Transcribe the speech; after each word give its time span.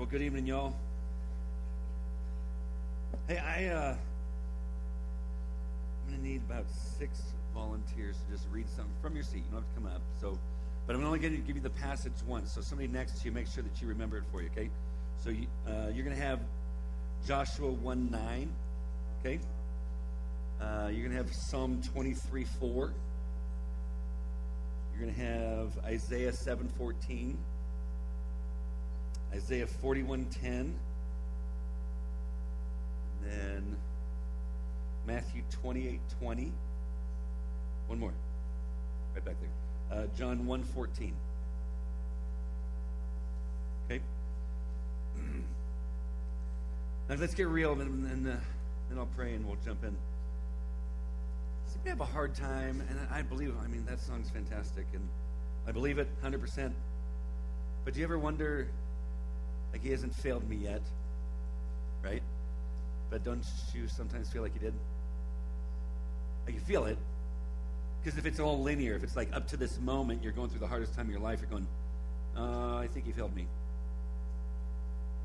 well, 0.00 0.08
good 0.08 0.22
evening, 0.22 0.46
y'all. 0.46 0.74
Hey, 3.28 3.36
I, 3.36 3.66
uh, 3.66 3.94
I'm 6.00 6.08
going 6.08 6.22
to 6.22 6.26
need 6.26 6.40
about 6.48 6.64
six 6.98 7.20
volunteers 7.52 8.16
to 8.16 8.32
just 8.32 8.46
read 8.50 8.66
something 8.70 8.94
from 9.02 9.14
your 9.14 9.24
seat. 9.24 9.42
You 9.44 9.52
don't 9.52 9.60
have 9.60 9.68
to 9.74 9.80
come 9.82 9.90
up. 9.94 10.00
So, 10.22 10.38
but 10.86 10.96
I'm 10.96 11.04
only 11.04 11.18
going 11.18 11.36
to 11.36 11.42
give 11.42 11.54
you 11.54 11.60
the 11.60 11.68
passage 11.68 12.14
once. 12.26 12.54
So 12.54 12.62
somebody 12.62 12.88
next 12.88 13.20
to 13.20 13.26
you, 13.26 13.32
make 13.32 13.46
sure 13.46 13.62
that 13.62 13.82
you 13.82 13.88
remember 13.88 14.16
it 14.16 14.24
for 14.32 14.40
you, 14.40 14.48
okay? 14.56 14.70
So 15.22 15.28
you, 15.28 15.46
uh, 15.68 15.90
you're 15.92 16.06
going 16.06 16.16
to 16.16 16.22
have 16.22 16.40
Joshua 17.26 17.70
1 17.70 18.10
9, 18.10 18.52
okay? 19.20 19.38
Uh, 20.62 20.88
you're 20.90 21.06
going 21.06 21.10
to 21.10 21.18
have 21.18 21.30
Psalm 21.50 21.82
23 21.92 22.46
4. 22.58 22.94
You're 24.94 25.02
going 25.02 25.14
to 25.14 25.20
have 25.20 25.84
Isaiah 25.84 26.32
7 26.32 26.70
14. 26.78 27.36
Isaiah 29.32 29.66
41:10, 29.66 30.44
and 30.44 30.74
then 33.24 33.76
Matthew 35.06 35.42
28:20. 35.62 36.52
One 37.86 37.98
more, 37.98 38.12
right 39.14 39.24
back 39.24 39.36
there. 39.40 39.98
Uh, 39.98 40.06
John 40.16 40.46
1:14. 40.46 41.12
Okay. 43.86 44.00
now 47.08 47.16
let's 47.16 47.34
get 47.34 47.48
real, 47.48 47.80
and 47.80 48.04
then, 48.04 48.32
uh, 48.32 48.40
then 48.88 48.98
I'll 48.98 49.06
pray 49.16 49.34
and 49.34 49.44
we'll 49.46 49.58
jump 49.64 49.82
in. 49.84 49.96
So 51.66 51.78
we 51.84 51.90
have 51.90 52.00
a 52.00 52.04
hard 52.04 52.34
time, 52.34 52.82
and 52.88 52.98
I 53.10 53.22
believe. 53.22 53.54
I 53.62 53.66
mean, 53.66 53.84
that 53.86 54.00
song's 54.00 54.30
fantastic, 54.30 54.86
and 54.92 55.08
I 55.66 55.72
believe 55.72 55.98
it 55.98 56.08
100%. 56.22 56.72
But 57.84 57.94
do 57.94 58.00
you 58.00 58.06
ever 58.06 58.18
wonder? 58.18 58.68
Like 59.72 59.82
he 59.82 59.90
hasn't 59.90 60.14
failed 60.14 60.48
me 60.48 60.56
yet, 60.56 60.82
right? 62.02 62.22
But 63.10 63.24
don't 63.24 63.44
you 63.74 63.88
sometimes 63.88 64.30
feel 64.30 64.42
like 64.42 64.52
he 64.52 64.58
did? 64.58 64.74
Like 66.46 66.54
you 66.54 66.60
feel 66.60 66.86
it. 66.86 66.98
Because 68.02 68.18
if 68.18 68.24
it's 68.24 68.40
all 68.40 68.62
linear, 68.62 68.94
if 68.94 69.02
it's 69.02 69.16
like 69.16 69.28
up 69.34 69.48
to 69.48 69.56
this 69.56 69.78
moment, 69.78 70.22
you're 70.22 70.32
going 70.32 70.48
through 70.48 70.60
the 70.60 70.66
hardest 70.66 70.94
time 70.94 71.06
of 71.06 71.10
your 71.10 71.20
life, 71.20 71.40
you're 71.40 71.50
going, 71.50 71.66
uh, 72.36 72.76
I 72.78 72.88
think 72.92 73.04
he 73.06 73.12
failed 73.12 73.34
me. 73.34 73.46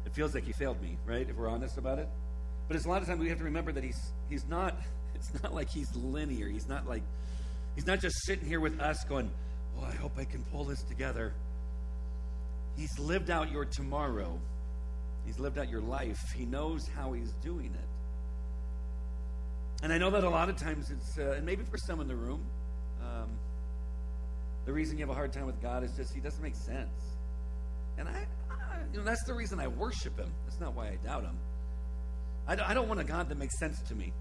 It 0.06 0.14
feels 0.14 0.34
like 0.34 0.44
he 0.44 0.52
failed 0.54 0.82
me, 0.82 0.98
right? 1.06 1.28
If 1.28 1.36
we're 1.36 1.48
honest 1.48 1.78
about 1.78 2.00
it. 2.00 2.10
But 2.68 2.76
it's 2.76 2.86
a 2.86 2.90
lot 2.90 3.02
of 3.02 3.08
times 3.08 3.20
we 3.20 3.30
have 3.30 3.38
to 3.38 3.44
remember 3.44 3.72
that 3.72 3.84
he's 3.84 4.12
he's 4.30 4.46
not 4.48 4.76
it's 5.16 5.32
not 5.42 5.54
like 5.54 5.70
he's 5.70 5.94
linear. 5.96 6.48
He's 6.48 6.68
not 6.68 6.88
like 6.88 7.04
he's 7.76 7.88
not 7.88 8.00
just 8.00 8.16
sitting 8.26 8.48
here 8.48 8.60
with 8.60 8.80
us 8.80 9.04
going, 9.06 9.32
Oh, 9.80 9.86
I 9.86 9.96
hope 9.96 10.14
I 10.18 10.26
can 10.26 10.44
pull 10.52 10.66
this 10.66 10.82
together. 10.84 11.34
He's 12.76 12.98
lived 13.00 13.30
out 13.30 13.52
your 13.52 13.66
tomorrow. 13.66 14.40
He's 15.26 15.40
lived 15.40 15.58
out 15.58 15.70
your 15.70 15.82
life. 15.82 16.20
He 16.36 16.46
knows 16.46 16.88
how 16.96 17.14
he's 17.14 17.32
doing 17.44 17.74
it. 17.74 17.90
And 19.84 19.92
I 19.92 19.98
know 19.98 20.10
that 20.12 20.24
a 20.24 20.30
lot 20.30 20.50
of 20.50 20.58
times 20.58 20.90
it's, 20.90 21.18
uh, 21.20 21.34
and 21.38 21.46
maybe 21.46 21.64
for 21.64 21.78
some 21.78 22.00
in 22.00 22.08
the 22.08 22.16
room, 22.16 22.44
um, 23.02 23.30
the 24.66 24.74
reason 24.74 24.98
you 24.98 25.04
have 25.04 25.12
a 25.12 25.18
hard 25.18 25.32
time 25.32 25.46
with 25.46 25.62
God 25.62 25.84
is 25.84 25.92
just 25.96 26.14
he 26.14 26.20
doesn't 26.20 26.42
make 26.42 26.56
sense. 26.56 26.90
And 27.98 28.08
I, 28.08 28.26
I 28.50 28.80
you 28.92 29.00
know, 29.00 29.06
that's 29.06 29.24
the 29.26 29.34
reason 29.34 29.60
I 29.60 29.68
worship 29.68 30.18
him. 30.18 30.32
That's 30.46 30.60
not 30.60 30.74
why 30.74 30.88
I 30.88 30.96
doubt 31.04 31.24
him. 31.24 31.38
I, 32.48 32.58
I 32.72 32.74
don't 32.74 32.88
want 32.88 33.00
a 33.00 33.04
God 33.04 33.30
that 33.30 33.38
makes 33.38 33.58
sense 33.60 33.82
to 33.90 33.96
me. 33.96 34.12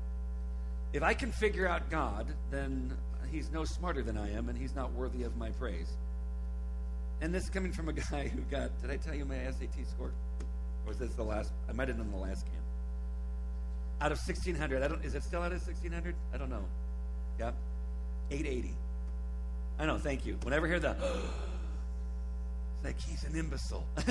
If 0.92 1.02
I 1.02 1.14
can 1.14 1.32
figure 1.32 1.66
out 1.66 1.90
God, 1.90 2.32
then 2.50 2.92
he's 3.30 3.50
no 3.50 3.64
smarter 3.64 4.02
than 4.02 4.16
I 4.16 4.32
am, 4.32 4.48
and 4.48 4.56
he's 4.56 4.74
not 4.74 4.92
worthy 4.92 5.24
of 5.24 5.36
my 5.36 5.50
praise. 5.50 5.88
And 7.24 7.34
this 7.34 7.44
is 7.44 7.48
coming 7.48 7.72
from 7.72 7.88
a 7.88 7.92
guy 7.94 8.28
who 8.28 8.42
got, 8.50 8.78
did 8.82 8.90
I 8.90 8.98
tell 8.98 9.14
you 9.14 9.24
my 9.24 9.36
SAT 9.36 9.86
score? 9.88 10.08
Or 10.08 10.88
was 10.88 10.98
this 10.98 11.14
the 11.14 11.22
last? 11.22 11.52
I 11.66 11.72
might 11.72 11.88
have 11.88 11.96
done 11.96 12.10
the 12.10 12.18
last 12.18 12.44
camp. 12.44 12.58
Out 14.02 14.12
of 14.12 14.18
1600, 14.18 14.82
I 14.82 14.88
don't, 14.88 15.02
is 15.02 15.14
it 15.14 15.22
still 15.22 15.40
out 15.40 15.50
of 15.50 15.66
1600? 15.66 16.14
I 16.34 16.36
don't 16.36 16.50
know. 16.50 16.66
Yeah? 17.38 17.52
880. 18.30 18.74
I 19.78 19.86
know, 19.86 19.96
thank 19.96 20.26
you. 20.26 20.36
Whenever 20.42 20.66
I 20.66 20.68
hear 20.68 20.80
that, 20.80 20.98
it's 22.74 22.84
like 22.84 23.00
he's 23.00 23.24
an 23.24 23.34
imbecile. 23.38 23.86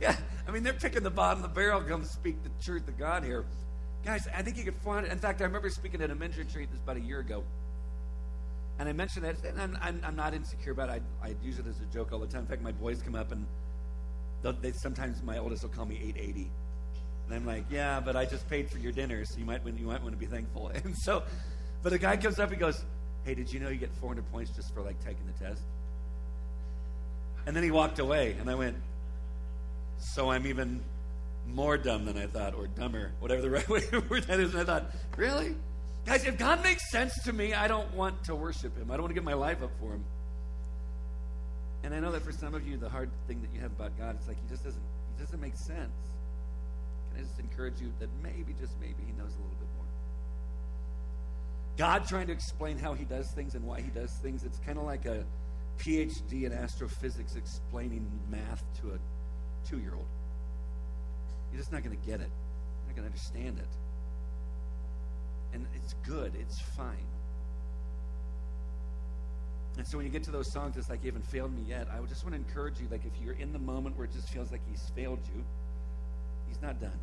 yeah, 0.00 0.14
I 0.46 0.52
mean, 0.52 0.62
they're 0.62 0.74
picking 0.74 1.02
the 1.02 1.10
bottom 1.10 1.42
of 1.42 1.50
the 1.50 1.60
barrel, 1.60 1.80
come 1.80 2.04
speak 2.04 2.40
the 2.44 2.50
truth 2.62 2.86
of 2.86 2.96
God 2.96 3.24
here. 3.24 3.44
Guys, 4.04 4.28
I 4.32 4.42
think 4.42 4.58
you 4.58 4.62
could 4.62 4.76
find 4.76 5.06
it. 5.06 5.10
In 5.10 5.18
fact, 5.18 5.40
I 5.40 5.44
remember 5.44 5.70
speaking 5.70 6.00
at 6.00 6.12
a 6.12 6.14
men's 6.14 6.38
retreat 6.38 6.68
this 6.70 6.78
about 6.78 6.98
a 6.98 7.00
year 7.00 7.18
ago. 7.18 7.42
And 8.78 8.88
I 8.88 8.92
mentioned 8.92 9.24
that, 9.24 9.42
and 9.44 9.60
I'm, 9.60 9.78
I'm, 9.80 10.00
I'm 10.04 10.16
not 10.16 10.34
insecure 10.34 10.72
about 10.72 10.90
it. 10.90 11.02
I, 11.22 11.28
I 11.28 11.34
use 11.42 11.58
it 11.58 11.66
as 11.66 11.80
a 11.80 11.86
joke 11.86 12.12
all 12.12 12.18
the 12.18 12.26
time. 12.26 12.42
In 12.42 12.46
fact, 12.46 12.62
my 12.62 12.72
boys 12.72 13.00
come 13.00 13.14
up 13.14 13.32
and 13.32 13.46
they 14.60 14.72
sometimes 14.72 15.22
my 15.22 15.38
oldest 15.38 15.62
will 15.62 15.70
call 15.70 15.86
me 15.86 15.96
880. 15.96 16.50
And 17.26 17.34
I'm 17.34 17.46
like, 17.46 17.64
yeah, 17.70 18.00
but 18.00 18.14
I 18.16 18.24
just 18.24 18.48
paid 18.48 18.70
for 18.70 18.78
your 18.78 18.92
dinner, 18.92 19.24
so 19.24 19.38
you 19.38 19.44
might, 19.44 19.66
you 19.66 19.86
might 19.86 20.02
want 20.02 20.12
to 20.12 20.18
be 20.18 20.26
thankful. 20.26 20.70
And 20.84 20.96
so, 20.96 21.22
but 21.82 21.92
a 21.92 21.98
guy 21.98 22.16
comes 22.16 22.38
up 22.38 22.50
and 22.50 22.60
goes, 22.60 22.84
hey, 23.24 23.34
did 23.34 23.52
you 23.52 23.58
know 23.58 23.68
you 23.68 23.78
get 23.78 23.92
400 24.00 24.30
points 24.30 24.52
just 24.52 24.72
for 24.72 24.82
like 24.82 25.02
taking 25.04 25.26
the 25.26 25.44
test? 25.44 25.62
And 27.46 27.56
then 27.56 27.62
he 27.62 27.70
walked 27.70 27.98
away, 27.98 28.36
and 28.40 28.50
I 28.50 28.54
went, 28.54 28.76
so 29.98 30.30
I'm 30.30 30.46
even 30.46 30.80
more 31.48 31.78
dumb 31.78 32.04
than 32.04 32.18
I 32.18 32.26
thought, 32.26 32.54
or 32.54 32.66
dumber, 32.66 33.12
whatever 33.20 33.42
the 33.42 33.50
right 33.50 33.68
way 33.68 33.82
word 34.08 34.24
that 34.24 34.40
is. 34.40 34.52
And 34.52 34.62
I 34.62 34.64
thought, 34.64 34.90
really? 35.16 35.54
Guys, 36.06 36.24
if 36.24 36.38
God 36.38 36.62
makes 36.62 36.88
sense 36.92 37.12
to 37.24 37.32
me, 37.32 37.52
I 37.52 37.66
don't 37.66 37.92
want 37.92 38.22
to 38.24 38.36
worship 38.36 38.78
Him. 38.78 38.92
I 38.92 38.94
don't 38.94 39.02
want 39.02 39.10
to 39.10 39.14
give 39.14 39.24
my 39.24 39.34
life 39.34 39.60
up 39.60 39.72
for 39.80 39.92
Him. 39.92 40.04
And 41.82 41.92
I 41.92 41.98
know 41.98 42.12
that 42.12 42.22
for 42.22 42.30
some 42.30 42.54
of 42.54 42.66
you, 42.66 42.76
the 42.76 42.88
hard 42.88 43.10
thing 43.26 43.42
that 43.42 43.52
you 43.52 43.60
have 43.60 43.72
about 43.72 43.98
God 43.98 44.16
is 44.20 44.28
like 44.28 44.36
He 44.40 44.48
just 44.48 44.62
doesn't 44.62 44.82
He 45.16 45.24
doesn't 45.24 45.40
make 45.40 45.56
sense. 45.56 45.90
Can 47.10 47.18
I 47.18 47.22
just 47.22 47.40
encourage 47.40 47.80
you 47.80 47.92
that 47.98 48.08
maybe, 48.22 48.54
just 48.60 48.72
maybe, 48.80 49.02
He 49.04 49.12
knows 49.18 49.34
a 49.34 49.42
little 49.42 49.58
bit 49.58 49.68
more. 49.76 49.86
God 51.76 52.06
trying 52.06 52.28
to 52.28 52.32
explain 52.32 52.78
how 52.78 52.94
He 52.94 53.04
does 53.04 53.28
things 53.34 53.56
and 53.56 53.66
why 53.66 53.80
He 53.80 53.90
does 53.90 54.16
things, 54.22 54.44
it's 54.44 54.60
kind 54.60 54.78
of 54.78 54.84
like 54.84 55.06
a 55.06 55.24
PhD 55.80 56.44
in 56.44 56.52
astrophysics 56.52 57.34
explaining 57.34 58.08
math 58.30 58.62
to 58.80 58.92
a 58.92 59.68
two-year-old. 59.68 60.06
You're 61.50 61.58
just 61.58 61.72
not 61.72 61.82
going 61.82 61.98
to 61.98 62.06
get 62.06 62.20
it. 62.20 62.30
You're 62.30 62.94
not 62.94 62.96
going 62.96 63.08
to 63.08 63.12
understand 63.12 63.58
it 63.58 63.85
and 65.52 65.66
it's 65.74 65.94
good, 66.04 66.32
it's 66.38 66.60
fine. 66.60 67.06
And 69.76 69.86
so 69.86 69.98
when 69.98 70.06
you 70.06 70.12
get 70.12 70.24
to 70.24 70.30
those 70.30 70.50
songs, 70.50 70.76
it's 70.76 70.88
like 70.88 71.02
you 71.02 71.10
haven't 71.10 71.26
failed 71.26 71.54
me 71.54 71.62
yet. 71.68 71.86
I 71.92 72.04
just 72.06 72.24
want 72.24 72.34
to 72.34 72.40
encourage 72.40 72.80
you, 72.80 72.88
like 72.90 73.04
if 73.04 73.12
you're 73.22 73.34
in 73.34 73.52
the 73.52 73.58
moment 73.58 73.96
where 73.96 74.06
it 74.06 74.12
just 74.12 74.30
feels 74.30 74.50
like 74.50 74.62
he's 74.70 74.90
failed 74.94 75.20
you, 75.34 75.44
he's 76.48 76.60
not 76.62 76.80
done. 76.80 76.98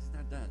He's 0.00 0.12
not 0.12 0.28
done. 0.30 0.48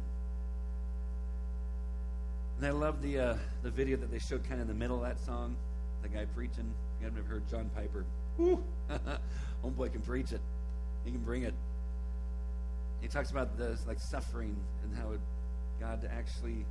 And 2.57 2.65
I 2.65 2.71
love 2.71 3.01
the 3.01 3.19
uh, 3.19 3.37
the 3.63 3.71
video 3.71 3.97
that 3.97 4.11
they 4.11 4.19
showed 4.19 4.43
kind 4.43 4.61
of 4.61 4.61
in 4.61 4.67
the 4.67 4.79
middle 4.79 4.95
of 4.95 5.03
that 5.03 5.19
song. 5.19 5.55
The 6.01 6.09
guy 6.09 6.25
preaching. 6.33 6.73
You 6.99 7.05
haven't 7.05 7.19
ever 7.19 7.27
heard 7.27 7.49
John 7.49 7.69
Piper. 7.75 8.05
Woo! 8.37 8.63
Homeboy 9.63 9.91
can 9.91 10.01
preach 10.01 10.31
it. 10.31 10.41
He 11.03 11.11
can 11.11 11.21
bring 11.21 11.43
it. 11.43 11.53
He 13.01 13.09
talks 13.09 13.31
about 13.31 13.57
this 13.57 13.85
like 13.85 13.99
suffering 13.99 14.55
and 14.83 14.95
how 14.95 15.11
it 15.11 15.19
God 15.79 16.09
actually 16.11 16.65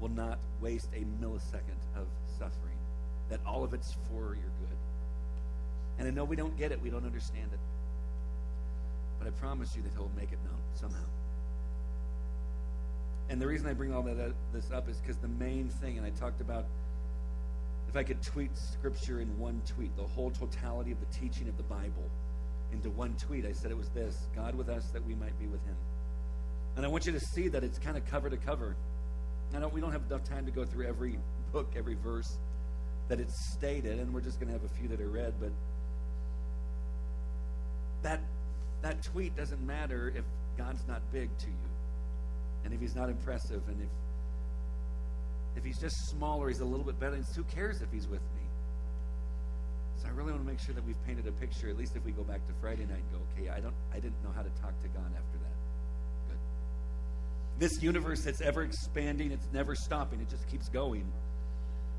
will 0.00 0.10
not 0.10 0.38
waste 0.60 0.88
a 0.94 1.04
millisecond 1.22 1.80
of 1.96 2.06
suffering, 2.38 2.76
that 3.30 3.40
all 3.46 3.64
of 3.64 3.74
it's 3.74 3.94
for 4.08 4.34
your 4.34 4.52
good. 4.60 4.76
And 5.98 6.08
I 6.08 6.10
know 6.10 6.24
we 6.24 6.36
don't 6.36 6.56
get 6.58 6.72
it, 6.72 6.80
we 6.82 6.90
don't 6.90 7.06
understand 7.06 7.50
it. 7.52 7.58
But 9.18 9.28
I 9.28 9.30
promise 9.30 9.74
you 9.74 9.82
that 9.82 9.92
He'll 9.92 10.10
make 10.16 10.32
it 10.32 10.38
known 10.44 10.60
somehow. 10.74 11.06
And 13.28 13.40
the 13.40 13.46
reason 13.46 13.66
I 13.66 13.72
bring 13.72 13.92
all 13.92 14.02
that 14.02 14.18
uh, 14.18 14.30
this 14.52 14.70
up 14.70 14.88
is 14.88 14.98
because 14.98 15.16
the 15.16 15.28
main 15.28 15.68
thing, 15.68 15.98
and 15.98 16.06
I 16.06 16.10
talked 16.10 16.40
about 16.40 16.66
if 17.88 17.96
I 17.96 18.02
could 18.02 18.22
tweet 18.22 18.56
scripture 18.56 19.20
in 19.20 19.38
one 19.38 19.60
tweet, 19.66 19.96
the 19.96 20.04
whole 20.04 20.30
totality 20.30 20.92
of 20.92 20.98
the 21.00 21.18
teaching 21.18 21.48
of 21.48 21.56
the 21.56 21.62
Bible 21.64 22.10
into 22.72 22.90
one 22.90 23.14
tweet, 23.18 23.46
I 23.46 23.52
said 23.52 23.70
it 23.70 23.76
was 23.76 23.88
this 23.90 24.26
God 24.34 24.54
with 24.54 24.68
us 24.68 24.90
that 24.92 25.04
we 25.04 25.14
might 25.14 25.36
be 25.38 25.46
with 25.46 25.64
Him. 25.64 25.76
And 26.76 26.84
I 26.84 26.88
want 26.88 27.06
you 27.06 27.12
to 27.12 27.20
see 27.20 27.48
that 27.48 27.64
it's 27.64 27.78
kind 27.78 27.96
of 27.96 28.04
cover 28.06 28.28
to 28.28 28.36
cover. 28.36 28.76
I 29.54 29.58
know 29.58 29.68
we 29.68 29.80
don't 29.80 29.92
have 29.92 30.02
enough 30.10 30.24
time 30.24 30.44
to 30.44 30.52
go 30.52 30.64
through 30.64 30.86
every 30.86 31.18
book, 31.52 31.72
every 31.76 31.94
verse 31.94 32.36
that 33.08 33.18
it's 33.18 33.34
stated, 33.54 33.98
and 33.98 34.12
we're 34.12 34.20
just 34.20 34.38
going 34.38 34.48
to 34.48 34.52
have 34.52 34.64
a 34.64 34.74
few 34.74 34.88
that 34.88 35.00
are 35.00 35.08
read, 35.08 35.32
but 35.40 35.50
that 38.02 38.20
that 38.82 39.02
tweet 39.02 39.34
doesn't 39.36 39.64
matter 39.66 40.12
if 40.14 40.24
God's 40.58 40.86
not 40.86 41.00
big 41.12 41.30
to 41.38 41.46
you. 41.46 41.68
And 42.64 42.74
if 42.74 42.80
he's 42.80 42.94
not 42.94 43.08
impressive 43.08 43.62
and 43.68 43.80
if 43.80 43.88
if 45.56 45.64
he's 45.64 45.78
just 45.78 45.96
smaller, 46.10 46.48
he's 46.48 46.60
a 46.60 46.64
little 46.64 46.84
bit 46.84 47.00
better, 47.00 47.16
who 47.34 47.44
cares 47.44 47.80
if 47.80 47.90
he's 47.90 48.06
with 48.06 48.20
me? 48.20 48.44
So 50.02 50.08
I 50.08 50.10
really 50.10 50.32
want 50.32 50.44
to 50.44 50.50
make 50.50 50.60
sure 50.60 50.74
that 50.74 50.84
we've 50.84 51.02
painted 51.06 51.26
a 51.26 51.32
picture, 51.32 51.70
at 51.70 51.78
least 51.78 51.96
if 51.96 52.04
we 52.04 52.12
go 52.12 52.22
back 52.22 52.46
to 52.46 52.52
Friday 52.60 52.84
night 52.84 53.00
and 53.00 53.12
go, 53.12 53.18
okay, 53.32 53.48
I 53.48 53.60
don't 53.60 53.74
I 53.92 53.96
didn't 53.96 54.22
know 54.22 54.32
how 54.34 54.42
to 54.42 54.50
talk 54.60 54.78
to 54.82 54.88
God 54.88 55.08
after 55.16 55.38
that 55.40 55.55
this 57.58 57.82
universe 57.82 58.22
that's 58.22 58.40
ever 58.40 58.62
expanding, 58.62 59.32
it's 59.32 59.48
never 59.52 59.74
stopping, 59.74 60.20
it 60.20 60.28
just 60.28 60.48
keeps 60.48 60.68
going. 60.68 61.10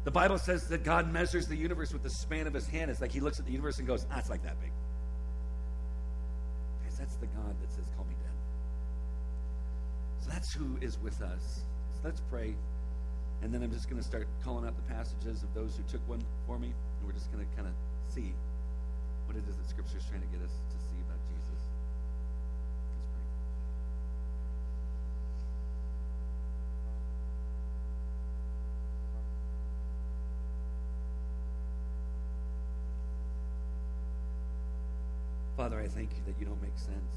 The 0.03 0.11
Bible 0.11 0.37
says 0.37 0.63
that 0.69 0.83
God 0.83 1.11
measures 1.11 1.47
the 1.47 1.55
universe 1.55 1.91
with 1.91 2.03
the 2.03 2.09
span 2.09 2.47
of 2.47 2.53
his 2.53 2.67
hand. 2.67 2.89
It's 2.89 3.01
like 3.01 3.11
he 3.11 3.19
looks 3.19 3.39
at 3.39 3.45
the 3.45 3.51
universe 3.51 3.77
and 3.79 3.87
goes, 3.87 4.05
ah, 4.11 4.19
it's 4.19 4.29
like 4.29 4.43
that 4.43 4.59
big. 4.61 4.71
Because 6.79 6.97
that's 6.97 7.15
the 7.17 7.27
God 7.27 7.55
that 7.61 7.71
says, 7.73 7.85
Call 7.95 8.05
me 8.05 8.15
dead. 8.21 8.31
So 10.21 10.29
that's 10.31 10.53
who 10.53 10.77
is 10.81 10.97
with 10.99 11.21
us. 11.21 11.63
So 11.93 12.01
let's 12.05 12.21
pray. 12.29 12.55
And 13.41 13.53
then 13.53 13.61
I'm 13.61 13.71
just 13.71 13.89
going 13.89 14.01
to 14.01 14.07
start 14.07 14.27
calling 14.43 14.65
out 14.65 14.75
the 14.75 14.93
passages 14.93 15.43
of 15.43 15.53
those 15.53 15.75
who 15.75 15.83
took 15.83 16.07
one 16.07 16.21
for 16.45 16.57
me. 16.57 16.67
And 16.67 17.05
we're 17.05 17.13
just 17.13 17.31
going 17.31 17.45
to 17.45 17.55
kind 17.55 17.67
of 17.67 17.73
see 18.13 18.33
what 19.25 19.35
it 19.35 19.43
is 19.47 19.55
that 19.57 19.69
Scripture 19.69 19.97
is 19.97 20.05
trying 20.05 20.21
to 20.21 20.27
get 20.27 20.41
us 20.41 20.51
to 20.51 20.77
see 20.79 20.97
about 21.05 21.19
Jesus. 21.27 21.61
Let's 22.95 23.07
pray. 23.11 23.21
Father, 35.57 35.79
I 35.81 35.87
thank 35.87 36.11
you 36.11 36.26
you 36.39 36.45
don't 36.45 36.61
make 36.61 36.77
sense. 36.77 37.13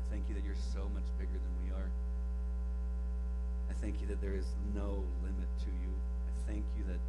I 0.00 0.12
thank 0.12 0.28
you 0.28 0.34
that 0.34 0.44
you're 0.44 0.62
so 0.74 0.84
much 0.92 1.06
bigger 1.18 1.38
than 1.38 1.54
we 1.64 1.72
are. 1.72 1.88
I 3.70 3.74
thank 3.80 4.00
you 4.00 4.06
that 4.08 4.20
there 4.20 4.34
is 4.34 4.46
no 4.74 5.00
limit 5.22 5.50
to 5.64 5.70
you. 5.70 5.92
I 6.26 6.32
thank 6.50 6.64
you 6.76 6.84
that, 6.90 7.00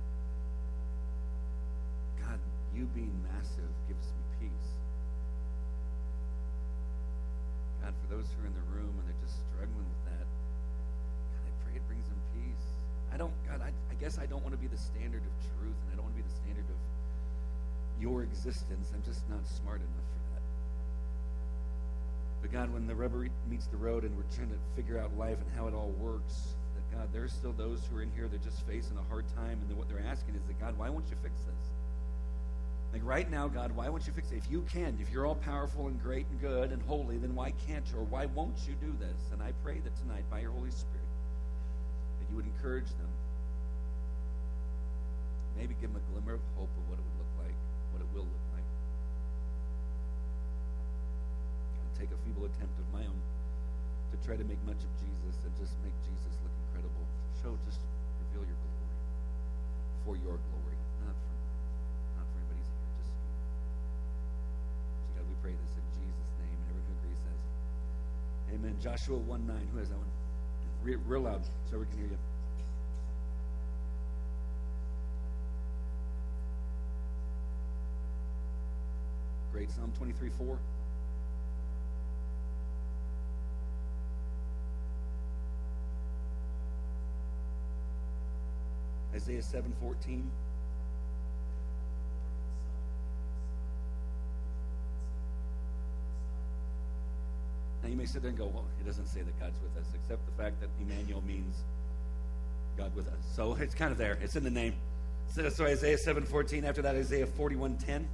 God, 2.24 2.40
you 2.76 2.86
being 2.94 3.12
massive 3.34 3.72
gives 3.90 4.08
me 4.08 4.24
peace. 4.48 4.70
God, 7.82 7.94
for 8.06 8.16
those 8.16 8.30
who 8.32 8.46
are 8.46 8.48
in 8.48 8.54
the 8.54 8.68
room 8.78 8.94
and 8.94 9.04
they're 9.10 9.24
just 9.26 9.42
struggling 9.52 9.90
with 9.90 10.04
that, 10.14 10.28
God, 10.30 11.44
I 11.44 11.52
pray 11.66 11.74
it 11.76 11.86
brings 11.90 12.06
them 12.06 12.22
peace. 12.38 12.68
I 13.12 13.18
don't, 13.18 13.34
God, 13.50 13.60
I, 13.60 13.74
I 13.90 13.96
guess 14.00 14.22
I 14.22 14.30
don't 14.30 14.46
want 14.46 14.54
to 14.54 14.62
be 14.62 14.70
the 14.70 14.80
standard 14.80 15.26
of 15.26 15.34
truth 15.58 15.76
and 15.76 15.88
I 15.92 15.94
don't 15.98 16.06
want 16.06 16.16
to 16.16 16.22
be 16.22 16.30
the 16.30 16.38
standard 16.46 16.70
of 16.70 16.80
your 17.98 18.22
existence. 18.22 18.94
I'm 18.94 19.02
just 19.04 19.26
not 19.34 19.42
smart 19.50 19.82
enough 19.82 20.08
for. 20.14 20.21
But 22.42 22.52
God, 22.52 22.74
when 22.74 22.88
the 22.88 22.96
rubber 22.96 23.28
meets 23.50 23.68
the 23.68 23.78
road 23.78 24.04
and 24.04 24.16
we're 24.18 24.36
trying 24.36 24.50
to 24.50 24.58
figure 24.76 24.98
out 24.98 25.16
life 25.18 25.38
and 25.38 25.48
how 25.56 25.68
it 25.68 25.74
all 25.74 25.94
works, 26.00 26.56
that 26.76 26.98
God, 26.98 27.10
there's 27.14 27.32
still 27.32 27.54
those 27.54 27.82
who 27.86 27.98
are 27.98 28.02
in 28.02 28.12
here 28.12 28.28
that 28.28 28.36
are 28.36 28.44
just 28.44 28.66
facing 28.66 28.98
a 28.98 29.04
hard 29.10 29.26
time, 29.36 29.60
and 29.62 29.78
what 29.78 29.88
they're 29.88 30.04
asking 30.06 30.36
is 30.36 30.42
that 30.48 30.60
God, 30.60 30.78
why 30.78 30.90
won't 30.90 31.06
you 31.10 31.16
fix 31.22 31.36
this? 31.42 31.72
Like 32.94 33.06
right 33.06 33.30
now, 33.30 33.48
God, 33.48 33.72
why 33.72 33.88
won't 33.88 34.06
you 34.06 34.12
fix 34.12 34.32
it? 34.32 34.38
If 34.38 34.52
you 34.52 34.66
can, 34.74 34.98
if 35.00 35.12
you're 35.12 35.26
all 35.26 35.36
powerful 35.36 35.88
and 35.88 36.02
great 36.02 36.26
and 36.30 36.42
good 36.42 36.72
and 36.72 36.82
holy, 36.84 37.18
then 37.18 37.36
why 37.36 37.54
can't 37.68 37.86
you 37.90 38.00
or 38.00 38.04
why 38.04 38.26
won't 38.26 38.58
you 38.68 38.74
do 38.82 38.94
this? 39.00 39.32
And 39.32 39.42
I 39.42 39.54
pray 39.64 39.80
that 39.80 39.96
tonight, 40.02 40.26
by 40.30 40.42
your 40.42 40.52
Holy 40.52 40.72
Spirit, 40.72 41.08
that 42.20 42.30
you 42.30 42.36
would 42.36 42.46
encourage 42.46 42.90
them. 42.90 43.08
Maybe 45.58 45.76
give 45.80 45.94
them 45.94 46.02
a 46.02 46.12
glimmer 46.12 46.34
of 46.34 46.42
hope 46.58 46.68
of 46.68 46.90
what 46.90 47.00
it 47.00 47.06
would 47.06 47.18
look 47.22 47.34
like, 47.46 47.56
what 47.94 48.02
it 48.02 48.08
will 48.14 48.28
look 48.28 48.46
like. 48.56 48.68
I'll 52.12 52.20
a 52.20 52.24
feeble 52.28 52.44
attempt 52.44 52.76
of 52.76 52.88
my 52.92 53.08
own 53.08 53.22
to 54.12 54.16
try 54.28 54.36
to 54.36 54.44
make 54.44 54.60
much 54.68 54.84
of 54.84 54.92
Jesus 55.00 55.36
and 55.48 55.52
just 55.56 55.72
make 55.80 55.96
Jesus 56.04 56.36
look 56.44 56.52
incredible. 56.68 57.08
Show, 57.40 57.56
just 57.64 57.80
reveal 58.20 58.44
your 58.44 58.60
glory 58.60 58.92
for 60.04 60.16
your 60.20 60.36
glory, 60.36 60.78
not 61.08 61.16
for 61.16 61.36
not 62.20 62.28
for 62.28 62.38
anybody's 62.44 62.68
here, 62.68 62.92
just 63.00 63.16
you. 63.16 63.32
So 65.00 65.24
God, 65.24 65.26
we 65.32 65.36
pray 65.40 65.56
this 65.56 65.74
in 65.80 65.88
Jesus' 66.04 66.34
name. 66.36 66.52
And 66.52 66.68
everyone 66.76 67.00
agrees 67.00 67.22
says, 67.24 67.42
Amen. 68.60 68.76
Joshua 68.84 69.16
1 69.16 69.48
9. 69.48 69.68
Who 69.72 69.78
has 69.80 69.88
that 69.88 69.96
one? 69.96 70.12
Re- 70.84 71.00
real 71.08 71.24
loud 71.24 71.48
so 71.72 71.80
we 71.80 71.88
can 71.96 71.96
hear 71.96 72.12
you. 72.12 72.20
Great. 79.56 79.72
Psalm 79.72 79.94
23 79.96 80.30
4. 80.36 80.60
Isaiah 89.32 89.62
7:14. 89.62 90.30
Now 97.82 97.90
you 97.90 97.96
may 97.96 98.06
sit 98.06 98.22
there 98.22 98.30
and 98.30 98.38
go, 98.38 98.48
well, 98.48 98.66
it 98.80 98.86
doesn't 98.86 99.08
say 99.08 99.22
that 99.22 99.40
God's 99.40 99.58
with 99.62 99.76
us, 99.78 99.90
except 99.96 100.26
the 100.26 100.44
fact 100.44 100.60
that 100.60 100.70
Emmanuel 100.80 101.22
means 101.22 101.64
God 102.78 102.94
with 102.96 103.08
us. 103.08 103.20
So 103.36 103.56
it's 103.56 103.74
kind 103.74 103.92
of 103.92 103.98
there. 103.98 104.18
It's 104.22 104.36
in 104.36 104.44
the 104.44 104.52
name. 104.52 104.76
So, 105.30 105.48
so 105.50 105.66
Isaiah 105.66 105.98
7:14. 105.98 106.66
After 106.66 106.82
that, 106.82 106.96
Isaiah 106.96 107.26
41:10. 107.26 108.08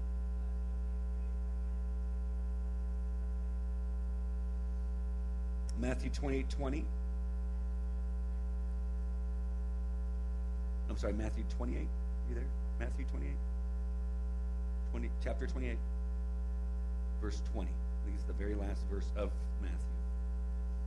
Matthew 5.80 6.10
28 6.10 6.50
20. 6.50 6.86
I'm 10.98 11.02
sorry, 11.02 11.14
Matthew 11.14 11.44
28. 11.58 11.78
You 12.28 12.34
there? 12.34 12.44
Matthew 12.80 13.06
28? 13.12 13.32
20, 14.90 15.10
chapter 15.24 15.46
28, 15.46 15.78
verse 17.22 17.40
20. 17.54 17.70
I 17.70 18.04
think 18.04 18.16
it's 18.16 18.24
the 18.24 18.34
very 18.34 18.56
last 18.56 18.82
verse 18.90 19.06
of 19.16 19.30
Matthew. 19.62 19.78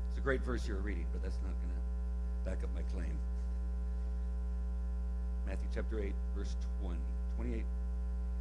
It's 0.09 0.19
a 0.19 0.21
great 0.21 0.43
verse 0.43 0.67
you're 0.67 0.79
reading, 0.79 1.07
but 1.13 1.23
that's 1.23 1.39
not 1.45 1.53
going 1.63 1.71
to 1.71 2.51
back 2.51 2.65
up 2.65 2.75
my 2.75 2.83
claim. 2.93 3.17
Matthew 5.47 5.69
chapter 5.73 6.01
8, 6.01 6.13
verse 6.37 6.57
20. 6.83 6.99
28. 7.37 7.65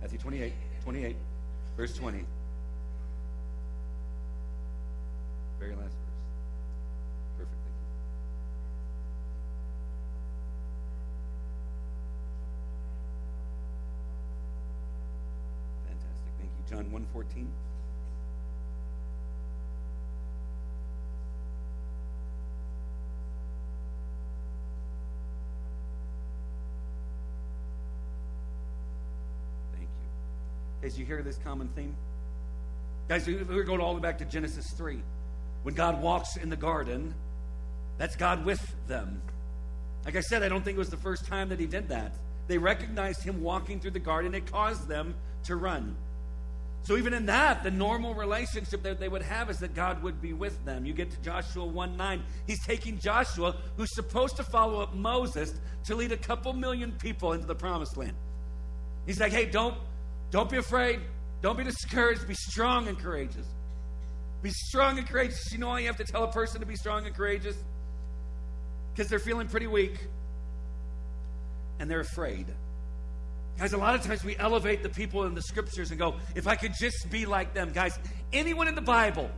Matthew 0.01 0.17
28, 0.17 0.53
28, 0.85 1.15
verse 1.77 1.93
20. 1.93 2.25
Very 5.59 5.75
last 5.75 5.83
verse. 5.83 6.08
14. 17.13 17.47
Thank 29.73 29.83
you. 29.83 30.87
As 30.87 30.99
you 30.99 31.05
hear 31.05 31.21
this 31.21 31.37
common 31.37 31.67
theme, 31.69 31.95
guys, 33.07 33.25
we're 33.27 33.63
going 33.63 33.81
all 33.81 33.93
the 33.93 33.99
way 33.99 34.01
back 34.01 34.17
to 34.19 34.25
Genesis 34.25 34.65
3. 34.77 35.01
When 35.63 35.75
God 35.75 36.01
walks 36.01 36.37
in 36.37 36.49
the 36.49 36.55
garden, 36.55 37.13
that's 37.97 38.15
God 38.15 38.45
with 38.45 38.61
them. 38.87 39.21
Like 40.05 40.15
I 40.15 40.21
said, 40.21 40.43
I 40.43 40.49
don't 40.49 40.63
think 40.63 40.75
it 40.75 40.79
was 40.79 40.89
the 40.89 40.97
first 40.97 41.25
time 41.25 41.49
that 41.49 41.59
he 41.59 41.65
did 41.65 41.89
that. 41.89 42.13
They 42.47 42.57
recognized 42.57 43.23
him 43.23 43.43
walking 43.43 43.79
through 43.79 43.91
the 43.91 43.99
garden, 43.99 44.33
it 44.33 44.49
caused 44.51 44.87
them 44.87 45.15
to 45.43 45.55
run. 45.55 45.95
So 46.83 46.97
even 46.97 47.13
in 47.13 47.25
that, 47.27 47.63
the 47.63 47.71
normal 47.71 48.15
relationship 48.15 48.83
that 48.83 48.99
they 48.99 49.09
would 49.09 49.21
have 49.21 49.49
is 49.49 49.57
that 49.57 49.75
God 49.75 50.01
would 50.01 50.21
be 50.21 50.33
with 50.33 50.63
them. 50.65 50.85
You 50.85 50.93
get 50.93 51.11
to 51.11 51.21
Joshua 51.21 51.65
1 51.65 51.97
9. 51.97 52.23
He's 52.47 52.63
taking 52.65 52.97
Joshua, 52.99 53.55
who's 53.77 53.93
supposed 53.93 54.37
to 54.37 54.43
follow 54.43 54.81
up 54.81 54.95
Moses, 54.95 55.53
to 55.85 55.95
lead 55.95 56.11
a 56.11 56.17
couple 56.17 56.53
million 56.53 56.91
people 56.93 57.33
into 57.33 57.45
the 57.45 57.55
promised 57.55 57.97
land. 57.97 58.15
He's 59.05 59.19
like, 59.19 59.31
hey, 59.31 59.45
don't, 59.45 59.75
don't 60.31 60.49
be 60.49 60.57
afraid. 60.57 60.99
Don't 61.41 61.57
be 61.57 61.63
discouraged. 61.63 62.27
Be 62.27 62.33
strong 62.33 62.87
and 62.87 62.97
courageous. 62.97 63.45
Be 64.41 64.51
strong 64.51 64.97
and 64.97 65.07
courageous. 65.07 65.51
You 65.51 65.57
know 65.57 65.69
why 65.69 65.79
you 65.79 65.87
have 65.87 65.97
to 65.97 66.05
tell 66.05 66.23
a 66.23 66.31
person 66.31 66.59
to 66.61 66.65
be 66.65 66.75
strong 66.75 67.05
and 67.05 67.15
courageous? 67.15 67.55
Because 68.93 69.09
they're 69.09 69.19
feeling 69.19 69.47
pretty 69.47 69.67
weak 69.67 70.07
and 71.79 71.89
they're 71.89 72.01
afraid. 72.01 72.47
Guys, 73.59 73.73
a 73.73 73.77
lot 73.77 73.93
of 73.93 74.01
times 74.01 74.23
we 74.23 74.37
elevate 74.37 74.83
the 74.83 74.89
people 74.89 75.25
in 75.25 75.35
the 75.35 75.41
scriptures 75.41 75.91
and 75.91 75.99
go, 75.99 76.15
if 76.33 76.47
I 76.47 76.55
could 76.55 76.71
just 76.79 77.09
be 77.09 77.25
like 77.25 77.53
them. 77.53 77.71
Guys, 77.73 77.99
anyone 78.31 78.69
in 78.69 78.75
the 78.75 78.81
Bible, 78.81 79.29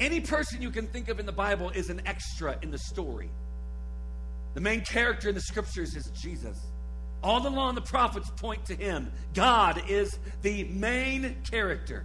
any 0.00 0.20
person 0.20 0.60
you 0.60 0.70
can 0.70 0.88
think 0.88 1.08
of 1.08 1.20
in 1.20 1.26
the 1.26 1.32
Bible 1.32 1.70
is 1.70 1.90
an 1.90 2.02
extra 2.06 2.58
in 2.60 2.72
the 2.72 2.78
story. 2.78 3.30
The 4.54 4.60
main 4.60 4.80
character 4.80 5.28
in 5.28 5.36
the 5.36 5.40
scriptures 5.40 5.94
is 5.94 6.10
Jesus. 6.20 6.58
All 7.22 7.40
the 7.40 7.50
law 7.50 7.68
and 7.68 7.76
the 7.76 7.82
prophets 7.82 8.28
point 8.30 8.64
to 8.64 8.74
him. 8.74 9.12
God 9.32 9.82
is 9.88 10.18
the 10.42 10.64
main 10.64 11.36
character. 11.48 12.04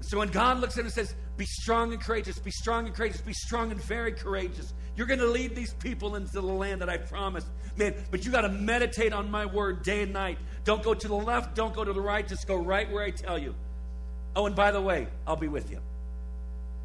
So 0.00 0.18
when 0.18 0.28
God 0.28 0.58
looks 0.60 0.74
at 0.74 0.80
him 0.80 0.86
and 0.86 0.94
says, 0.94 1.14
Be 1.36 1.44
strong 1.44 1.92
and 1.92 2.02
courageous, 2.02 2.38
be 2.38 2.50
strong 2.50 2.86
and 2.86 2.94
courageous, 2.94 3.20
be 3.20 3.32
strong 3.32 3.70
and 3.70 3.82
very 3.82 4.12
courageous, 4.12 4.72
you're 4.96 5.06
going 5.06 5.20
to 5.20 5.26
lead 5.26 5.54
these 5.54 5.72
people 5.74 6.16
into 6.16 6.32
the 6.32 6.42
land 6.42 6.80
that 6.80 6.88
I 6.88 6.96
promised. 6.96 7.46
Man, 7.76 7.94
but 8.10 8.24
you 8.24 8.32
got 8.32 8.42
to 8.42 8.48
meditate 8.48 9.12
on 9.12 9.30
my 9.30 9.46
word 9.46 9.82
day 9.82 10.02
and 10.02 10.12
night. 10.12 10.38
Don't 10.64 10.82
go 10.82 10.94
to 10.94 11.08
the 11.08 11.14
left, 11.14 11.54
don't 11.54 11.74
go 11.74 11.84
to 11.84 11.92
the 11.92 12.00
right, 12.00 12.26
just 12.26 12.46
go 12.46 12.56
right 12.56 12.90
where 12.90 13.04
I 13.04 13.10
tell 13.10 13.38
you. 13.38 13.54
Oh, 14.36 14.46
and 14.46 14.54
by 14.54 14.70
the 14.70 14.80
way, 14.80 15.08
I'll 15.26 15.36
be 15.36 15.48
with 15.48 15.70
you. 15.70 15.80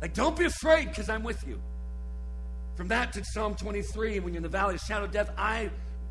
Like, 0.02 0.14
don't 0.14 0.38
be 0.38 0.46
afraid 0.46 0.90
because 0.90 1.10
I'm 1.10 1.24
with 1.24 1.46
you. 1.48 1.60
From 2.76 2.90
that 2.90 3.14
to 3.14 3.24
Psalm 3.24 3.56
23, 3.56 4.20
when 4.20 4.34
you're 4.34 4.38
in 4.38 4.44
the 4.44 4.50
valley 4.50 4.76
of 4.76 4.82
shadow 4.82 5.06
of 5.06 5.12
death, 5.12 5.32
I 5.38 5.70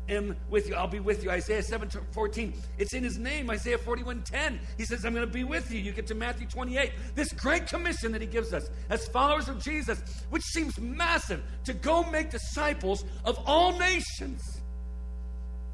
am 0.09 0.35
with 0.49 0.67
you. 0.67 0.75
I'll 0.75 0.87
be 0.87 0.99
with 0.99 1.23
you. 1.23 1.31
Isaiah 1.31 1.63
7 1.63 1.89
14. 2.11 2.53
It's 2.77 2.93
in 2.93 3.03
his 3.03 3.17
name. 3.17 3.49
Isaiah 3.49 3.77
41 3.77 4.23
10. 4.23 4.59
He 4.77 4.85
says, 4.85 5.05
I'm 5.05 5.13
going 5.13 5.25
to 5.25 5.31
be 5.31 5.43
with 5.43 5.71
you. 5.71 5.79
You 5.79 5.91
get 5.91 6.07
to 6.07 6.15
Matthew 6.15 6.47
28. 6.47 6.91
This 7.15 7.31
great 7.33 7.67
commission 7.67 8.11
that 8.11 8.21
he 8.21 8.27
gives 8.27 8.53
us 8.53 8.69
as 8.89 9.07
followers 9.07 9.47
of 9.47 9.63
Jesus, 9.63 10.01
which 10.29 10.43
seems 10.43 10.79
massive, 10.79 11.43
to 11.65 11.73
go 11.73 12.03
make 12.09 12.29
disciples 12.29 13.05
of 13.23 13.37
all 13.45 13.77
nations. 13.77 14.41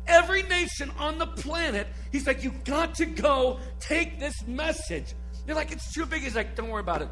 Every 0.08 0.44
nation 0.44 0.92
on 0.98 1.18
the 1.18 1.28
planet, 1.28 1.88
he's 2.12 2.26
like, 2.26 2.44
You've 2.44 2.64
got 2.64 2.96
to 2.96 3.06
go 3.06 3.60
take 3.80 4.20
this 4.20 4.36
message. 4.48 5.14
You're 5.46 5.56
like, 5.56 5.72
It's 5.72 5.94
too 5.94 6.06
big. 6.06 6.24
He's 6.24 6.36
like, 6.36 6.56
Don't 6.56 6.70
worry 6.70 6.82
about 6.82 7.02
it. 7.02 7.10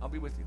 I'll 0.00 0.08
be 0.08 0.18
with 0.18 0.36
you. 0.38 0.44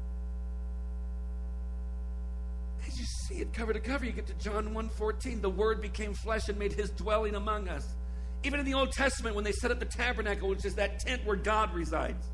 As 2.86 3.00
you 3.00 3.06
see 3.36 3.42
it 3.42 3.54
cover 3.54 3.74
to 3.74 3.80
cover, 3.80 4.06
you 4.06 4.12
get 4.12 4.28
to 4.28 4.34
John 4.36 4.74
1:14. 4.74 5.42
The 5.42 5.50
word 5.50 5.82
became 5.82 6.14
flesh 6.14 6.48
and 6.50 6.58
made 6.58 6.74
his 6.74 6.90
dwelling 6.92 7.36
among 7.36 7.68
us. 7.68 7.96
Even 8.44 8.60
in 8.60 8.66
the 8.66 8.74
Old 8.74 8.92
Testament, 8.92 9.36
when 9.36 9.44
they 9.44 9.52
set 9.52 9.72
up 9.72 9.80
the 9.80 9.86
tabernacle, 9.86 10.50
which 10.50 10.66
is 10.66 10.76
that 10.76 11.00
tent 11.00 11.26
where 11.26 11.36
God 11.36 11.74
resides. 11.74 12.30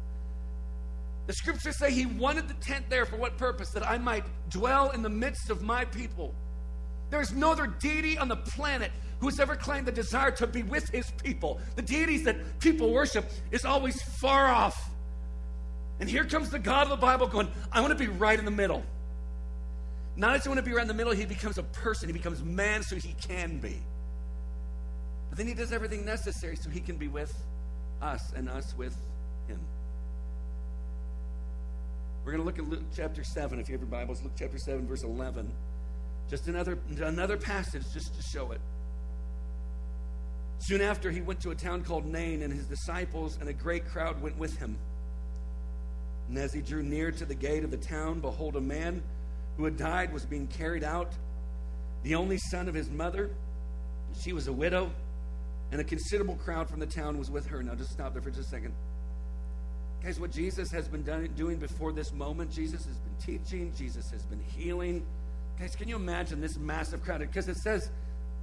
The 1.27 1.33
scriptures 1.33 1.77
say 1.77 1.91
he 1.91 2.05
wanted 2.05 2.47
the 2.47 2.55
tent 2.55 2.89
there 2.89 3.05
for 3.05 3.15
what 3.15 3.37
purpose? 3.37 3.69
That 3.71 3.87
I 3.87 3.97
might 3.97 4.25
dwell 4.49 4.89
in 4.89 5.01
the 5.01 5.09
midst 5.09 5.49
of 5.49 5.61
my 5.61 5.85
people. 5.85 6.33
There 7.09 7.21
is 7.21 7.31
no 7.31 7.51
other 7.51 7.67
deity 7.67 8.17
on 8.17 8.27
the 8.27 8.37
planet 8.37 8.91
who's 9.19 9.39
ever 9.39 9.55
claimed 9.55 9.85
the 9.85 9.91
desire 9.91 10.31
to 10.31 10.47
be 10.47 10.63
with 10.63 10.89
his 10.89 11.09
people. 11.23 11.59
The 11.75 11.83
deities 11.83 12.23
that 12.23 12.59
people 12.59 12.91
worship 12.91 13.29
is 13.51 13.65
always 13.65 14.01
far 14.19 14.47
off. 14.47 14.89
And 15.99 16.09
here 16.09 16.25
comes 16.25 16.49
the 16.49 16.59
God 16.59 16.83
of 16.83 16.89
the 16.89 16.95
Bible 16.97 17.27
going, 17.27 17.47
I 17.71 17.81
want 17.81 17.91
to 17.91 17.99
be 17.99 18.07
right 18.07 18.37
in 18.37 18.45
the 18.45 18.51
middle. 18.51 18.83
Not 20.21 20.35
as 20.35 20.45
I 20.45 20.51
want 20.51 20.59
to 20.59 20.63
be 20.63 20.71
around 20.71 20.87
the 20.87 20.93
middle, 20.93 21.13
he 21.13 21.25
becomes 21.25 21.57
a 21.57 21.63
person. 21.63 22.07
He 22.07 22.13
becomes 22.13 22.43
man 22.43 22.83
so 22.83 22.95
he 22.95 23.15
can 23.27 23.57
be. 23.57 23.81
But 25.29 25.39
then 25.39 25.47
he 25.47 25.55
does 25.55 25.73
everything 25.73 26.05
necessary 26.05 26.55
so 26.57 26.69
he 26.69 26.79
can 26.79 26.95
be 26.95 27.07
with 27.07 27.33
us 28.03 28.31
and 28.35 28.47
us 28.47 28.75
with 28.77 28.95
him. 29.47 29.59
We're 32.23 32.33
going 32.33 32.43
to 32.43 32.45
look 32.45 32.59
at 32.59 32.69
Luke 32.69 32.83
chapter 32.95 33.23
7. 33.23 33.59
If 33.59 33.67
you 33.67 33.73
have 33.73 33.81
your 33.81 33.89
Bibles, 33.89 34.21
Luke 34.21 34.33
chapter 34.37 34.59
7, 34.59 34.87
verse 34.87 35.01
11. 35.01 35.51
Just 36.29 36.47
another, 36.47 36.77
another 36.99 37.37
passage 37.37 37.85
just 37.91 38.13
to 38.15 38.21
show 38.21 38.51
it. 38.51 38.61
Soon 40.59 40.81
after, 40.81 41.09
he 41.09 41.21
went 41.21 41.41
to 41.41 41.49
a 41.49 41.55
town 41.55 41.83
called 41.83 42.05
Nain, 42.05 42.43
and 42.43 42.53
his 42.53 42.67
disciples 42.67 43.39
and 43.39 43.49
a 43.49 43.53
great 43.53 43.87
crowd 43.87 44.21
went 44.21 44.37
with 44.37 44.55
him. 44.59 44.77
And 46.29 46.37
as 46.37 46.53
he 46.53 46.61
drew 46.61 46.83
near 46.83 47.09
to 47.09 47.25
the 47.25 47.33
gate 47.33 47.63
of 47.63 47.71
the 47.71 47.77
town, 47.77 48.19
behold, 48.19 48.55
a 48.55 48.61
man 48.61 49.01
who 49.61 49.65
had 49.65 49.77
died 49.77 50.11
was 50.11 50.25
being 50.25 50.47
carried 50.47 50.83
out, 50.83 51.13
the 52.01 52.15
only 52.15 52.39
son 52.49 52.67
of 52.67 52.73
his 52.73 52.89
mother. 52.89 53.29
She 54.19 54.33
was 54.33 54.47
a 54.47 54.51
widow, 54.51 54.89
and 55.71 55.79
a 55.79 55.83
considerable 55.83 56.33
crowd 56.37 56.67
from 56.67 56.79
the 56.79 56.87
town 56.87 57.19
was 57.19 57.29
with 57.29 57.45
her. 57.45 57.61
Now, 57.61 57.75
just 57.75 57.91
stop 57.91 58.13
there 58.13 58.23
for 58.23 58.31
just 58.31 58.47
a 58.47 58.49
second. 58.49 58.73
Guys, 60.03 60.19
what 60.19 60.31
Jesus 60.31 60.71
has 60.71 60.87
been 60.87 61.03
done, 61.03 61.29
doing 61.35 61.57
before 61.57 61.91
this 61.91 62.11
moment, 62.11 62.51
Jesus 62.51 62.83
has 62.85 62.97
been 62.97 63.37
teaching, 63.37 63.71
Jesus 63.77 64.09
has 64.09 64.23
been 64.23 64.41
healing. 64.57 65.05
Guys, 65.59 65.75
can 65.75 65.87
you 65.87 65.95
imagine 65.95 66.41
this 66.41 66.57
massive 66.57 67.03
crowd? 67.03 67.19
Because 67.19 67.47
it 67.47 67.57
says 67.57 67.91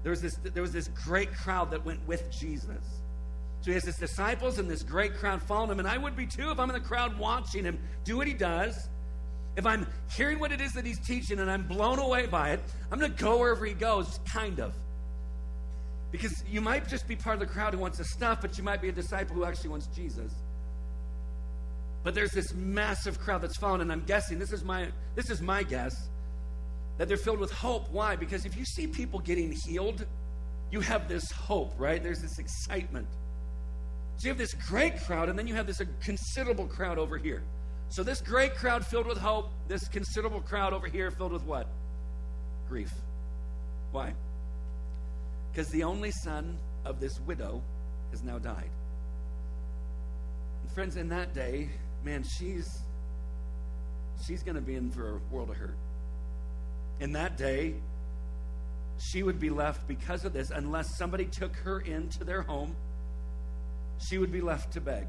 there 0.04 0.10
was, 0.10 0.22
this, 0.22 0.36
there 0.36 0.62
was 0.62 0.72
this 0.72 0.86
great 0.86 1.34
crowd 1.34 1.72
that 1.72 1.84
went 1.84 1.98
with 2.06 2.30
Jesus. 2.30 3.00
So 3.62 3.72
he 3.72 3.72
has 3.72 3.84
his 3.84 3.96
disciples 3.96 4.60
and 4.60 4.70
this 4.70 4.84
great 4.84 5.14
crowd 5.14 5.42
following 5.42 5.72
him. 5.72 5.80
And 5.80 5.88
I 5.88 5.98
would 5.98 6.14
be 6.14 6.26
too 6.26 6.52
if 6.52 6.60
I'm 6.60 6.70
in 6.70 6.74
the 6.74 6.88
crowd 6.88 7.18
watching 7.18 7.64
him 7.64 7.80
do 8.04 8.18
what 8.18 8.28
he 8.28 8.34
does 8.34 8.88
if 9.58 9.66
I'm 9.66 9.88
hearing 10.16 10.38
what 10.38 10.52
it 10.52 10.60
is 10.60 10.72
that 10.74 10.86
he's 10.86 11.00
teaching 11.00 11.40
and 11.40 11.50
I'm 11.50 11.64
blown 11.64 11.98
away 11.98 12.26
by 12.26 12.50
it, 12.50 12.60
I'm 12.92 13.00
going 13.00 13.12
to 13.12 13.22
go 13.22 13.38
wherever 13.38 13.66
he 13.66 13.74
goes, 13.74 14.20
kind 14.32 14.60
of. 14.60 14.72
Because 16.12 16.44
you 16.48 16.60
might 16.60 16.86
just 16.86 17.08
be 17.08 17.16
part 17.16 17.34
of 17.34 17.40
the 17.40 17.52
crowd 17.52 17.74
who 17.74 17.80
wants 17.80 17.98
the 17.98 18.04
stuff, 18.04 18.40
but 18.40 18.56
you 18.56 18.62
might 18.62 18.80
be 18.80 18.88
a 18.88 18.92
disciple 18.92 19.34
who 19.34 19.44
actually 19.44 19.70
wants 19.70 19.88
Jesus. 19.88 20.32
But 22.04 22.14
there's 22.14 22.30
this 22.30 22.54
massive 22.54 23.18
crowd 23.18 23.42
that's 23.42 23.56
following, 23.58 23.80
and 23.80 23.90
I'm 23.90 24.04
guessing 24.04 24.38
this 24.38 24.52
is 24.52 24.62
my 24.62 24.88
this 25.16 25.28
is 25.28 25.42
my 25.42 25.64
guess 25.64 25.92
that 26.96 27.08
they're 27.08 27.16
filled 27.16 27.40
with 27.40 27.50
hope. 27.50 27.90
Why? 27.90 28.14
Because 28.14 28.46
if 28.46 28.56
you 28.56 28.64
see 28.64 28.86
people 28.86 29.18
getting 29.18 29.52
healed, 29.66 30.06
you 30.70 30.80
have 30.80 31.08
this 31.08 31.32
hope, 31.32 31.74
right? 31.76 32.00
There's 32.00 32.20
this 32.20 32.38
excitement. 32.38 33.08
So 34.18 34.26
you 34.26 34.28
have 34.28 34.38
this 34.38 34.54
great 34.54 35.02
crowd, 35.02 35.28
and 35.28 35.36
then 35.36 35.48
you 35.48 35.56
have 35.56 35.66
this 35.66 35.82
considerable 36.00 36.66
crowd 36.66 36.96
over 36.96 37.18
here. 37.18 37.42
So, 37.90 38.02
this 38.02 38.20
great 38.20 38.54
crowd 38.54 38.86
filled 38.86 39.06
with 39.06 39.18
hope, 39.18 39.50
this 39.66 39.86
considerable 39.88 40.40
crowd 40.40 40.72
over 40.72 40.86
here 40.86 41.10
filled 41.10 41.32
with 41.32 41.44
what? 41.44 41.66
Grief. 42.68 42.92
Why? 43.92 44.12
Because 45.50 45.68
the 45.70 45.84
only 45.84 46.10
son 46.10 46.58
of 46.84 47.00
this 47.00 47.18
widow 47.20 47.62
has 48.10 48.22
now 48.22 48.38
died. 48.38 48.70
And 50.62 50.72
friends, 50.72 50.96
in 50.96 51.08
that 51.08 51.34
day, 51.34 51.70
man, 52.04 52.24
she's 52.38 52.68
she's 54.26 54.42
going 54.42 54.56
to 54.56 54.60
be 54.60 54.74
in 54.74 54.90
for 54.90 55.16
a 55.16 55.34
world 55.34 55.50
of 55.50 55.56
hurt. 55.56 55.76
In 57.00 57.12
that 57.12 57.36
day, 57.38 57.74
she 58.98 59.22
would 59.22 59.38
be 59.38 59.50
left 59.50 59.86
because 59.86 60.24
of 60.24 60.32
this, 60.32 60.50
unless 60.50 60.96
somebody 60.98 61.24
took 61.24 61.54
her 61.56 61.80
into 61.80 62.24
their 62.24 62.42
home, 62.42 62.74
she 64.08 64.18
would 64.18 64.32
be 64.32 64.40
left 64.40 64.72
to 64.72 64.80
beg. 64.80 65.06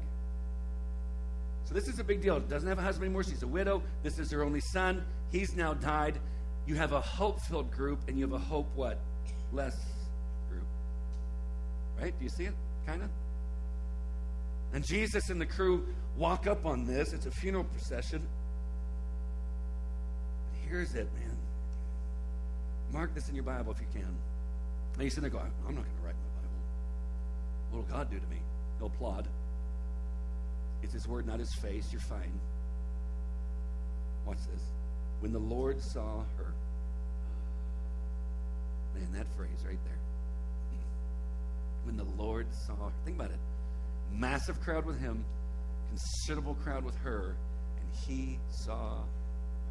So 1.70 1.74
this 1.74 1.86
is 1.86 2.00
a 2.00 2.04
big 2.04 2.20
deal. 2.20 2.40
Doesn't 2.40 2.68
have 2.68 2.80
a 2.80 2.82
husband 2.82 3.04
anymore. 3.04 3.22
She's 3.22 3.44
a 3.44 3.46
widow. 3.46 3.80
This 4.02 4.18
is 4.18 4.32
her 4.32 4.42
only 4.42 4.58
son. 4.72 5.04
He's 5.30 5.54
now 5.54 5.72
died. 5.72 6.18
You 6.66 6.74
have 6.74 6.90
a 6.90 7.00
hope-filled 7.00 7.70
group, 7.70 8.00
and 8.08 8.18
you 8.18 8.24
have 8.24 8.32
a 8.32 8.44
hope 8.44 8.66
what? 8.74 8.98
Less 9.52 9.76
group. 10.48 10.66
Right? 12.00 12.12
Do 12.18 12.24
you 12.24 12.28
see 12.28 12.46
it? 12.46 12.54
Kind 12.86 13.02
of? 13.02 13.08
And 14.72 14.84
Jesus 14.84 15.30
and 15.30 15.40
the 15.40 15.46
crew 15.46 15.86
walk 16.16 16.48
up 16.48 16.66
on 16.66 16.86
this. 16.86 17.12
It's 17.12 17.26
a 17.26 17.30
funeral 17.30 17.62
procession. 17.62 18.26
Here's 20.68 20.96
it, 20.96 21.08
man. 21.14 21.36
Mark 22.92 23.14
this 23.14 23.28
in 23.28 23.36
your 23.36 23.44
Bible 23.44 23.70
if 23.70 23.78
you 23.80 23.86
can. 23.92 24.12
And 24.94 25.04
you 25.04 25.10
sit 25.10 25.20
there 25.20 25.30
go, 25.30 25.38
I'm 25.38 25.74
not 25.76 25.84
going 25.84 25.96
to 25.96 26.02
write 26.04 26.16
my 26.16 26.40
Bible. 26.42 26.58
What 27.70 27.76
will 27.78 27.96
God 27.96 28.10
do 28.10 28.18
to 28.18 28.26
me? 28.26 28.40
He'll 28.78 28.88
applaud. 28.88 29.28
It's 30.82 30.92
his 30.92 31.06
word, 31.06 31.26
not 31.26 31.38
his 31.38 31.52
face. 31.62 31.92
You're 31.92 32.00
fine. 32.00 32.32
Watch 34.26 34.38
this. 34.52 34.62
When 35.20 35.32
the 35.32 35.38
Lord 35.38 35.80
saw 35.82 36.22
her, 36.38 36.52
man, 38.94 39.12
that 39.12 39.26
phrase 39.36 39.64
right 39.66 39.78
there. 39.84 39.98
When 41.84 41.96
the 41.96 42.06
Lord 42.22 42.46
saw 42.66 42.74
her, 42.74 42.92
think 43.04 43.16
about 43.18 43.30
it. 43.30 43.38
Massive 44.12 44.60
crowd 44.60 44.84
with 44.84 45.00
him, 45.00 45.24
considerable 45.88 46.54
crowd 46.54 46.84
with 46.84 46.96
her, 46.98 47.36
and 47.78 47.88
he 48.06 48.38
saw 48.50 48.98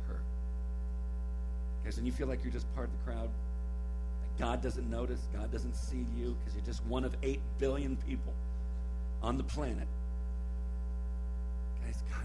her. 0.08 0.20
Guys, 1.84 1.98
when 1.98 2.06
you 2.06 2.12
feel 2.12 2.28
like 2.28 2.44
you're 2.44 2.54
just 2.54 2.74
part 2.76 2.88
of 2.88 2.94
the 2.98 3.12
crowd, 3.12 3.30
God 4.40 4.62
doesn't 4.62 4.90
notice, 4.90 5.20
God 5.34 5.52
doesn't 5.52 5.76
see 5.90 6.06
you 6.18 6.36
because 6.40 6.56
you're 6.56 6.66
just 6.66 6.84
one 6.86 7.04
of 7.04 7.16
8 7.22 7.40
billion 7.58 7.98
people 8.08 8.34
on 9.22 9.38
the 9.38 9.44
planet 9.44 9.88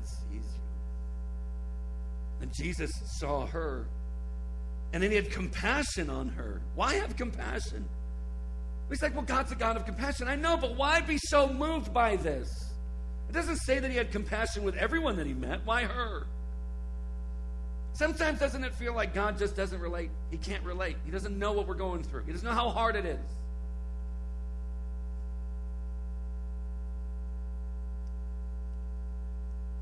sees 0.06 0.42
you. 0.42 0.62
And 2.40 2.52
Jesus 2.52 2.90
saw 3.18 3.46
her. 3.46 3.86
And 4.92 5.02
then 5.02 5.10
he 5.10 5.16
had 5.16 5.30
compassion 5.30 6.10
on 6.10 6.28
her. 6.28 6.60
Why 6.74 6.94
have 6.94 7.16
compassion? 7.16 7.84
He's 8.88 9.02
like, 9.02 9.14
well, 9.14 9.24
God's 9.24 9.50
a 9.50 9.56
God 9.56 9.76
of 9.76 9.86
compassion. 9.86 10.28
I 10.28 10.36
know, 10.36 10.56
but 10.56 10.76
why 10.76 11.00
be 11.00 11.18
so 11.18 11.52
moved 11.52 11.92
by 11.92 12.16
this? 12.16 12.48
It 13.28 13.32
doesn't 13.32 13.56
say 13.56 13.78
that 13.80 13.90
he 13.90 13.96
had 13.96 14.12
compassion 14.12 14.62
with 14.62 14.76
everyone 14.76 15.16
that 15.16 15.26
he 15.26 15.34
met. 15.34 15.60
Why 15.64 15.84
her? 15.84 16.26
Sometimes 17.94 18.38
doesn't 18.40 18.62
it 18.64 18.74
feel 18.74 18.94
like 18.94 19.14
God 19.14 19.38
just 19.38 19.56
doesn't 19.56 19.80
relate? 19.80 20.10
He 20.30 20.36
can't 20.36 20.64
relate. 20.64 20.96
He 21.04 21.10
doesn't 21.10 21.38
know 21.38 21.52
what 21.52 21.66
we're 21.66 21.74
going 21.74 22.02
through. 22.02 22.24
He 22.24 22.32
doesn't 22.32 22.46
know 22.46 22.54
how 22.54 22.68
hard 22.68 22.96
it 22.96 23.06
is. 23.06 23.20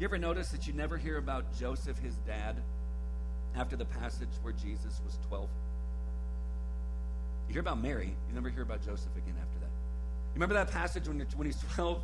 You 0.02 0.08
ever 0.08 0.18
notice 0.18 0.48
that 0.48 0.66
you 0.66 0.72
never 0.72 0.98
hear 0.98 1.18
about 1.18 1.56
Joseph, 1.56 1.96
his 2.00 2.16
dad, 2.26 2.56
after 3.54 3.76
the 3.76 3.84
passage 3.84 4.30
where 4.42 4.52
Jesus 4.52 5.00
was 5.04 5.16
12? 5.28 5.48
You 7.46 7.52
hear 7.52 7.60
about 7.60 7.80
Mary, 7.80 8.08
you 8.08 8.34
never 8.34 8.48
hear 8.48 8.64
about 8.64 8.84
Joseph 8.84 9.14
again 9.16 9.36
after 9.40 9.60
that. 9.60 9.70
You 9.70 10.34
remember 10.34 10.56
that 10.56 10.72
passage 10.72 11.06
when, 11.06 11.24
when 11.36 11.46
he's 11.46 11.60
12? 11.74 12.02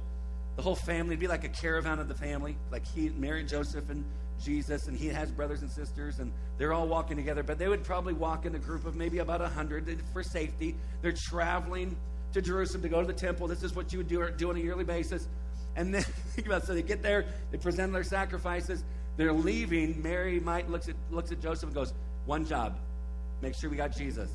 The 0.55 0.63
whole 0.63 0.77
family 0.77 1.17
would 1.17 1.19
be 1.19 1.27
like 1.27 1.43
a 1.43 1.49
caravan 1.49 1.99
of 1.99 2.07
the 2.07 2.15
family. 2.15 2.57
Like 2.71 2.87
he 2.87 3.09
married 3.09 3.49
Joseph 3.49 3.91
and 3.91 4.05
Jesus, 4.41 4.87
and 4.87 4.97
he 4.97 5.09
has 5.09 5.33
brothers 5.33 5.63
and 5.63 5.71
sisters, 5.73 6.21
and 6.21 6.31
they're 6.57 6.73
all 6.73 6.87
walking 6.87 7.17
together. 7.17 7.43
But 7.43 7.59
they 7.59 7.67
would 7.67 7.83
probably 7.83 8.15
walk 8.15 8.47
in 8.47 8.55
a 8.55 8.61
group 8.61 8.87
of 8.87 8.95
maybe 8.95 9.19
about 9.19 9.41
100 9.41 10.01
for 10.13 10.23
safety. 10.23 10.77
They're 11.03 11.17
traveling 11.17 11.97
to 12.33 12.43
Jerusalem 12.43 12.83
to 12.83 12.89
go 12.89 13.01
to 13.01 13.09
the 13.09 13.13
temple. 13.13 13.49
This 13.49 13.65
is 13.65 13.75
what 13.75 13.93
you 13.93 13.99
would 13.99 14.09
do, 14.09 14.31
do 14.37 14.51
on 14.51 14.57
a 14.57 14.61
yearly 14.61 14.85
basis. 14.85 15.27
And 15.77 15.95
then 15.95 16.03
think 16.35 16.47
about 16.47 16.65
so 16.65 16.75
they 16.75 16.83
get 16.83 17.03
there, 17.03 17.27
they 17.51 17.59
present 17.59 17.93
their 17.93 18.05
sacrifices, 18.05 18.85
they're 19.17 19.33
leaving. 19.33 20.01
Mary 20.03 20.41
might 20.41 20.71
looks 20.71 20.89
at 20.89 20.95
looks 21.11 21.33
at 21.33 21.41
Joseph 21.41 21.65
and 21.65 21.75
goes, 21.75 21.93
One 22.27 22.47
job. 22.47 22.79
Make 23.41 23.55
sure 23.61 23.71
we 23.71 23.77
got 23.77 23.97
Jesus. 23.97 24.31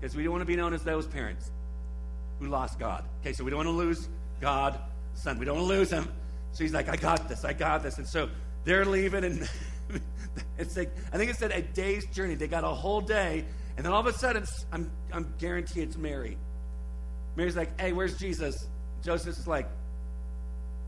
Because 0.00 0.16
we 0.16 0.22
don't 0.22 0.32
want 0.32 0.42
to 0.42 0.46
be 0.46 0.56
known 0.56 0.74
as 0.74 0.82
those 0.82 1.06
parents 1.06 1.50
who 2.38 2.46
lost 2.46 2.78
God. 2.78 3.04
Okay, 3.20 3.32
so 3.32 3.44
we 3.44 3.50
don't 3.50 3.58
want 3.58 3.68
to 3.68 3.72
lose 3.72 4.08
God, 4.40 4.78
son. 5.14 5.38
We 5.38 5.46
don't 5.46 5.56
want 5.56 5.68
to 5.68 5.74
lose 5.74 5.90
him. 5.90 6.08
So 6.52 6.64
he's 6.64 6.72
like, 6.72 6.88
I 6.88 6.96
got 6.96 7.28
this, 7.28 7.44
I 7.44 7.52
got 7.52 7.82
this. 7.82 7.98
And 7.98 8.08
so 8.08 8.28
they're 8.64 8.84
leaving, 8.84 9.24
and 9.24 9.48
it's 10.58 10.76
like, 10.76 10.90
I 11.12 11.18
think 11.18 11.30
it 11.30 11.36
said 11.36 11.50
a 11.50 11.62
day's 11.62 12.06
journey. 12.06 12.34
They 12.34 12.48
got 12.48 12.64
a 12.64 12.68
whole 12.68 13.00
day, 13.00 13.44
and 13.76 13.84
then 13.84 13.92
all 13.92 14.00
of 14.00 14.06
a 14.06 14.12
sudden, 14.12 14.44
I'm, 14.72 14.90
I'm 15.12 15.34
guaranteed 15.38 15.84
it's 15.84 15.96
Mary. 15.96 16.38
Mary's 17.36 17.56
like, 17.56 17.78
hey, 17.80 17.92
where's 17.92 18.18
Jesus? 18.18 18.54
Joseph's 19.02 19.46
like, 19.46 19.68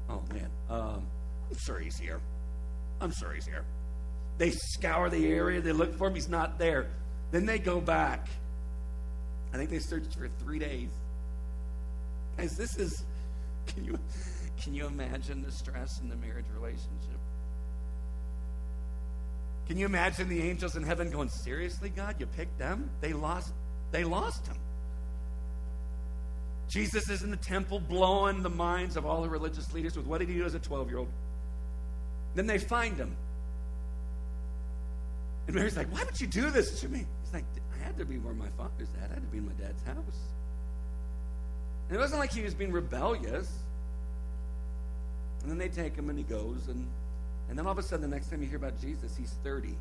oh 0.08 0.22
man, 0.32 0.48
um, 0.70 1.06
I'm 1.50 1.56
sure 1.58 1.78
he's 1.78 1.98
here. 1.98 2.20
I'm 3.00 3.12
sure 3.12 3.32
he's 3.32 3.46
here. 3.46 3.64
They 4.38 4.50
scour 4.50 5.10
the 5.10 5.26
area, 5.26 5.60
they 5.60 5.72
look 5.72 5.96
for 5.96 6.08
him, 6.08 6.14
he's 6.14 6.28
not 6.28 6.58
there. 6.58 6.86
Then 7.30 7.46
they 7.46 7.58
go 7.58 7.80
back. 7.80 8.28
I 9.52 9.56
think 9.56 9.70
they 9.70 9.78
searched 9.78 10.14
for 10.16 10.28
three 10.28 10.58
days. 10.58 10.90
Guys, 12.36 12.56
this 12.56 12.76
is 12.76 13.04
can 13.66 13.84
you 13.84 13.98
can 14.62 14.74
you 14.74 14.86
imagine 14.86 15.42
the 15.42 15.52
stress 15.52 16.00
in 16.00 16.08
the 16.08 16.16
marriage 16.16 16.46
relationship? 16.54 17.18
Can 19.66 19.76
you 19.76 19.86
imagine 19.86 20.28
the 20.28 20.40
angels 20.40 20.76
in 20.76 20.82
heaven 20.82 21.10
going, 21.10 21.28
Seriously, 21.28 21.90
God, 21.90 22.16
you 22.18 22.26
picked 22.26 22.58
them? 22.58 22.90
They 23.00 23.12
lost 23.12 23.52
they 23.90 24.04
lost 24.04 24.46
him. 24.46 24.56
Jesus 26.68 27.08
is 27.08 27.22
in 27.22 27.30
the 27.30 27.36
temple 27.36 27.80
blowing 27.80 28.42
the 28.42 28.50
minds 28.50 28.96
of 28.96 29.06
all 29.06 29.22
the 29.22 29.28
religious 29.28 29.72
leaders 29.72 29.96
with 29.96 30.06
what 30.06 30.18
did 30.18 30.28
he 30.28 30.34
do 30.34 30.44
as 30.44 30.54
a 30.54 30.58
12 30.58 30.88
year 30.88 30.98
old? 30.98 31.08
Then 32.34 32.46
they 32.46 32.58
find 32.58 32.96
him. 32.96 33.16
And 35.46 35.56
Mary's 35.56 35.76
like, 35.76 35.92
Why 35.92 36.04
would 36.04 36.20
you 36.20 36.26
do 36.26 36.50
this 36.50 36.80
to 36.80 36.88
me? 36.88 37.06
He's 37.24 37.32
like, 37.32 37.44
I 37.74 37.84
had 37.84 37.96
to 37.98 38.04
be 38.04 38.18
where 38.18 38.34
my 38.34 38.48
father's 38.58 38.88
at. 39.02 39.10
I 39.10 39.14
had 39.14 39.22
to 39.22 39.32
be 39.32 39.38
in 39.38 39.46
my 39.46 39.52
dad's 39.52 39.82
house. 39.84 40.18
And 41.88 41.96
it 41.96 42.00
wasn't 42.00 42.20
like 42.20 42.32
he 42.32 42.42
was 42.42 42.54
being 42.54 42.70
rebellious. 42.70 43.50
And 45.42 45.50
then 45.50 45.56
they 45.56 45.68
take 45.68 45.96
him 45.96 46.10
and 46.10 46.18
he 46.18 46.24
goes. 46.24 46.68
And, 46.68 46.86
and 47.48 47.58
then 47.58 47.64
all 47.64 47.72
of 47.72 47.78
a 47.78 47.82
sudden, 47.82 48.02
the 48.02 48.14
next 48.14 48.28
time 48.28 48.42
you 48.42 48.48
hear 48.48 48.58
about 48.58 48.78
Jesus, 48.78 49.16
he's 49.16 49.32
30. 49.42 49.74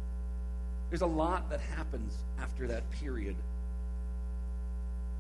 There's 0.90 1.02
a 1.02 1.06
lot 1.06 1.50
that 1.50 1.60
happens 1.60 2.14
after 2.40 2.66
that 2.68 2.90
period. 2.92 3.36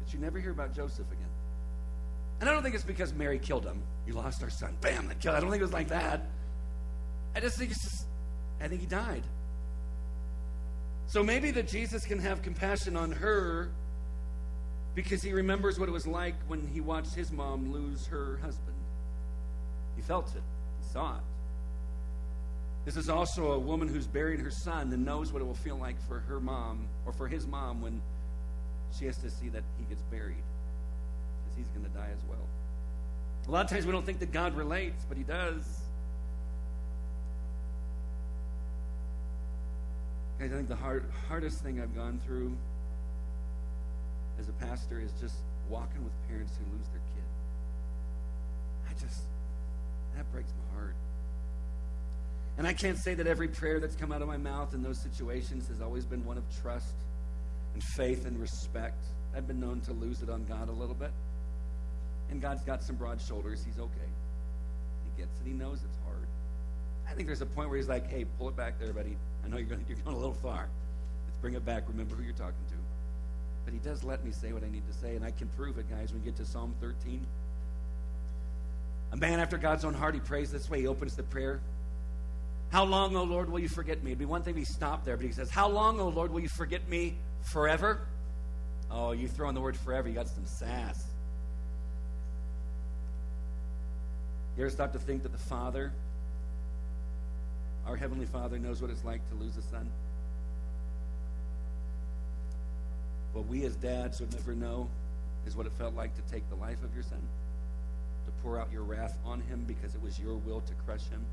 But 0.01 0.13
you 0.13 0.19
never 0.19 0.39
hear 0.39 0.51
about 0.51 0.73
Joseph 0.73 1.11
again. 1.11 1.27
And 2.39 2.49
I 2.49 2.53
don't 2.53 2.61
think 2.63 2.75
it's 2.75 2.83
because 2.83 3.13
Mary 3.13 3.39
killed 3.39 3.65
him. 3.65 3.81
You 4.05 4.13
lost 4.13 4.43
our 4.43 4.49
son. 4.49 4.77
Bam, 4.81 5.07
that 5.07 5.19
killed. 5.19 5.35
I 5.35 5.39
don't 5.39 5.49
think 5.49 5.61
it 5.61 5.65
was 5.65 5.73
like 5.73 5.89
that. 5.89 6.21
I 7.35 7.39
just 7.39 7.57
think 7.57 7.71
it's 7.71 7.83
just, 7.83 8.05
I 8.61 8.67
think 8.67 8.81
he 8.81 8.87
died. 8.87 9.23
So 11.07 11.23
maybe 11.23 11.51
that 11.51 11.67
Jesus 11.67 12.05
can 12.05 12.19
have 12.19 12.41
compassion 12.41 12.97
on 12.97 13.11
her 13.11 13.69
because 14.93 15.21
he 15.21 15.31
remembers 15.31 15.79
what 15.79 15.87
it 15.87 15.91
was 15.91 16.05
like 16.07 16.35
when 16.47 16.67
he 16.67 16.81
watched 16.81 17.13
his 17.13 17.31
mom 17.31 17.71
lose 17.71 18.05
her 18.07 18.39
husband. 18.41 18.75
He 19.95 20.01
felt 20.01 20.35
it, 20.35 20.43
he 20.81 20.89
saw 20.91 21.15
it. 21.15 21.23
This 22.85 22.97
is 22.97 23.09
also 23.09 23.51
a 23.51 23.59
woman 23.59 23.87
who's 23.87 24.07
burying 24.07 24.39
her 24.39 24.51
son 24.51 24.91
and 24.93 25.05
knows 25.05 25.31
what 25.31 25.41
it 25.41 25.45
will 25.45 25.53
feel 25.53 25.77
like 25.77 26.01
for 26.07 26.19
her 26.19 26.39
mom 26.39 26.87
or 27.05 27.13
for 27.13 27.27
his 27.27 27.45
mom 27.45 27.81
when 27.81 28.01
she 28.97 29.05
has 29.05 29.17
to 29.17 29.29
see 29.29 29.49
that 29.49 29.63
he 29.77 29.85
gets 29.85 30.01
buried 30.03 30.43
he's 31.57 31.67
going 31.69 31.83
to 31.83 31.91
die 31.97 32.09
as 32.13 32.23
well. 32.29 32.45
A 33.47 33.51
lot 33.51 33.65
of 33.65 33.71
times 33.71 33.85
we 33.85 33.91
don't 33.91 34.05
think 34.05 34.19
that 34.19 34.31
God 34.31 34.55
relates, 34.55 35.05
but 35.07 35.17
he 35.17 35.23
does. 35.23 35.63
Guys, 40.39 40.51
I 40.51 40.55
think 40.55 40.67
the 40.67 40.75
hard, 40.75 41.05
hardest 41.27 41.63
thing 41.63 41.81
I've 41.81 41.95
gone 41.95 42.19
through 42.25 42.55
as 44.39 44.49
a 44.49 44.53
pastor 44.53 44.99
is 44.99 45.11
just 45.19 45.35
walking 45.69 46.03
with 46.03 46.13
parents 46.27 46.53
who 46.57 46.77
lose 46.77 46.87
their 46.89 47.01
kid. 47.15 47.23
I 48.89 48.93
just, 48.93 49.21
that 50.15 50.31
breaks 50.31 50.51
my 50.51 50.79
heart. 50.79 50.95
And 52.57 52.67
I 52.67 52.73
can't 52.73 52.97
say 52.97 53.13
that 53.13 53.27
every 53.27 53.47
prayer 53.47 53.79
that's 53.79 53.95
come 53.95 54.11
out 54.11 54.21
of 54.21 54.27
my 54.27 54.37
mouth 54.37 54.73
in 54.73 54.83
those 54.83 55.01
situations 55.01 55.67
has 55.67 55.81
always 55.81 56.05
been 56.05 56.23
one 56.25 56.37
of 56.37 56.43
trust 56.61 56.95
and 57.73 57.83
faith 57.95 58.25
and 58.25 58.39
respect. 58.39 59.05
I've 59.35 59.47
been 59.47 59.59
known 59.59 59.81
to 59.81 59.93
lose 59.93 60.21
it 60.21 60.29
on 60.29 60.45
God 60.45 60.69
a 60.69 60.71
little 60.71 60.95
bit. 60.95 61.11
And 62.29 62.41
God's 62.41 62.63
got 62.63 62.83
some 62.83 62.95
broad 62.95 63.21
shoulders. 63.21 63.63
He's 63.63 63.79
okay. 63.79 64.09
He 65.05 65.21
gets 65.21 65.39
it. 65.39 65.47
He 65.47 65.53
knows 65.53 65.81
it's 65.83 65.97
hard. 66.05 66.27
I 67.09 67.13
think 67.13 67.27
there's 67.27 67.41
a 67.41 67.45
point 67.45 67.69
where 67.69 67.77
he's 67.77 67.87
like, 67.87 68.09
hey, 68.09 68.25
pull 68.37 68.49
it 68.49 68.55
back 68.55 68.79
there, 68.79 68.91
buddy. 68.93 69.15
I 69.45 69.47
know 69.47 69.57
you're 69.57 69.67
going, 69.67 69.85
you're 69.89 69.97
going 69.97 70.15
a 70.15 70.19
little 70.19 70.33
far. 70.33 70.67
Let's 71.27 71.37
bring 71.41 71.53
it 71.53 71.65
back. 71.65 71.83
Remember 71.87 72.15
who 72.15 72.23
you're 72.23 72.33
talking 72.33 72.53
to. 72.69 72.75
But 73.65 73.73
he 73.73 73.79
does 73.79 74.03
let 74.03 74.23
me 74.23 74.31
say 74.31 74.53
what 74.53 74.63
I 74.63 74.69
need 74.69 74.87
to 74.87 74.93
say, 74.93 75.15
and 75.15 75.25
I 75.25 75.31
can 75.31 75.47
prove 75.49 75.77
it, 75.77 75.89
guys, 75.89 76.13
when 76.13 76.21
we 76.21 76.25
get 76.25 76.37
to 76.37 76.45
Psalm 76.45 76.73
13. 76.79 77.25
A 79.11 79.17
man 79.17 79.39
after 79.39 79.57
God's 79.57 79.85
own 79.85 79.93
heart, 79.93 80.13
he 80.13 80.19
prays 80.19 80.51
this 80.51 80.69
way. 80.69 80.81
He 80.81 80.87
opens 80.87 81.15
the 81.15 81.23
prayer. 81.23 81.59
How 82.71 82.83
long, 82.83 83.15
O 83.15 83.23
Lord, 83.23 83.49
will 83.49 83.59
you 83.59 83.69
forget 83.69 84.03
me? 84.03 84.11
It'd 84.11 84.19
be 84.19 84.25
one 84.25 84.43
thing 84.43 84.53
if 84.53 84.59
he 84.59 84.65
stopped 84.65 85.05
there, 85.05 85.15
but 85.15 85.25
he 85.25 85.31
says, 85.31 85.49
How 85.49 85.69
long, 85.69 85.99
O 85.99 86.09
Lord, 86.09 86.31
will 86.31 86.41
you 86.41 86.49
forget 86.49 86.87
me 86.89 87.15
forever? 87.41 88.01
Oh, 88.91 89.11
you 89.11 89.27
throw 89.27 89.49
in 89.49 89.55
the 89.55 89.61
word 89.61 89.77
forever, 89.77 90.07
you 90.07 90.15
got 90.15 90.27
some 90.27 90.45
sass. 90.45 91.03
You 94.57 94.63
ever 94.63 94.71
stop 94.71 94.91
to 94.93 94.99
think 94.99 95.23
that 95.23 95.31
the 95.31 95.37
Father 95.37 95.93
our 97.87 97.95
Heavenly 97.95 98.25
Father 98.25 98.59
knows 98.59 98.81
what 98.81 98.91
it's 98.91 99.05
like 99.05 99.21
to 99.29 99.35
lose 99.35 99.55
a 99.55 99.61
son. 99.61 99.89
What 103.31 103.47
we 103.47 103.63
as 103.63 103.77
dads 103.77 104.19
would 104.19 104.33
never 104.33 104.53
know 104.53 104.89
is 105.45 105.55
what 105.55 105.65
it 105.65 105.71
felt 105.73 105.95
like 105.95 106.13
to 106.15 106.21
take 106.29 106.47
the 106.49 106.55
life 106.55 106.83
of 106.83 106.93
your 106.93 107.03
son, 107.03 107.21
to 108.25 108.31
pour 108.43 108.59
out 108.59 108.69
your 108.73 108.83
wrath 108.83 109.17
on 109.25 109.39
him 109.39 109.63
because 109.65 109.95
it 109.95 110.01
was 110.01 110.19
your 110.19 110.35
will 110.35 110.59
to 110.59 110.73
crush 110.85 111.07
him. 111.07 111.25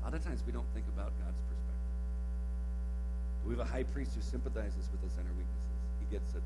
A 0.00 0.04
lot 0.06 0.14
of 0.14 0.24
times 0.24 0.42
we 0.46 0.52
don't 0.52 0.68
think 0.72 0.86
about 0.96 1.12
God's 1.20 1.40
perspective. 1.44 1.90
We 3.44 3.50
have 3.50 3.60
a 3.60 3.70
high 3.70 3.82
priest 3.82 4.14
who 4.14 4.22
sympathizes 4.22 4.88
with 4.92 5.04
us 5.04 5.14
in 5.20 5.26
our 5.26 5.36
weaknesses. 5.36 5.80
He 6.00 6.06
gets 6.16 6.34
it. 6.34 6.42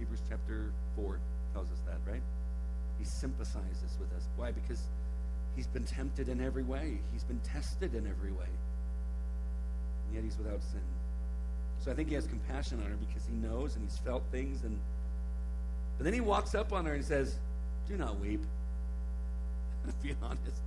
Hebrews 0.00 0.22
chapter 0.28 0.72
4 0.96 1.18
tells 1.54 1.70
us 1.70 1.78
that, 1.86 1.98
right? 2.10 2.22
He 3.02 3.08
sympathizes 3.08 3.98
with 3.98 4.12
us. 4.12 4.28
Why? 4.36 4.52
Because 4.52 4.86
He's 5.54 5.66
been 5.66 5.84
tempted 5.84 6.28
in 6.28 6.42
every 6.42 6.62
way, 6.62 6.98
he's 7.12 7.24
been 7.24 7.40
tested 7.40 7.94
in 7.94 8.06
every 8.06 8.32
way. 8.32 8.48
And 10.06 10.14
yet 10.14 10.24
he's 10.24 10.38
without 10.38 10.62
sin. 10.62 10.80
So 11.80 11.90
I 11.90 11.94
think 11.94 12.08
he 12.08 12.14
has 12.14 12.26
compassion 12.26 12.80
on 12.82 12.90
her 12.90 12.96
because 12.96 13.26
he 13.26 13.34
knows 13.34 13.76
and 13.76 13.84
he's 13.84 13.98
felt 13.98 14.22
things. 14.30 14.62
And 14.62 14.78
but 15.98 16.04
then 16.04 16.14
he 16.14 16.20
walks 16.20 16.54
up 16.54 16.72
on 16.72 16.86
her 16.86 16.94
and 16.94 17.04
says, 17.04 17.36
"Do 17.88 17.96
not 17.96 18.18
weep." 18.18 18.42
to 19.86 19.92
be 20.02 20.14
honest, 20.22 20.62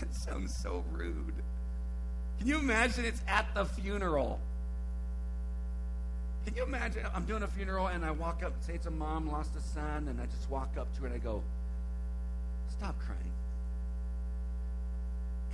that 0.00 0.14
sounds 0.14 0.52
so 0.62 0.84
rude. 0.90 1.34
Can 2.38 2.48
you 2.48 2.58
imagine? 2.58 3.04
It's 3.04 3.22
at 3.28 3.46
the 3.54 3.64
funeral. 3.64 4.40
Can 6.44 6.56
you 6.56 6.64
imagine? 6.64 7.02
I'm 7.14 7.24
doing 7.24 7.42
a 7.42 7.46
funeral 7.46 7.86
and 7.86 8.04
I 8.04 8.10
walk 8.10 8.42
up, 8.42 8.52
say 8.60 8.74
it's 8.74 8.86
a 8.86 8.90
mom 8.90 9.30
lost 9.30 9.50
a 9.56 9.60
son, 9.60 10.08
and 10.08 10.20
I 10.20 10.26
just 10.26 10.50
walk 10.50 10.76
up 10.76 10.92
to 10.94 11.00
her 11.02 11.06
and 11.06 11.14
I 11.14 11.18
go, 11.18 11.42
"Stop 12.68 12.98
crying." 12.98 13.32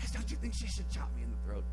Guys, 0.01 0.11
don't 0.13 0.31
you 0.31 0.37
think 0.37 0.55
she 0.55 0.67
should 0.67 0.89
chop 0.91 1.15
me 1.17 1.23
in 1.23 1.31
the 1.31 1.37
throat? 1.47 1.65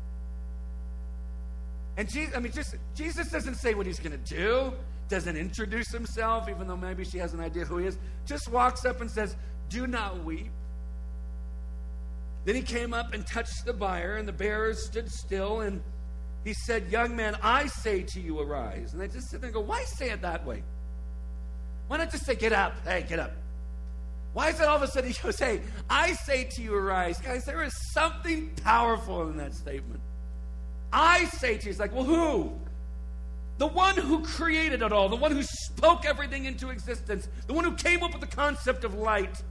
And 1.96 2.10
Jesus, 2.10 2.36
I 2.36 2.40
mean, 2.40 2.52
just 2.52 2.74
Jesus 2.94 3.30
doesn't 3.30 3.54
say 3.54 3.74
what 3.74 3.86
he's 3.86 3.98
to 3.98 4.16
do, 4.34 4.72
doesn't 5.08 5.36
introduce 5.36 5.90
himself, 5.90 6.48
even 6.48 6.66
though 6.66 6.76
maybe 6.76 7.04
she 7.04 7.18
has 7.18 7.32
an 7.32 7.40
idea 7.40 7.64
who 7.64 7.78
he 7.78 7.86
is. 7.86 7.98
Just 8.26 8.48
walks 8.50 8.84
up 8.84 9.00
and 9.00 9.10
says, 9.10 9.34
Do 9.70 9.86
not 9.86 10.24
weep. 10.24 10.50
Then 12.44 12.54
he 12.54 12.62
came 12.62 12.94
up 12.94 13.12
and 13.14 13.26
touched 13.26 13.64
the 13.64 13.72
bier, 13.72 14.16
and 14.16 14.28
the 14.28 14.32
bearers 14.32 14.86
stood 14.86 15.10
still, 15.10 15.62
and 15.62 15.82
he 16.46 16.54
said, 16.54 16.92
Young 16.92 17.16
man, 17.16 17.36
I 17.42 17.66
say 17.66 18.02
to 18.02 18.20
you, 18.20 18.38
arise. 18.38 18.92
And 18.92 19.02
they 19.02 19.08
just 19.08 19.30
sit 19.30 19.40
there 19.40 19.48
and 19.48 19.54
go, 19.54 19.60
Why 19.60 19.82
say 19.82 20.10
it 20.10 20.22
that 20.22 20.46
way? 20.46 20.62
Why 21.88 21.96
not 21.96 22.12
just 22.12 22.24
say, 22.24 22.36
Get 22.36 22.52
up? 22.52 22.72
Hey, 22.86 23.04
get 23.06 23.18
up. 23.18 23.32
Why 24.32 24.50
is 24.50 24.60
it 24.60 24.68
all 24.68 24.76
of 24.76 24.82
a 24.82 24.86
sudden 24.86 25.10
he 25.10 25.20
goes, 25.20 25.40
Hey, 25.40 25.60
I 25.90 26.12
say 26.12 26.44
to 26.52 26.62
you, 26.62 26.72
arise? 26.72 27.18
Guys, 27.18 27.44
there 27.44 27.64
is 27.64 27.74
something 27.92 28.52
powerful 28.62 29.28
in 29.28 29.36
that 29.38 29.54
statement. 29.54 30.00
I 30.92 31.24
say 31.24 31.58
to 31.58 31.64
you, 31.64 31.70
it's 31.70 31.80
like, 31.80 31.92
well, 31.92 32.04
who? 32.04 32.52
The 33.58 33.66
one 33.66 33.96
who 33.96 34.22
created 34.22 34.82
it 34.82 34.92
all, 34.92 35.08
the 35.08 35.16
one 35.16 35.32
who 35.32 35.42
spoke 35.42 36.04
everything 36.04 36.44
into 36.44 36.68
existence, 36.68 37.28
the 37.48 37.54
one 37.54 37.64
who 37.64 37.72
came 37.72 38.04
up 38.04 38.12
with 38.12 38.20
the 38.20 38.36
concept 38.36 38.84
of 38.84 38.94
light, 38.94 39.42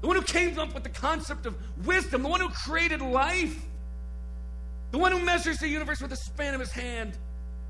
the 0.00 0.08
one 0.08 0.16
who 0.16 0.22
came 0.22 0.58
up 0.58 0.74
with 0.74 0.82
the 0.82 0.88
concept 0.88 1.46
of 1.46 1.54
wisdom, 1.86 2.24
the 2.24 2.28
one 2.28 2.40
who 2.40 2.48
created 2.48 3.00
life, 3.00 3.66
the 4.90 4.98
one 4.98 5.12
who 5.12 5.20
measures 5.24 5.58
the 5.58 5.68
universe 5.68 6.00
with 6.00 6.10
the 6.10 6.16
span 6.16 6.54
of 6.54 6.60
his 6.60 6.72
hand, 6.72 7.16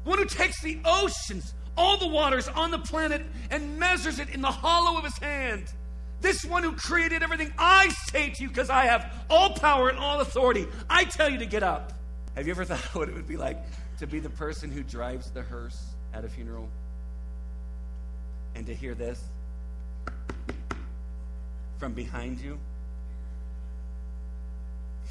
the 0.05 0.11
one 0.11 0.19
who 0.19 0.25
takes 0.25 0.61
the 0.63 0.79
oceans, 0.85 1.55
all 1.77 1.99
the 1.99 2.09
waters 2.09 2.49
on 2.49 2.71
the 2.71 2.79
planet, 2.79 3.23
and 3.51 3.79
measures 3.79 4.19
it 4.19 4.31
in 4.31 4.41
the 4.41 4.51
hollow 4.51 4.99
of 4.99 5.05
his 5.05 5.17
hand. 5.19 5.67
This 6.21 6.45
one 6.45 6.63
who 6.63 6.73
created 6.73 7.23
everything, 7.23 7.53
I 7.59 7.89
say 8.11 8.31
to 8.31 8.43
you, 8.43 8.49
because 8.49 8.71
I 8.71 8.87
have 8.87 9.13
all 9.31 9.55
power 9.55 9.89
and 9.89 9.99
all 9.99 10.21
authority, 10.21 10.67
I 10.89 11.05
tell 11.05 11.31
you 11.31 11.39
to 11.39 11.47
get 11.47 11.63
up. 11.63 11.93
Have 12.37 12.47
you 12.47 12.53
ever 12.53 12.65
thought 12.67 12.95
what 12.95 13.09
it 13.09 13.15
would 13.15 13.29
be 13.29 13.37
like 13.37 13.59
to 13.99 14.07
be 14.07 14.21
the 14.21 14.31
person 14.31 14.71
who 14.71 14.83
drives 14.83 15.31
the 15.31 15.43
hearse 15.43 15.95
at 16.13 16.25
a 16.25 16.29
funeral? 16.29 16.69
and 18.55 18.67
to 18.67 18.75
hear 18.75 18.95
this 18.95 19.23
from 21.79 21.93
behind 21.93 22.41
you. 22.41 22.59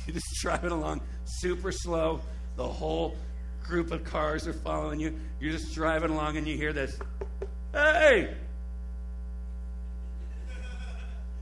You're 0.10 0.16
just 0.16 0.42
driving 0.42 0.72
along 0.72 1.02
super 1.24 1.72
slow. 1.72 2.20
The 2.56 2.68
whole 2.68 3.16
group 3.64 3.92
of 3.92 4.04
cars 4.04 4.48
are 4.48 4.54
following 4.54 5.00
you. 5.00 5.14
You're 5.40 5.52
just 5.52 5.76
driving 5.76 6.10
along 6.10 6.36
and 6.36 6.48
you 6.48 6.58
hear 6.58 6.74
this. 6.74 6.98
Hey! 7.72 8.34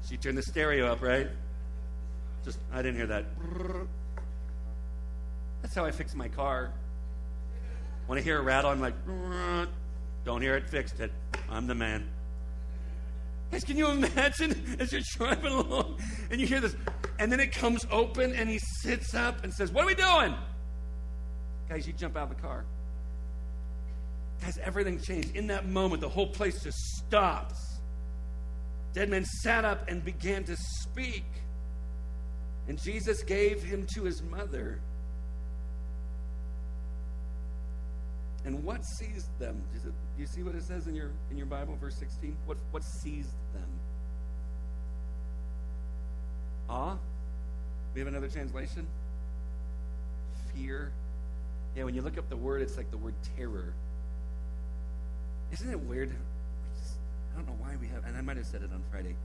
She 0.10 0.18
turned 0.18 0.38
the 0.38 0.42
stereo 0.42 0.86
up, 0.86 1.02
right? 1.02 1.30
Just, 2.44 2.60
I 2.74 2.82
didn't 2.82 2.98
hear 2.98 3.08
that. 3.08 3.24
That's 5.62 5.74
how 5.74 5.86
I 5.86 5.92
fix 5.92 6.14
my 6.14 6.28
car. 6.28 6.74
When 8.08 8.20
I 8.20 8.22
hear 8.22 8.38
a 8.38 8.42
rattle, 8.42 8.70
I'm 8.70 8.82
like, 8.82 8.96
don't 10.26 10.42
hear 10.42 10.58
it, 10.58 10.70
fixed 10.70 11.00
it. 11.00 11.14
I'm 11.50 11.68
the 11.68 11.76
man. 11.76 12.10
Guys, 13.52 13.64
can 13.64 13.78
you 13.78 13.90
imagine 13.90 14.76
as 14.80 14.92
you're 14.92 15.02
driving 15.16 15.54
along 15.54 16.00
and 16.30 16.42
you 16.42 16.48
hear 16.48 16.60
this, 16.60 16.76
and 17.20 17.32
then 17.32 17.40
it 17.40 17.52
comes 17.52 17.86
open 17.92 18.34
and 18.34 18.50
he 18.50 18.60
sits 18.82 19.14
up 19.16 19.44
and 19.44 19.54
says, 19.54 19.72
What 19.72 19.84
are 19.84 19.88
we 19.88 19.96
doing? 19.96 20.36
Guys, 21.70 21.88
you 21.88 21.94
jump 21.94 22.16
out 22.16 22.30
of 22.32 22.36
the 22.36 22.42
car. 22.42 22.64
Guys, 24.42 24.58
everything 24.64 25.00
changed. 25.00 25.36
In 25.36 25.48
that 25.48 25.68
moment, 25.68 26.02
the 26.02 26.10
whole 26.10 26.28
place 26.28 26.62
just 26.64 26.78
stops. 26.78 27.80
Dead 28.94 29.10
man 29.10 29.26
sat 29.26 29.66
up 29.66 29.90
and 29.90 30.04
began 30.04 30.44
to 30.46 30.56
speak. 30.56 31.26
And 32.68 32.82
Jesus 32.82 33.24
gave 33.24 33.64
him 33.64 33.88
to 33.96 34.04
his 34.04 34.22
mother. 34.22 34.80
And 38.46 38.64
what 38.64 38.82
seized 39.00 39.30
them? 39.40 39.62
Do 39.84 39.92
you 40.18 40.28
see 40.28 40.44
what 40.44 40.56
it 40.56 40.64
says 40.64 40.88
in 40.88 40.96
your 40.96 41.12
in 41.32 41.38
your 41.38 41.48
Bible, 41.48 41.78
verse 41.80 41.98
16? 41.98 42.36
What 42.46 42.58
what 42.72 42.84
seized 43.02 43.36
them? 43.54 43.68
Awe? 46.70 46.98
We 47.94 48.02
have 48.02 48.08
another 48.08 48.28
translation. 48.28 48.86
Fear. 50.54 50.92
Yeah, 51.76 51.84
when 51.84 51.96
you 51.96 52.02
look 52.02 52.18
up 52.18 52.30
the 52.30 52.38
word, 52.38 52.62
it's 52.62 52.78
like 52.78 52.90
the 52.92 52.98
word 52.98 53.14
terror. 53.36 53.74
Isn't 55.52 55.72
it 55.72 55.80
weird? 55.80 56.10
Just, 56.80 56.96
I 57.34 57.38
don't 57.38 57.48
know 57.48 57.56
why 57.60 57.76
we 57.80 57.88
have, 57.88 58.06
and 58.06 58.18
I 58.18 58.22
might 58.22 58.38
have 58.38 58.46
said 58.46 58.62
it 58.64 58.70
on 58.74 58.82
Friday. 58.92 59.16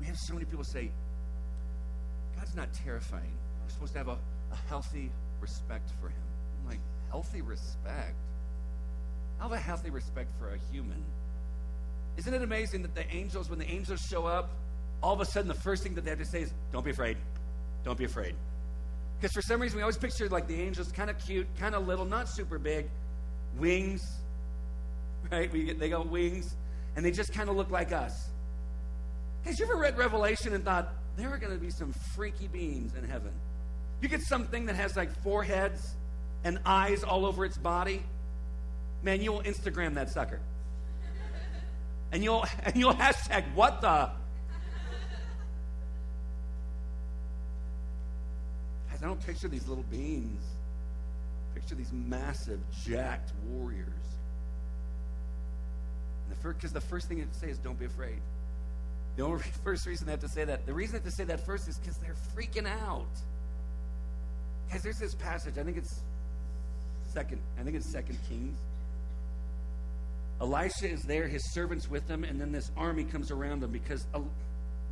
We 0.00 0.06
have 0.06 0.16
so 0.16 0.34
many 0.34 0.46
people 0.46 0.64
say, 0.64 0.90
God's 2.36 2.56
not 2.56 2.72
terrifying. 2.72 3.32
We're 3.64 3.72
supposed 3.72 3.92
to 3.92 3.98
have 3.98 4.08
a, 4.08 4.18
a 4.52 4.56
healthy 4.68 5.10
respect 5.40 5.90
for 6.00 6.08
Him. 6.08 6.24
I'm 6.60 6.70
like, 6.70 6.80
healthy 7.10 7.42
respect? 7.42 8.14
How 9.38 9.48
have 9.48 9.52
a 9.52 9.60
healthy 9.60 9.90
respect 9.90 10.28
for 10.38 10.54
a 10.54 10.58
human? 10.72 11.02
Isn't 12.16 12.34
it 12.34 12.42
amazing 12.42 12.82
that 12.82 12.94
the 12.94 13.08
angels, 13.14 13.48
when 13.48 13.58
the 13.58 13.70
angels 13.70 14.00
show 14.00 14.26
up, 14.26 14.50
all 15.02 15.12
of 15.12 15.20
a 15.20 15.24
sudden 15.24 15.48
the 15.48 15.54
first 15.54 15.82
thing 15.82 15.94
that 15.94 16.04
they 16.04 16.10
have 16.10 16.18
to 16.18 16.24
say 16.24 16.42
is, 16.42 16.52
Don't 16.72 16.84
be 16.84 16.90
afraid. 16.90 17.16
Don't 17.84 17.98
be 17.98 18.04
afraid. 18.04 18.34
Because 19.20 19.32
for 19.32 19.42
some 19.42 19.60
reason 19.60 19.76
we 19.76 19.82
always 19.82 19.96
picture 19.96 20.28
like 20.28 20.48
the 20.48 20.60
angels 20.60 20.90
kind 20.92 21.10
of 21.10 21.18
cute, 21.18 21.46
kind 21.58 21.74
of 21.74 21.86
little, 21.86 22.04
not 22.04 22.28
super 22.28 22.58
big, 22.58 22.86
wings, 23.56 24.00
right? 25.30 25.52
We 25.52 25.64
get, 25.64 25.78
they 25.78 25.88
got 25.88 26.08
wings, 26.08 26.56
and 26.96 27.04
they 27.04 27.10
just 27.10 27.32
kind 27.32 27.48
of 27.48 27.56
look 27.56 27.70
like 27.70 27.92
us. 27.92 28.30
Has 29.44 29.58
you 29.58 29.66
ever 29.66 29.76
read 29.76 29.98
Revelation 29.98 30.54
and 30.54 30.64
thought, 30.64 30.92
there 31.16 31.32
are 31.32 31.38
going 31.38 31.52
to 31.52 31.58
be 31.58 31.70
some 31.70 31.92
freaky 32.14 32.48
beings 32.48 32.94
in 32.96 33.08
heaven? 33.08 33.32
You 34.00 34.08
get 34.08 34.22
something 34.22 34.66
that 34.66 34.76
has 34.76 34.96
like 34.96 35.10
four 35.22 35.42
heads 35.42 35.94
and 36.44 36.58
eyes 36.64 37.04
all 37.04 37.26
over 37.26 37.44
its 37.44 37.56
body, 37.56 38.02
man, 39.02 39.22
you'll 39.22 39.42
Instagram 39.42 39.94
that 39.94 40.10
sucker. 40.10 40.40
And 42.10 42.22
you'll 42.22 42.44
and 42.64 42.76
you'll 42.76 42.94
hashtag 42.94 43.44
what 43.54 43.80
the 43.80 44.10
I 49.02 49.06
don't 49.06 49.24
picture 49.24 49.48
these 49.48 49.66
little 49.66 49.84
beings. 49.90 50.44
Picture 51.54 51.74
these 51.74 51.92
massive, 51.92 52.60
jacked 52.84 53.32
warriors. 53.48 53.88
Because 56.42 56.72
the, 56.72 56.80
the 56.80 56.86
first 56.86 57.08
thing 57.08 57.18
it 57.18 57.34
say 57.34 57.50
is 57.50 57.58
don't 57.58 57.78
be 57.78 57.86
afraid. 57.86 58.20
The 59.16 59.24
only 59.24 59.42
first 59.64 59.86
reason 59.86 60.06
they 60.06 60.12
have 60.12 60.20
to 60.20 60.28
say 60.28 60.44
that, 60.44 60.66
the 60.66 60.72
reason 60.72 60.92
they 60.92 60.98
have 60.98 61.04
to 61.04 61.10
say 61.10 61.24
that 61.24 61.44
first 61.44 61.68
is 61.68 61.78
because 61.78 61.96
they're 61.96 62.16
freaking 62.34 62.66
out. 62.66 63.06
Guys, 64.70 64.82
there's 64.82 64.98
this 64.98 65.14
passage, 65.14 65.58
I 65.58 65.64
think 65.64 65.76
it's 65.76 66.00
second, 67.12 67.40
I 67.60 67.62
think 67.62 67.76
it's 67.76 67.92
Second 67.92 68.18
Kings. 68.28 68.56
Elisha 70.40 70.90
is 70.90 71.02
there, 71.02 71.28
his 71.28 71.52
servants 71.52 71.88
with 71.88 72.08
him, 72.08 72.24
and 72.24 72.40
then 72.40 72.50
this 72.50 72.70
army 72.76 73.04
comes 73.04 73.30
around 73.30 73.60
them 73.60 73.70
because 73.70 74.06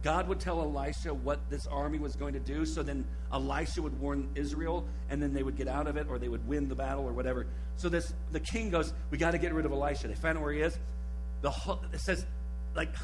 God 0.03 0.29
would 0.29 0.41
tell 0.41 0.61
Elisha 0.61 1.13
what 1.13 1.39
this 1.51 1.67
army 1.67 1.99
was 1.99 2.17
going 2.17 2.33
to 2.33 2.41
do. 2.41 2.65
So 2.65 2.83
then 2.83 3.05
Elisha 3.33 3.83
would 3.83 3.99
warn 4.01 4.31
Israel, 4.35 4.87
and 5.11 5.23
then 5.23 5.35
they 5.35 5.43
would 5.43 5.57
get 5.57 5.69
out 5.69 5.87
of 5.87 5.97
it, 5.97 6.07
or 6.09 6.19
they 6.19 6.29
would 6.29 6.47
win 6.49 6.69
the 6.69 6.75
battle, 6.75 7.05
or 7.05 7.13
whatever. 7.13 7.47
So 7.77 7.89
this 7.89 8.13
the 8.33 8.41
king 8.41 8.71
goes, 8.71 8.93
"We 9.11 9.19
got 9.19 9.33
to 9.33 9.39
get 9.39 9.53
rid 9.53 9.67
of 9.67 9.73
Elisha." 9.73 10.09
They 10.09 10.15
find 10.15 10.39
out 10.39 10.45
where 10.45 10.53
he 10.53 10.61
is. 10.61 10.79
The 11.43 11.51
whole, 11.51 11.81
it 11.93 12.01
says 12.01 12.25
like 12.75 12.95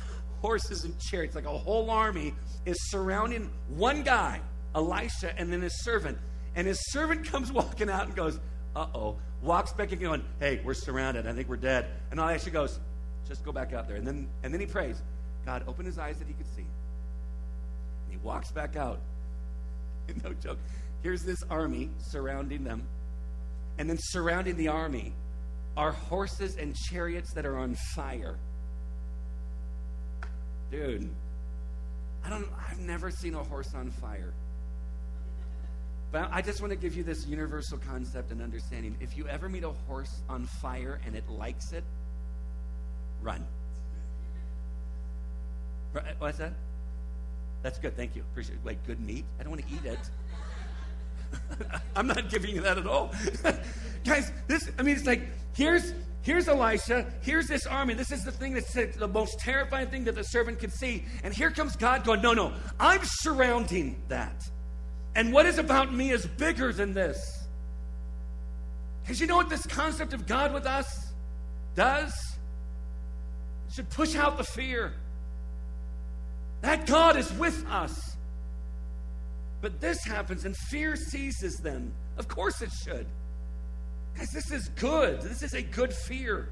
horses 0.41 0.85
and 0.85 0.99
chariots, 1.01 1.35
like 1.35 1.47
a 1.47 1.59
whole 1.59 1.91
army 1.91 2.35
is 2.65 2.77
surrounding 2.91 3.51
one 3.69 4.03
guy, 4.03 4.41
Elisha, 4.75 5.39
and 5.39 5.53
then 5.53 5.63
his 5.63 5.83
servant. 5.83 6.19
And 6.55 6.67
his 6.67 6.79
servant 6.93 7.27
comes 7.31 7.53
walking 7.53 7.91
out 7.91 8.07
and 8.07 8.15
goes, 8.15 8.39
uh 8.75 8.87
oh, 8.95 9.17
walks 9.43 9.73
back 9.73 9.93
and 9.93 10.01
going, 10.01 10.25
hey, 10.39 10.61
we're 10.65 10.75
surrounded. 10.75 11.27
I 11.27 11.33
think 11.33 11.49
we're 11.49 11.57
dead. 11.57 11.87
And 12.11 12.21
Elisha 12.21 12.51
goes, 12.51 12.79
just 13.27 13.45
go 13.45 13.53
back 13.53 13.73
out 13.73 13.89
there. 13.89 13.97
And 13.97 14.07
then, 14.07 14.29
and 14.43 14.53
then 14.53 14.61
he 14.61 14.67
prays, 14.67 15.03
God, 15.45 15.65
open 15.67 15.87
his 15.87 15.99
eyes 15.99 16.19
that 16.19 16.29
he 16.29 16.35
could 16.35 16.47
see. 16.55 16.67
Walks 18.27 18.51
back 18.51 18.75
out. 18.75 18.99
no 20.25 20.33
joke. 20.33 20.59
Here's 21.05 21.23
this 21.23 21.39
army 21.49 21.91
surrounding 21.99 22.65
them. 22.65 22.83
And 23.79 23.89
then 23.89 23.99
surrounding 24.01 24.57
the 24.57 24.67
army 24.67 25.13
are 25.77 25.93
horses 25.93 26.57
and 26.57 26.75
chariots 26.75 27.33
that 27.35 27.47
are 27.47 27.57
on 27.57 27.77
fire. 27.95 28.37
Dude, 30.73 31.09
I 32.25 32.31
don't 32.31 32.49
I've 32.69 32.81
never 32.81 33.13
seen 33.13 33.37
a 33.37 33.45
horse 33.45 33.73
on 33.77 33.93
fire. 33.93 34.33
But 36.11 36.29
I 36.33 36.43
just 36.43 36.61
want 36.61 36.73
to 36.73 36.77
give 36.77 36.97
you 36.97 37.05
this 37.05 37.29
universal 37.29 37.79
concept 37.79 38.33
and 38.33 38.43
understanding. 38.43 38.97
If 38.99 39.17
you 39.17 39.29
ever 39.29 39.49
meet 39.49 39.63
a 39.63 39.71
horse 39.87 40.21
on 40.29 40.47
fire 40.61 41.01
and 41.07 41.15
it 41.15 41.29
likes 41.29 41.73
it, 41.73 41.85
run. 43.23 43.47
What's 46.19 46.39
that? 46.39 46.55
That's 47.67 47.81
good. 47.81 47.97
Thank 47.97 48.15
you. 48.15 48.23
Appreciate 48.23 48.55
it. 48.55 48.65
Like 48.65 48.87
good 48.87 49.01
meat. 49.01 49.25
I 49.41 49.43
don't 49.43 49.51
want 49.51 49.67
to 49.67 49.75
eat 49.75 49.85
it. 49.85 49.99
I'm 51.97 52.07
not 52.07 52.31
giving 52.31 52.55
you 52.55 52.61
that 52.61 52.79
at 52.79 52.87
all. 52.87 53.13
Guys, 54.05 54.31
this, 54.47 54.71
I 54.79 54.83
mean, 54.83 54.95
it's 54.95 55.05
like, 55.05 55.23
here's, 55.53 55.93
here's 56.23 56.47
Elisha, 56.47 57.11
here's 57.23 57.49
this 57.49 57.67
army. 57.67 57.95
This 57.95 58.13
is 58.13 58.23
the 58.23 58.31
thing 58.31 58.55
that's 58.55 58.73
the 58.73 59.09
most 59.09 59.41
terrifying 59.41 59.89
thing 59.89 60.05
that 60.05 60.15
the 60.15 60.23
servant 60.23 60.61
could 60.61 60.73
see. 60.73 61.07
And 61.25 61.35
here 61.35 61.51
comes 61.51 61.75
God 61.75 62.05
going, 62.05 62.23
no, 62.23 62.35
no, 62.35 62.53
I'm 62.79 63.01
surrounding 63.03 64.01
that. 64.07 64.41
And 65.17 65.33
what 65.33 65.45
is 65.45 65.59
about 65.59 65.93
me 65.93 66.13
is 66.13 66.25
bigger 66.25 66.73
than 66.73 66.95
this. 66.95 67.19
Because 69.03 69.21
you 69.21 69.27
know 69.27 69.35
what 69.35 69.49
this 69.49 69.67
concept 69.67 70.13
of 70.13 70.29
God 70.29 70.55
with 70.55 70.67
us 70.67 70.87
does? 71.75 72.13
It 73.67 73.75
should 73.75 73.91
push 73.91 74.15
out 74.15 74.39
the 74.39 74.45
fear. 74.45 74.93
That 76.67 76.85
God 76.85 77.17
is 77.17 77.33
with 77.35 77.65
us. 77.71 78.17
But 79.61 79.81
this 79.81 80.03
happens 80.05 80.45
and 80.45 80.57
fear 80.69 80.97
seizes 80.97 81.55
them. 81.59 81.93
Of 82.19 82.27
course 82.27 82.61
it 82.61 82.71
should. 82.85 83.07
Guys, 84.17 84.31
this 84.35 84.51
is 84.51 84.69
good. 84.71 85.23
This 85.23 85.45
is 85.45 85.55
a 85.55 85.63
good 85.63 85.93
fear. 85.93 86.49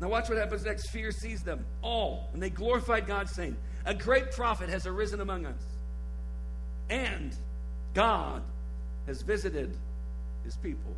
Now, 0.00 0.08
watch 0.08 0.30
what 0.30 0.38
happens 0.38 0.64
next. 0.64 0.88
Fear 0.88 1.12
seized 1.12 1.44
them 1.44 1.66
all, 1.82 2.30
and 2.32 2.42
they 2.42 2.48
glorified 2.48 3.06
God, 3.06 3.28
saying, 3.28 3.54
A 3.84 3.92
great 3.92 4.30
prophet 4.30 4.70
has 4.70 4.86
arisen 4.86 5.20
among 5.20 5.44
us. 5.44 5.62
And 6.88 7.36
God 7.92 8.42
has 9.06 9.20
visited 9.20 9.76
his 10.42 10.56
people. 10.56 10.96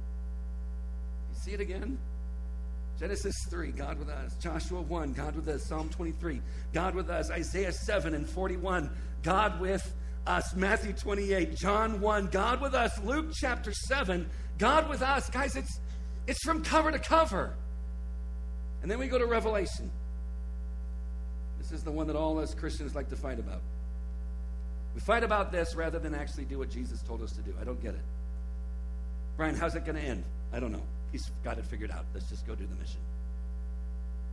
You 1.33 1.41
see 1.41 1.51
it 1.51 1.61
again? 1.61 1.99
Genesis 2.99 3.35
3, 3.51 3.73
God 3.73 3.99
with 3.99 4.09
us. 4.09 4.35
Joshua 4.41 4.81
1, 4.81 5.13
God 5.13 5.37
with 5.37 5.49
us. 5.49 5.67
Psalm 5.69 5.91
23, 5.91 6.41
God 6.73 6.95
with 6.95 7.11
us. 7.11 7.31
Isaiah 7.31 7.73
7 7.73 8.15
and 8.15 8.29
41, 8.29 8.91
God 9.23 9.61
with 9.61 9.95
us. 10.27 10.55
Matthew 10.55 10.95
28, 10.95 11.55
John 11.57 12.01
1, 12.01 12.27
God 12.29 12.63
with 12.63 12.75
us. 12.75 12.99
Luke 13.03 13.33
chapter 13.35 13.73
7, 13.73 14.29
God 14.59 14.89
with 14.89 15.03
us. 15.03 15.29
Guys, 15.29 15.57
it's, 15.57 15.79
it's 16.27 16.43
from 16.43 16.63
cover 16.63 16.91
to 16.91 16.99
cover. 16.99 17.55
And 18.81 18.91
then 18.91 18.99
we 18.99 19.09
go 19.09 19.19
to 19.19 19.27
Revelation. 19.27 19.91
This 21.59 21.73
is 21.73 21.83
the 21.83 21.91
one 21.91 22.07
that 22.07 22.17
all 22.17 22.39
us 22.39 22.55
Christians 22.55 22.95
like 22.95 23.11
to 23.11 23.17
fight 23.17 23.39
about. 23.39 23.61
We 24.95 25.01
fight 25.03 25.23
about 25.23 25.53
this 25.53 25.75
rather 25.75 25.99
than 25.99 26.15
actually 26.15 26.47
do 26.47 26.59
what 26.59 26.71
Jesus 26.71 27.03
told 27.03 27.23
us 27.23 27.33
to 27.33 27.43
do. 27.43 27.55
I 27.61 27.65
don't 27.65 27.83
get 27.83 27.95
it. 27.95 28.01
Brian, 29.37 29.55
how's 29.55 29.75
it 29.75 29.85
going 29.85 29.97
to 29.97 30.03
end? 30.03 30.25
I 30.51 30.61
don't 30.61 30.73
know. 30.73 30.83
He's 31.17 31.31
got 31.43 31.57
it 31.57 31.65
figured 31.65 31.91
out. 31.91 32.05
Let's 32.13 32.29
just 32.29 32.47
go 32.47 32.55
do 32.55 32.67
the 32.67 32.75
mission. 32.75 33.01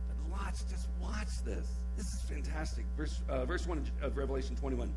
But 0.06 0.38
watch, 0.38 0.56
just 0.68 0.86
watch 1.00 1.30
this. 1.42 1.66
This 1.96 2.04
is 2.04 2.24
fantastic. 2.28 2.84
Verse, 2.94 3.22
uh, 3.26 3.46
verse 3.46 3.66
1 3.66 3.90
of 4.02 4.18
Revelation 4.18 4.54
21. 4.54 4.92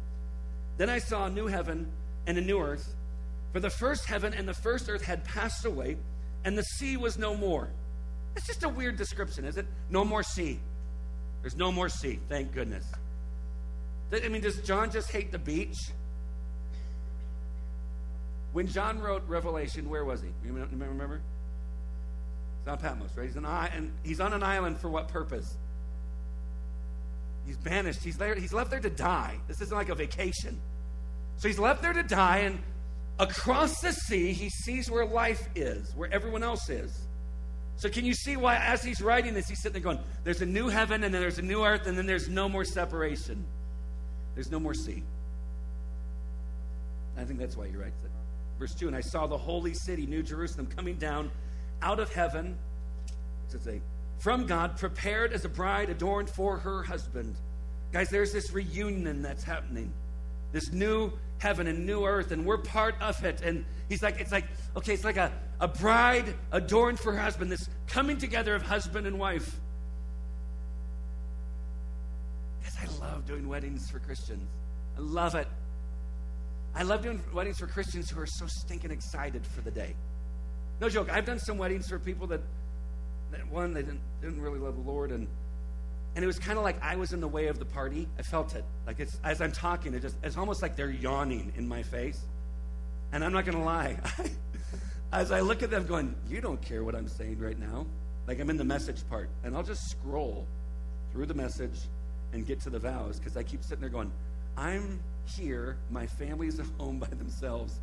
Then 0.75 0.89
I 0.89 0.99
saw 0.99 1.27
a 1.27 1.29
new 1.29 1.47
heaven 1.47 1.89
and 2.25 2.37
a 2.37 2.41
new 2.41 2.59
earth, 2.59 2.93
for 3.53 3.61
the 3.61 3.69
first 3.69 4.05
heaven 4.05 4.33
and 4.33 4.45
the 4.45 4.53
first 4.53 4.89
earth 4.89 5.01
had 5.01 5.23
passed 5.23 5.63
away, 5.63 5.95
and 6.43 6.57
the 6.57 6.63
sea 6.63 6.97
was 6.97 7.17
no 7.17 7.37
more. 7.37 7.69
That's 8.33 8.47
just 8.47 8.65
a 8.65 8.69
weird 8.69 8.97
description, 8.97 9.45
is 9.45 9.55
it? 9.55 9.65
No 9.89 10.03
more 10.03 10.23
sea. 10.23 10.59
There's 11.41 11.55
no 11.55 11.71
more 11.71 11.87
sea, 11.87 12.19
thank 12.27 12.53
goodness. 12.53 12.83
I 14.11 14.27
mean, 14.27 14.41
does 14.41 14.57
John 14.57 14.91
just 14.91 15.09
hate 15.09 15.31
the 15.31 15.39
beach? 15.39 15.77
When 18.51 18.67
John 18.67 18.99
wrote 18.99 19.23
Revelation, 19.25 19.89
where 19.89 20.03
was 20.03 20.21
he? 20.21 20.27
You 20.45 20.51
remember? 20.53 21.21
On 22.67 22.77
Patmos, 22.77 23.15
right? 23.15 23.27
He's, 23.27 23.35
an, 23.35 23.45
and 23.45 23.91
he's 24.03 24.19
on 24.19 24.33
an 24.33 24.43
island 24.43 24.79
for 24.79 24.89
what 24.89 25.07
purpose? 25.07 25.55
He's 27.45 27.57
banished. 27.57 28.03
He's, 28.03 28.17
there, 28.17 28.35
he's 28.35 28.53
left 28.53 28.71
there 28.71 28.79
to 28.79 28.89
die. 28.89 29.37
This 29.47 29.61
isn't 29.61 29.75
like 29.75 29.89
a 29.89 29.95
vacation. 29.95 30.59
So 31.37 31.47
he's 31.47 31.59
left 31.59 31.81
there 31.81 31.93
to 31.93 32.03
die, 32.03 32.39
and 32.39 32.59
across 33.19 33.79
the 33.79 33.93
sea, 33.93 34.33
he 34.33 34.49
sees 34.49 34.91
where 34.91 35.05
life 35.05 35.47
is, 35.55 35.93
where 35.95 36.11
everyone 36.11 36.43
else 36.43 36.69
is. 36.69 37.07
So 37.77 37.89
can 37.89 38.05
you 38.05 38.13
see 38.13 38.35
why, 38.37 38.55
as 38.55 38.83
he's 38.83 39.01
writing 39.01 39.33
this, 39.33 39.47
he's 39.47 39.61
sitting 39.61 39.81
there 39.81 39.93
going, 39.93 40.03
There's 40.23 40.41
a 40.41 40.45
new 40.45 40.67
heaven, 40.67 41.03
and 41.03 41.13
then 41.13 41.21
there's 41.21 41.37
a 41.37 41.43
new 41.43 41.63
earth, 41.63 41.87
and 41.87 41.97
then 41.97 42.05
there's 42.05 42.27
no 42.27 42.49
more 42.49 42.65
separation. 42.65 43.45
There's 44.33 44.51
no 44.51 44.59
more 44.59 44.73
sea. 44.73 45.03
I 47.17 47.23
think 47.23 47.39
that's 47.39 47.55
why 47.55 47.67
he 47.67 47.75
writes 47.75 48.03
it. 48.03 48.11
Verse 48.59 48.73
2 48.73 48.87
And 48.87 48.95
I 48.95 49.01
saw 49.01 49.27
the 49.27 49.37
holy 49.37 49.73
city, 49.73 50.05
New 50.05 50.23
Jerusalem, 50.23 50.67
coming 50.67 50.95
down 50.95 51.31
out 51.81 51.99
of 51.99 52.11
heaven. 52.13 52.57
From 54.19 54.45
God, 54.45 54.77
prepared 54.77 55.31
as 55.31 55.45
a 55.45 55.49
bride 55.49 55.89
adorned 55.89 56.29
for 56.29 56.57
her 56.57 56.83
husband. 56.83 57.35
Guys, 57.93 58.09
there's 58.09 58.33
this 58.33 58.51
reunion 58.51 59.21
that's 59.21 59.43
happening. 59.43 59.93
This 60.51 60.71
new 60.71 61.11
heaven 61.39 61.67
and 61.67 61.85
new 61.85 62.05
earth, 62.05 62.31
and 62.31 62.45
we're 62.45 62.57
part 62.57 62.95
of 63.01 63.23
it. 63.23 63.41
And 63.41 63.63
he's 63.89 64.01
like, 64.01 64.19
it's 64.19 64.31
like, 64.31 64.45
okay, 64.75 64.93
it's 64.93 65.03
like 65.03 65.17
a, 65.17 65.31
a 65.59 65.67
bride 65.67 66.33
adorned 66.51 66.99
for 66.99 67.13
her 67.13 67.19
husband, 67.19 67.51
this 67.51 67.69
coming 67.87 68.17
together 68.17 68.55
of 68.55 68.63
husband 68.63 69.07
and 69.07 69.19
wife. 69.19 69.59
Guys, 72.63 72.75
I 72.81 73.05
love 73.05 73.25
doing 73.25 73.47
weddings 73.47 73.89
for 73.89 73.99
Christians. 73.99 74.49
I 74.97 75.01
love 75.01 75.35
it. 75.35 75.47
I 76.75 76.83
love 76.83 77.01
doing 77.03 77.21
weddings 77.33 77.59
for 77.59 77.67
Christians 77.67 78.09
who 78.09 78.19
are 78.19 78.27
so 78.27 78.45
stinking 78.47 78.91
excited 78.91 79.45
for 79.45 79.61
the 79.61 79.71
day. 79.71 79.95
No 80.79 80.89
joke. 80.89 81.09
I've 81.11 81.25
done 81.25 81.39
some 81.39 81.57
weddings 81.57 81.87
for 81.87 81.99
people 81.99 82.27
that, 82.27 82.41
that 83.31 83.47
one, 83.51 83.73
they 83.73 83.81
didn't, 83.81 84.01
didn't 84.21 84.41
really 84.41 84.59
love 84.59 84.75
the 84.75 84.89
Lord, 84.89 85.11
and 85.11 85.27
and 86.15 86.23
it 86.23 86.27
was 86.27 86.39
kind 86.39 86.57
of 86.57 86.63
like 86.63 86.81
I 86.83 86.95
was 86.95 87.13
in 87.13 87.19
the 87.19 87.27
way 87.27 87.45
of 87.45 87.59
the 87.59 87.65
party. 87.65 88.07
I 88.17 88.23
felt 88.23 88.55
it. 88.55 88.65
Like 88.87 88.99
it's 88.99 89.19
as 89.23 89.39
I'm 89.39 89.51
talking, 89.51 89.93
it 89.93 90.01
just 90.01 90.15
it's 90.23 90.35
almost 90.35 90.63
like 90.63 90.75
they're 90.75 90.89
yawning 90.89 91.53
in 91.55 91.67
my 91.67 91.83
face. 91.83 92.19
And 93.11 93.23
I'm 93.23 93.31
not 93.31 93.45
gonna 93.45 93.63
lie. 93.63 93.97
as 95.11 95.31
I 95.31 95.41
look 95.41 95.61
at 95.61 95.69
them 95.69 95.85
going, 95.85 96.15
You 96.27 96.41
don't 96.41 96.59
care 96.59 96.83
what 96.83 96.95
I'm 96.95 97.07
saying 97.07 97.37
right 97.39 97.57
now. 97.59 97.85
Like 98.27 98.39
I'm 98.39 98.49
in 98.49 98.57
the 98.57 98.63
message 98.63 99.07
part. 99.09 99.29
And 99.43 99.55
I'll 99.55 99.63
just 99.63 99.91
scroll 99.91 100.47
through 101.11 101.27
the 101.27 101.35
message 101.35 101.77
and 102.33 102.45
get 102.45 102.61
to 102.61 102.71
the 102.71 102.79
vows 102.79 103.19
because 103.19 103.37
I 103.37 103.43
keep 103.43 103.63
sitting 103.63 103.81
there 103.81 103.89
going, 103.89 104.11
I'm 104.57 104.99
here, 105.35 105.77
my 105.91 106.07
family's 106.07 106.59
at 106.59 106.65
home 106.79 106.97
by 106.99 107.07
themselves. 107.07 107.79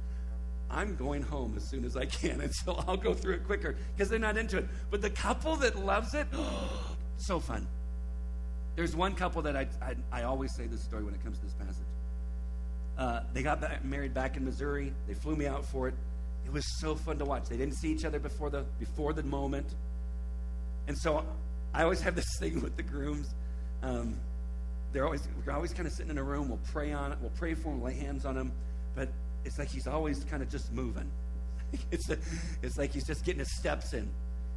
I'm 0.74 0.96
going 0.96 1.22
home 1.22 1.54
as 1.56 1.68
soon 1.68 1.84
as 1.84 1.96
I 1.96 2.06
can, 2.06 2.40
and 2.42 2.52
so 2.52 2.82
I'll 2.86 2.96
go 2.96 3.14
through 3.14 3.34
it 3.34 3.44
quicker 3.44 3.76
because 3.94 4.08
they're 4.08 4.18
not 4.18 4.36
into 4.36 4.58
it. 4.58 4.66
But 4.90 5.02
the 5.02 5.10
couple 5.10 5.56
that 5.56 5.76
loves 5.76 6.14
it, 6.14 6.26
so 7.16 7.40
fun. 7.40 7.66
There's 8.76 8.96
one 8.96 9.14
couple 9.14 9.42
that 9.42 9.56
I, 9.56 9.68
I, 9.80 9.94
I, 10.10 10.22
always 10.24 10.52
say 10.56 10.66
this 10.66 10.82
story 10.82 11.04
when 11.04 11.14
it 11.14 11.22
comes 11.22 11.38
to 11.38 11.44
this 11.44 11.54
passage. 11.54 11.86
Uh, 12.98 13.20
they 13.32 13.42
got 13.42 13.60
back, 13.60 13.84
married 13.84 14.12
back 14.12 14.36
in 14.36 14.44
Missouri. 14.44 14.92
They 15.06 15.14
flew 15.14 15.36
me 15.36 15.46
out 15.46 15.64
for 15.64 15.86
it. 15.86 15.94
It 16.44 16.52
was 16.52 16.64
so 16.80 16.96
fun 16.96 17.18
to 17.18 17.24
watch. 17.24 17.48
They 17.48 17.56
didn't 17.56 17.76
see 17.76 17.92
each 17.92 18.04
other 18.04 18.18
before 18.18 18.50
the 18.50 18.64
before 18.80 19.12
the 19.12 19.22
moment, 19.22 19.74
and 20.88 20.98
so 20.98 21.24
I 21.72 21.84
always 21.84 22.00
have 22.02 22.16
this 22.16 22.26
thing 22.40 22.60
with 22.60 22.76
the 22.76 22.82
grooms. 22.82 23.32
Um, 23.82 24.16
they're 24.92 25.04
always 25.04 25.26
we're 25.44 25.52
always 25.52 25.72
kind 25.72 25.86
of 25.86 25.92
sitting 25.92 26.10
in 26.10 26.18
a 26.18 26.22
room. 26.22 26.48
We'll 26.48 26.60
pray 26.72 26.92
on 26.92 27.12
it. 27.12 27.18
We'll 27.20 27.30
pray 27.30 27.54
for 27.54 27.70
them, 27.70 27.82
Lay 27.82 27.94
hands 27.94 28.24
on 28.24 28.34
them. 28.34 28.52
But 28.94 29.08
it's 29.44 29.58
like 29.58 29.68
he's 29.68 29.86
always 29.86 30.24
kind 30.24 30.42
of 30.42 30.50
just 30.50 30.72
moving. 30.72 31.10
it's 31.90 32.08
a, 32.10 32.18
it's 32.62 32.78
like 32.78 32.92
he's 32.92 33.06
just 33.06 33.24
getting 33.24 33.40
his 33.40 33.56
steps 33.56 33.92
in. 33.92 34.08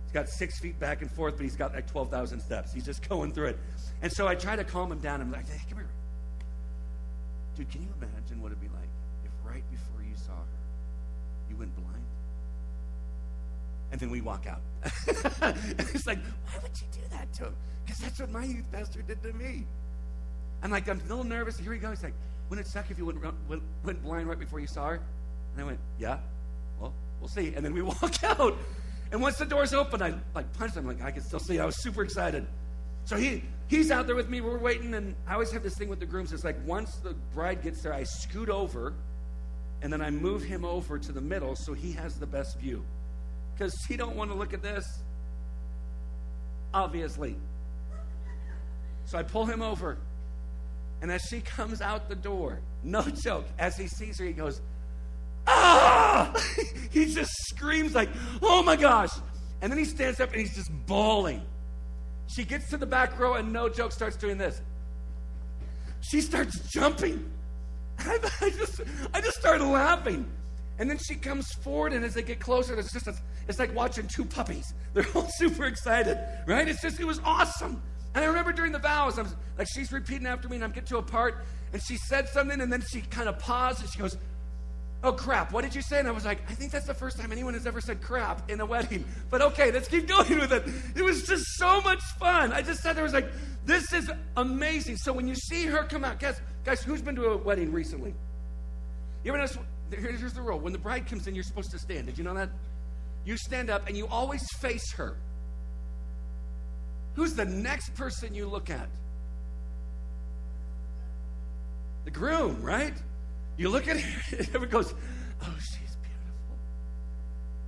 He's 0.04 0.14
got 0.14 0.30
six 0.30 0.60
feet 0.60 0.80
back 0.80 1.02
and 1.02 1.12
forth, 1.12 1.36
but 1.36 1.44
he's 1.44 1.56
got 1.56 1.74
like 1.74 1.88
twelve 1.88 2.10
thousand 2.10 2.40
steps. 2.40 2.74
He's 2.74 2.86
just 2.86 3.08
going 3.08 3.34
through 3.34 3.48
it. 3.48 3.60
And 4.02 4.12
so 4.12 4.28
I 4.28 4.36
try 4.36 4.56
to 4.56 4.64
calm 4.64 4.92
him 4.92 5.00
down. 5.00 5.22
I'm 5.22 5.32
like, 5.32 5.50
hey, 5.50 5.60
come 5.70 5.80
here. 5.80 5.90
Dude, 7.56 7.70
can 7.70 7.82
you 7.82 7.90
imagine 8.00 8.42
what 8.42 8.52
it'd 8.52 8.62
be 8.62 8.68
like 8.68 8.90
if 9.26 9.32
right 9.44 9.64
before 9.72 10.04
you 10.04 10.16
saw 10.16 10.34
her, 10.34 11.50
you 11.50 11.58
went 11.58 11.76
blind? 11.76 12.06
And 13.92 14.00
then 14.00 14.10
we 14.10 14.22
walk 14.22 14.46
out. 14.48 14.62
it's 15.08 16.06
like, 16.06 16.20
why 16.20 16.60
would 16.62 16.80
you 16.80 16.88
do 16.92 17.00
that 17.10 17.32
to 17.34 17.46
him? 17.46 17.56
Because 17.86 18.00
that's 18.00 18.20
what 18.20 18.32
my 18.32 18.44
youth 18.44 18.70
pastor 18.72 19.02
did 19.02 19.24
to 19.24 19.34
me. 19.34 19.66
I'm 20.62 20.72
like, 20.72 20.90
I'm 20.90 21.00
a 21.00 21.04
little 21.04 21.24
nervous. 21.24 21.58
Here 21.58 21.72
we 21.72 21.78
go. 21.78 21.90
He's 21.90 22.04
like, 22.04 22.14
wouldn't 22.50 22.68
it 22.68 22.70
suck 22.70 22.90
if 22.90 22.98
you 22.98 23.06
went, 23.06 23.20
went, 23.50 23.62
went 23.84 24.04
blind 24.04 24.28
right 24.28 24.40
before 24.40 24.60
you 24.60 24.68
saw 24.68 24.88
her? 24.88 25.02
And 25.54 25.62
I 25.62 25.66
went, 25.66 25.80
yeah, 26.00 26.20
well, 26.80 26.94
we'll 27.20 27.30
see. 27.30 27.54
And 27.56 27.66
then 27.66 27.74
we 27.74 27.82
walk 28.02 28.24
out. 28.24 28.58
And 29.12 29.22
once 29.22 29.38
the 29.38 29.46
doors 29.46 29.74
open, 29.74 30.02
I 30.02 30.14
like 30.36 30.52
punched 30.54 30.76
him. 30.76 30.86
Like 30.86 31.02
I 31.02 31.12
could 31.12 31.24
still 31.24 31.40
see. 31.40 31.60
I 31.60 31.66
was 31.66 31.82
super 31.82 32.04
excited. 32.04 32.46
So 33.06 33.16
he 33.16 33.44
he's 33.68 33.90
out 33.90 34.06
there 34.06 34.16
with 34.16 34.30
me. 34.30 34.42
We're 34.42 34.58
waiting, 34.58 34.94
and 34.94 35.16
I 35.26 35.34
always 35.34 35.52
have 35.52 35.64
this 35.64 35.76
thing 35.76 35.88
with 35.88 36.00
the 36.00 36.06
grooms. 36.06 36.34
It's 36.34 36.44
like 36.44 36.58
once 36.66 36.96
the 36.98 37.14
bride 37.34 37.64
gets 37.64 37.82
there, 37.82 37.94
I 37.94 38.04
scoot 38.04 38.50
over, 38.50 38.94
and 39.82 39.92
then 39.92 40.02
I 40.02 40.10
move 40.10 40.44
him 40.44 40.66
over 40.66 41.00
to 41.00 41.12
the 41.12 41.22
middle 41.22 41.56
so 41.56 41.74
he 41.74 41.94
has 41.94 42.16
the 42.16 42.28
best 42.28 42.60
view, 42.60 42.84
because 43.54 43.74
he 43.88 43.96
don't 43.96 44.18
want 44.18 44.30
to 44.32 44.38
look 44.38 44.54
at 44.54 44.62
this. 44.62 44.86
Obviously. 46.74 47.38
So 49.06 49.18
I 49.18 49.24
pull 49.24 49.46
him 49.46 49.62
over, 49.62 49.98
and 51.02 51.12
as 51.12 51.22
she 51.30 51.42
comes 51.58 51.82
out 51.82 52.10
the 52.10 52.16
door, 52.16 52.60
no 52.84 53.02
joke, 53.02 53.46
as 53.60 53.78
he 53.78 53.88
sees 53.88 54.20
her, 54.20 54.26
he 54.26 54.34
goes, 54.34 54.62
"Ah!" 55.48 56.34
he 56.92 57.14
just 57.14 57.32
screams 57.50 57.96
like, 57.96 58.10
"Oh 58.42 58.64
my 58.64 58.76
gosh!" 58.76 59.12
And 59.62 59.72
then 59.72 59.80
he 59.80 59.86
stands 59.86 60.20
up 60.20 60.32
and 60.32 60.40
he's 60.40 60.56
just 60.56 60.72
bawling. 60.86 61.42
She 62.28 62.44
gets 62.44 62.70
to 62.70 62.78
the 62.78 62.86
back 62.86 63.18
row 63.20 63.36
and 63.36 63.52
no 63.52 63.70
joke 63.70 63.92
starts 63.92 64.18
doing 64.18 64.38
this. 64.38 64.62
She 66.02 66.22
starts 66.22 66.60
jumping. 66.72 67.30
I, 68.00 68.20
I 68.42 68.50
just, 68.52 68.82
I 69.14 69.22
just 69.22 69.38
started 69.38 69.66
laughing. 69.66 70.30
And 70.80 70.90
then 70.90 71.00
she 71.00 71.16
comes 71.16 71.48
forward, 71.64 71.94
and 71.94 72.06
as 72.06 72.14
they 72.14 72.22
get 72.22 72.40
closer, 72.40 72.78
it's 72.78 72.94
just 72.94 73.10
it's 73.48 73.58
like 73.58 73.74
watching 73.74 74.08
two 74.08 74.26
puppies. 74.26 74.74
They're 74.94 75.08
all 75.16 75.28
super 75.38 75.66
excited, 75.66 76.20
right? 76.46 76.68
It's 76.68 76.82
just 76.82 77.00
it 77.00 77.06
was 77.06 77.20
awesome. 77.26 77.82
And 78.18 78.24
I 78.24 78.30
remember 78.30 78.52
during 78.52 78.72
the 78.72 78.80
vows, 78.80 79.20
I'm 79.20 79.28
like 79.60 79.68
she's 79.72 79.92
repeating 79.92 80.26
after 80.26 80.50
me, 80.50 80.56
and 80.56 80.64
I'm 80.64 80.72
getting 80.72 80.88
to 80.88 80.98
a 80.98 81.04
part, 81.04 81.46
and 81.72 81.80
she 81.84 81.98
said 81.98 82.28
something, 82.30 82.60
and 82.60 82.74
then 82.74 82.84
she 82.92 83.02
kind 83.02 83.30
of 83.30 83.38
paused, 83.38 83.82
and 83.82 83.90
she 83.92 84.00
goes, 84.00 84.18
Oh, 85.04 85.12
crap. 85.12 85.52
What 85.52 85.64
did 85.64 85.76
you 85.76 85.84
say? 85.84 86.00
And 86.00 86.08
I 86.08 86.12
was 86.12 86.26
like, 86.26 86.40
I 86.50 86.56
think 86.56 86.72
that's 86.72 86.88
the 86.88 86.96
first 86.96 87.20
time 87.20 87.32
anyone 87.32 87.54
has 87.54 87.68
ever 87.68 87.80
said 87.80 88.02
crap 88.02 88.50
in 88.50 88.60
a 88.60 88.66
wedding. 88.66 89.06
But 89.30 89.44
okay, 89.44 89.72
let's 89.72 89.88
keep 89.88 90.08
going 90.08 90.40
with 90.40 90.52
it. 90.52 90.64
It 90.96 91.04
was 91.04 91.28
just 91.28 91.46
so 91.58 91.80
much 91.82 92.02
fun. 92.20 92.52
I 92.52 92.64
just 92.64 92.82
sat 92.82 92.96
there, 92.96 93.04
was 93.04 93.14
like, 93.14 93.30
this 93.66 93.94
is 93.94 94.10
amazing. 94.36 94.98
So 94.98 95.14
when 95.14 95.28
you 95.28 95.36
see 95.36 95.68
her 95.68 95.84
come 95.84 96.04
out, 96.04 96.20
guys, 96.20 96.42
guys, 96.66 96.82
who's 96.82 97.04
been 97.04 97.16
to 97.18 97.26
a 97.26 97.38
wedding 97.38 97.72
recently? 97.72 98.16
You 99.24 99.32
ever 99.32 99.38
notice? 99.38 99.60
Here's 99.92 100.34
the 100.34 100.42
rule. 100.42 100.58
When 100.58 100.74
the 100.74 100.80
bride 100.80 101.06
comes 101.06 101.28
in, 101.28 101.36
you're 101.36 101.44
supposed 101.44 101.70
to 101.70 101.78
stand. 101.78 102.08
Did 102.08 102.18
you 102.18 102.24
know 102.24 102.34
that? 102.34 102.50
You 103.26 103.38
stand 103.38 103.70
up 103.70 103.88
and 103.88 103.96
you 103.96 104.08
always 104.08 104.44
face 104.60 104.92
her. 104.94 105.18
Who's 107.18 107.34
the 107.34 107.46
next 107.46 107.96
person 107.96 108.36
you 108.36 108.48
look 108.48 108.70
at? 108.70 108.88
The 112.06 112.12
groom, 112.12 112.62
right? 112.62 112.94
You 113.58 113.70
look 113.70 113.88
at 113.88 113.98
him, 113.98 114.48
and 114.54 114.70
goes, 114.70 114.94
Oh, 115.42 115.56
she's 115.60 115.96
beautiful. 115.96 116.56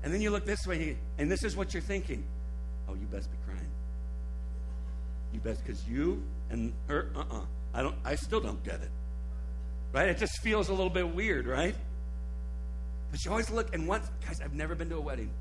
And 0.03 0.13
then 0.13 0.21
you 0.21 0.29
look 0.29 0.45
this 0.45 0.67
way, 0.67 0.95
and 1.17 1.31
this 1.31 1.43
is 1.43 1.57
what 1.57 1.73
you're 1.73 1.81
thinking. 1.81 2.23
Oh, 2.87 2.93
you 2.93 3.07
best 3.07 3.31
be 3.31 3.37
crying. 3.43 3.71
You 5.33 5.39
best, 5.39 5.65
because 5.65 5.83
you 5.87 6.21
and 6.51 6.71
her, 6.85 7.09
uh 7.15 7.21
uh-uh. 7.21 7.39
uh 7.39 7.45
I 7.73 7.81
don't, 7.81 7.95
I 8.05 8.13
still 8.15 8.39
don't 8.39 8.63
get 8.63 8.75
it. 8.75 8.91
Right? 9.93 10.09
It 10.09 10.19
just 10.19 10.43
feels 10.43 10.69
a 10.69 10.73
little 10.73 10.91
bit 10.91 11.15
weird, 11.15 11.47
right? 11.47 11.75
But 13.09 13.25
you 13.25 13.31
always 13.31 13.49
look, 13.49 13.73
and 13.73 13.87
once, 13.87 14.11
guys, 14.23 14.41
I've 14.41 14.53
never 14.53 14.75
been 14.75 14.89
to 14.89 14.97
a 14.97 15.01
wedding. 15.01 15.31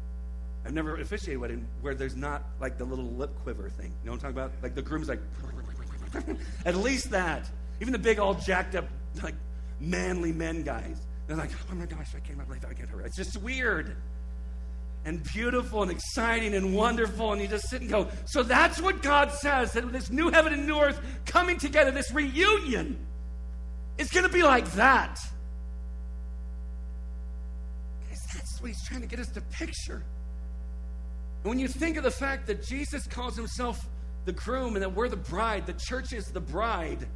I've 0.67 0.75
never 0.75 0.97
officiated 0.97 1.37
a 1.37 1.41
wedding 1.41 1.69
where 1.81 1.95
there's 1.95 2.17
not 2.17 2.45
like 2.61 2.77
the 2.79 2.85
little 2.85 3.07
lip 3.07 3.31
quiver 3.43 3.71
thing. 3.71 3.93
You 4.03 4.07
know 4.07 4.13
what 4.13 4.25
I'm 4.25 4.35
talking 4.35 4.37
about? 4.37 4.53
Like 4.63 4.75
the 4.75 4.83
groom's 4.83 5.09
like, 5.09 5.21
at 6.67 6.75
least 6.77 7.11
that. 7.11 7.49
Even 7.81 7.93
the 7.93 7.99
big, 7.99 8.19
all 8.19 8.35
jacked 8.35 8.75
up, 8.75 8.87
like 9.23 9.35
manly 9.81 10.33
men 10.33 10.63
guys. 10.63 11.07
They're 11.27 11.37
like, 11.37 11.51
oh 11.71 11.75
my 11.75 11.87
gosh, 11.87 12.15
I 12.17 12.21
can't 12.21 12.45
believe 12.47 12.65
I 12.69 12.73
get 12.73 12.89
her. 12.89 13.01
It's 13.03 13.17
just 13.17 13.37
weird. 13.43 13.97
and 15.05 15.23
beautiful 15.25 15.83
and 15.83 15.91
exciting 15.91 16.55
and 16.55 16.75
wonderful. 16.75 17.33
And 17.33 17.41
you 17.41 17.49
just 17.49 17.69
sit 17.69 17.81
and 17.83 17.89
go, 17.91 18.09
so 18.27 18.43
that's 18.43 18.81
what 18.81 19.01
God 19.03 19.31
says 19.33 19.73
that 19.73 19.91
this 19.93 20.11
new 20.11 20.31
heaven 20.31 20.53
and 20.53 20.67
new 20.67 20.79
earth 20.81 21.01
coming 21.25 21.57
together, 21.59 21.91
this 21.91 22.13
reunion, 22.13 22.99
is 23.97 24.11
going 24.11 24.27
to 24.27 24.33
be 24.33 24.43
like 24.43 24.71
that. 24.73 25.19
Guys, 28.09 28.19
that's 28.35 28.61
what 28.61 28.69
he's 28.69 28.85
trying 28.87 29.01
to 29.03 29.07
get 29.07 29.19
us 29.21 29.29
to 29.29 29.41
picture. 29.41 30.03
When 31.43 31.59
you 31.59 31.69
think 31.69 31.97
of 31.97 32.05
the 32.05 32.11
fact 32.11 32.47
that 32.49 32.63
Jesus 32.67 33.07
calls 33.07 33.37
himself 33.37 33.79
the 34.25 34.33
groom 34.33 34.75
and 34.75 34.83
that 34.83 34.95
we're 34.95 35.09
the 35.09 35.17
bride, 35.17 35.67
the 35.67 35.75
church 35.75 36.13
is 36.13 36.27
the 36.27 36.41
bride. 36.41 37.07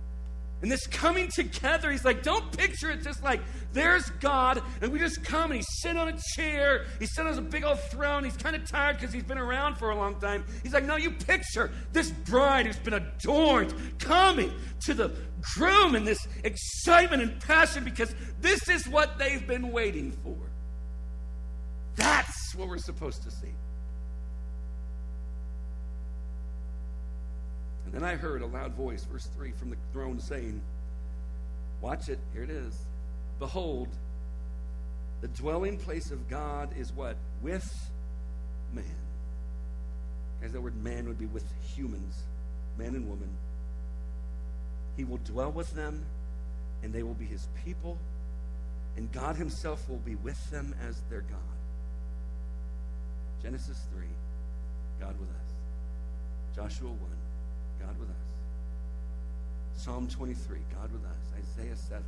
And 0.63 0.71
this 0.71 0.87
coming 0.87 1.29
together, 1.29 1.91
he's 1.91 2.05
like, 2.05 2.23
don't 2.23 2.57
picture 2.57 2.89
it 2.91 3.03
just 3.03 3.23
like 3.25 3.41
there's 3.73 4.09
God, 4.21 4.63
and 4.81 4.93
we 4.93 5.01
just 5.01 5.25
come 5.25 5.51
and 5.51 5.55
he's 5.57 5.67
sitting 5.81 5.99
on 5.99 6.07
a 6.07 6.17
chair. 6.37 6.87
He's 7.01 7.13
sitting 7.15 7.33
on 7.33 7.37
a 7.37 7.43
big 7.43 7.65
old 7.65 7.81
throne. 7.91 8.23
He's 8.23 8.37
kind 8.37 8.55
of 8.55 8.65
tired 8.71 8.99
because 8.99 9.13
he's 9.13 9.25
been 9.25 9.39
around 9.39 9.75
for 9.75 9.91
a 9.91 9.97
long 9.97 10.21
time. 10.21 10.45
He's 10.63 10.73
like, 10.73 10.85
no, 10.85 10.95
you 10.95 11.11
picture 11.11 11.73
this 11.93 12.13
bride 12.13 12.67
who's 12.67 12.79
been 12.79 12.95
adorned 12.95 13.75
coming 13.99 14.53
to 14.85 14.95
the 14.95 15.11
groom 15.57 15.97
in 15.97 16.05
this 16.05 16.29
excitement 16.45 17.23
and 17.25 17.41
passion 17.41 17.83
because 17.83 18.15
this 18.41 18.69
is 18.69 18.87
what 18.87 19.19
they've 19.19 19.45
been 19.45 19.73
waiting 19.73 20.13
for. 20.23 20.37
That's 21.97 22.55
what 22.55 22.69
we're 22.69 22.79
supposed 22.79 23.25
to 23.25 23.33
see. 23.33 23.53
And 27.95 28.07
I 28.07 28.17
heard 28.17 28.43
a 28.43 28.47
loud 28.47 28.75
voice, 28.75 29.05
verse 29.05 29.29
3, 29.37 29.53
from 29.53 29.71
the 29.71 29.77
throne 29.93 30.19
saying, 30.19 30.61
Watch 31.81 32.09
it, 32.09 32.19
here 32.33 32.45
it 32.45 32.51
is. 32.51 32.75
Behold, 33.39 33.89
the 35.21 35.29
dwelling 35.29 35.79
place 35.79 36.11
of 36.11 36.29
God 36.29 36.71
is 36.77 36.93
what? 36.93 37.17
With 37.43 37.69
man. 38.73 38.85
As 40.43 40.53
that 40.53 40.61
word 40.61 40.83
man 40.83 41.07
would 41.07 41.19
be 41.19 41.27
with 41.27 41.45
humans, 41.75 42.23
man 42.79 42.95
and 42.95 43.09
woman. 43.09 43.29
He 44.97 45.05
will 45.05 45.19
dwell 45.19 45.53
with 45.53 45.71
them, 45.73 46.05
and 46.83 46.93
they 46.93 47.03
will 47.03 47.15
be 47.15 47.27
his 47.27 47.47
people, 47.65 47.99
and 48.97 49.11
God 49.13 49.37
himself 49.37 49.89
will 49.89 49.99
be 49.99 50.17
with 50.17 50.51
them 50.51 50.75
as 50.89 51.01
their 51.09 51.21
God. 51.21 51.39
Genesis 53.43 53.79
3, 53.95 54.07
God 55.01 55.15
with 55.19 55.29
us. 55.31 56.55
Joshua 56.55 56.89
1, 56.89 56.99
God 57.85 57.99
with 57.99 58.11
us. 58.11 59.83
Psalm 59.83 60.07
23, 60.09 60.59
God 60.75 60.93
with 60.93 61.05
us. 61.05 61.59
Isaiah 61.59 61.77
7, 61.77 62.03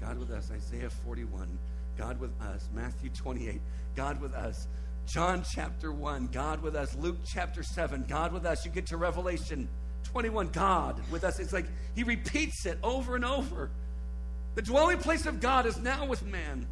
God 0.00 0.18
with 0.18 0.30
us. 0.30 0.50
Isaiah 0.50 0.90
41, 0.90 1.58
God 1.96 2.20
with 2.20 2.38
us. 2.42 2.68
Matthew 2.74 3.10
28, 3.10 3.60
God 3.96 4.20
with 4.20 4.34
us. 4.34 4.68
John 5.06 5.42
chapter 5.54 5.90
1, 5.90 6.28
God 6.32 6.60
with 6.62 6.76
us. 6.76 6.94
Luke 6.96 7.16
chapter 7.24 7.62
7, 7.62 8.04
God 8.06 8.32
with 8.32 8.44
us. 8.44 8.64
You 8.66 8.70
get 8.70 8.86
to 8.88 8.98
Revelation 8.98 9.68
21, 10.04 10.48
God 10.48 11.00
with 11.10 11.24
us. 11.24 11.38
It's 11.38 11.52
like 11.52 11.66
he 11.94 12.02
repeats 12.02 12.66
it 12.66 12.78
over 12.82 13.16
and 13.16 13.24
over. 13.24 13.70
The 14.54 14.62
dwelling 14.62 14.98
place 14.98 15.24
of 15.24 15.40
God 15.40 15.64
is 15.66 15.78
now 15.78 16.04
with 16.04 16.22
man. 16.24 16.66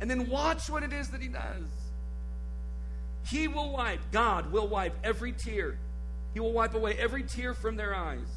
And 0.00 0.08
then 0.08 0.28
watch 0.28 0.70
what 0.70 0.82
it 0.82 0.92
is 0.92 1.08
that 1.08 1.20
he 1.20 1.28
does. 1.28 1.64
He 3.28 3.48
will 3.48 3.72
wipe, 3.72 4.00
God 4.12 4.52
will 4.52 4.68
wipe 4.68 4.94
every 5.02 5.32
tear 5.32 5.78
he 6.36 6.40
will 6.40 6.52
wipe 6.52 6.74
away 6.74 6.94
every 6.98 7.22
tear 7.22 7.54
from 7.54 7.76
their 7.76 7.94
eyes, 7.94 8.28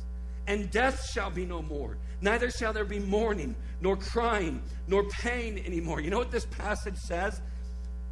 and 0.47 0.71
death 0.71 1.05
shall 1.11 1.29
be 1.29 1.45
no 1.45 1.61
more. 1.61 1.97
Neither 2.21 2.49
shall 2.49 2.71
there 2.71 2.85
be 2.85 2.97
mourning, 2.97 3.57
nor 3.81 3.97
crying, 3.97 4.61
nor 4.87 5.03
pain 5.09 5.61
anymore. 5.65 5.99
You 5.99 6.09
know 6.09 6.17
what 6.17 6.31
this 6.31 6.45
passage 6.45 6.95
says? 6.95 7.41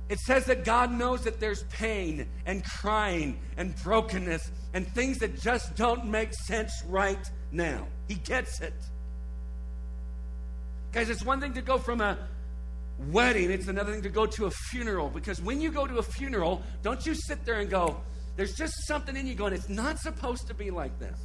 It 0.09 0.19
says 0.19 0.43
that 0.47 0.65
God 0.65 0.91
knows 0.91 1.23
that 1.23 1.39
there's 1.39 1.63
pain 1.69 2.27
and 2.45 2.65
crying 2.65 3.39
and 3.55 3.73
brokenness 3.81 4.51
and 4.73 4.85
things 4.93 5.19
that 5.19 5.39
just 5.39 5.77
don't 5.77 6.03
make 6.07 6.33
sense 6.33 6.73
right 6.89 7.25
now. 7.53 7.87
He 8.09 8.15
gets 8.15 8.59
it. 8.59 8.73
Guys, 10.91 11.09
it's 11.09 11.23
one 11.23 11.39
thing 11.39 11.53
to 11.53 11.61
go 11.61 11.77
from 11.77 12.01
a 12.01 12.17
wedding, 13.09 13.51
it's 13.51 13.69
another 13.69 13.93
thing 13.93 14.01
to 14.01 14.09
go 14.09 14.25
to 14.25 14.47
a 14.47 14.51
funeral. 14.51 15.07
Because 15.09 15.41
when 15.41 15.61
you 15.61 15.71
go 15.71 15.87
to 15.87 15.99
a 15.99 16.03
funeral, 16.03 16.61
don't 16.83 17.05
you 17.05 17.15
sit 17.15 17.45
there 17.45 17.61
and 17.61 17.69
go, 17.69 18.01
there's 18.37 18.53
just 18.53 18.87
something 18.87 19.17
in 19.17 19.27
you 19.27 19.35
going, 19.35 19.51
it's 19.51 19.67
not 19.67 19.99
supposed 19.99 20.47
to 20.47 20.53
be 20.53 20.69
like 20.71 20.97
this, 20.99 21.19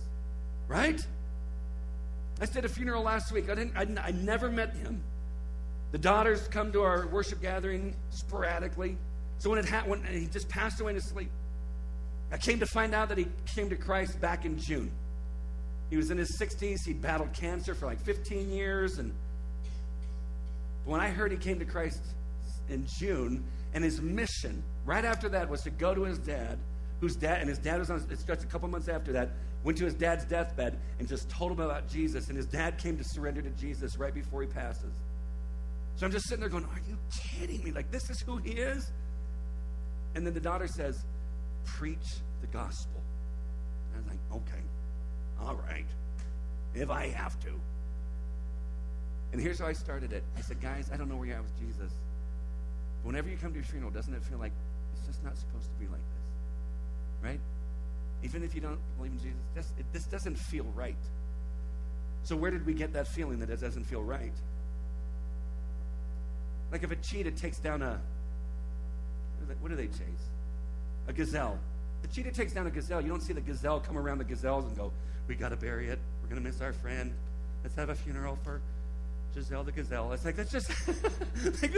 right? 0.66 1.00
I 2.40 2.46
did 2.46 2.64
a 2.64 2.68
funeral 2.68 3.02
last 3.02 3.30
week. 3.30 3.50
I, 3.50 3.54
didn't, 3.54 3.76
I, 3.76 4.08
I 4.08 4.10
never 4.12 4.50
met 4.50 4.74
him. 4.74 5.02
The 5.92 5.98
daughters 5.98 6.48
come 6.48 6.72
to 6.72 6.82
our 6.82 7.06
worship 7.06 7.42
gathering 7.42 7.94
sporadically. 8.10 8.96
So 9.38 9.50
when 9.50 9.58
it 9.58 9.68
ha- 9.68 9.84
when 9.86 10.02
he 10.04 10.26
just 10.26 10.48
passed 10.48 10.80
away 10.80 10.92
in 10.92 10.94
his 10.96 11.08
sleep, 11.08 11.30
I 12.32 12.38
came 12.38 12.58
to 12.60 12.66
find 12.66 12.94
out 12.94 13.10
that 13.10 13.18
he 13.18 13.26
came 13.54 13.68
to 13.68 13.76
Christ 13.76 14.18
back 14.18 14.46
in 14.46 14.58
June. 14.58 14.90
He 15.90 15.98
was 15.98 16.10
in 16.10 16.16
his 16.16 16.38
60s. 16.40 16.78
He'd 16.86 17.02
battled 17.02 17.34
cancer 17.34 17.74
for 17.74 17.84
like 17.84 18.00
15 18.00 18.50
years. 18.50 18.98
And 18.98 19.12
when 20.86 21.02
I 21.02 21.10
heard 21.10 21.30
he 21.30 21.36
came 21.36 21.58
to 21.58 21.66
Christ 21.66 22.00
in 22.70 22.86
June, 22.98 23.44
and 23.74 23.84
his 23.84 24.00
mission 24.00 24.62
right 24.86 25.04
after 25.04 25.28
that 25.28 25.50
was 25.50 25.60
to 25.62 25.70
go 25.70 25.94
to 25.94 26.04
his 26.04 26.18
dad 26.18 26.58
whose 27.02 27.16
dad, 27.16 27.40
and 27.40 27.48
his 27.48 27.58
dad 27.58 27.80
was 27.80 27.90
on, 27.90 28.00
it's 28.10 28.22
just 28.22 28.44
a 28.44 28.46
couple 28.46 28.68
months 28.68 28.86
after 28.86 29.12
that, 29.12 29.32
went 29.64 29.76
to 29.76 29.84
his 29.84 29.94
dad's 29.94 30.24
deathbed 30.24 30.78
and 31.00 31.08
just 31.08 31.28
told 31.28 31.50
him 31.50 31.58
about 31.58 31.88
Jesus. 31.88 32.28
And 32.28 32.36
his 32.36 32.46
dad 32.46 32.78
came 32.78 32.96
to 32.96 33.02
surrender 33.04 33.42
to 33.42 33.50
Jesus 33.50 33.98
right 33.98 34.14
before 34.14 34.40
he 34.40 34.46
passes. 34.46 34.94
So 35.96 36.06
I'm 36.06 36.12
just 36.12 36.28
sitting 36.28 36.38
there 36.38 36.48
going, 36.48 36.64
Are 36.64 36.80
you 36.88 36.96
kidding 37.10 37.64
me? 37.64 37.72
Like, 37.72 37.90
this 37.90 38.08
is 38.08 38.20
who 38.20 38.36
he 38.36 38.52
is? 38.52 38.92
And 40.14 40.24
then 40.24 40.32
the 40.32 40.40
daughter 40.40 40.68
says, 40.68 41.04
Preach 41.64 42.06
the 42.40 42.46
gospel. 42.46 43.02
And 43.92 43.96
I 43.96 43.98
was 43.98 44.06
like, 44.06 44.42
Okay, 44.42 44.62
all 45.40 45.56
right, 45.56 45.86
if 46.72 46.88
I 46.88 47.08
have 47.08 47.38
to. 47.40 47.50
And 49.32 49.40
here's 49.40 49.58
how 49.58 49.66
I 49.66 49.72
started 49.72 50.12
it. 50.12 50.22
I 50.36 50.40
said, 50.42 50.60
Guys, 50.60 50.88
I 50.94 50.96
don't 50.96 51.08
know 51.08 51.16
where 51.16 51.26
you're 51.26 51.36
at 51.36 51.42
with 51.42 51.58
Jesus. 51.58 51.90
But 53.02 53.08
whenever 53.08 53.28
you 53.28 53.36
come 53.36 53.52
to 53.54 53.58
a 53.58 53.62
funeral, 53.64 53.90
doesn't 53.90 54.14
it 54.14 54.22
feel 54.22 54.38
like 54.38 54.52
it's 54.94 55.04
just 55.04 55.24
not 55.24 55.36
supposed 55.36 55.66
to 55.66 55.84
be 55.84 55.90
like? 55.90 56.00
Right? 57.22 57.40
Even 58.22 58.42
if 58.42 58.54
you 58.54 58.60
don't 58.60 58.78
believe 58.96 59.12
in 59.12 59.18
Jesus, 59.18 59.38
this, 59.54 59.72
it, 59.78 59.86
this 59.92 60.04
doesn't 60.04 60.36
feel 60.36 60.66
right. 60.74 60.96
So, 62.24 62.36
where 62.36 62.50
did 62.50 62.64
we 62.64 62.74
get 62.74 62.92
that 62.92 63.08
feeling 63.08 63.40
that 63.40 63.50
it 63.50 63.60
doesn't 63.60 63.84
feel 63.84 64.02
right? 64.02 64.32
Like 66.70 66.82
if 66.82 66.90
a 66.90 66.96
cheetah 66.96 67.32
takes 67.32 67.58
down 67.58 67.82
a, 67.82 68.00
what 69.60 69.68
do 69.68 69.76
they 69.76 69.88
chase? 69.88 70.30
A 71.08 71.12
gazelle. 71.12 71.58
The 72.02 72.08
cheetah 72.08 72.32
takes 72.32 72.52
down 72.52 72.66
a 72.66 72.70
gazelle. 72.70 73.00
You 73.00 73.08
don't 73.08 73.20
see 73.20 73.32
the 73.32 73.40
gazelle 73.40 73.80
come 73.80 73.98
around 73.98 74.18
the 74.18 74.24
gazelles 74.24 74.64
and 74.64 74.76
go, 74.76 74.92
we 75.28 75.34
got 75.34 75.50
to 75.50 75.56
bury 75.56 75.88
it. 75.88 75.98
We're 76.22 76.28
going 76.28 76.42
to 76.42 76.48
miss 76.48 76.60
our 76.60 76.72
friend. 76.72 77.12
Let's 77.62 77.76
have 77.76 77.90
a 77.90 77.94
funeral 77.94 78.38
for 78.42 78.60
Giselle 79.34 79.64
the 79.64 79.72
gazelle. 79.72 80.12
It's 80.12 80.24
like, 80.24 80.36
let's 80.36 80.50
just, 80.50 80.68
like, 81.62 81.72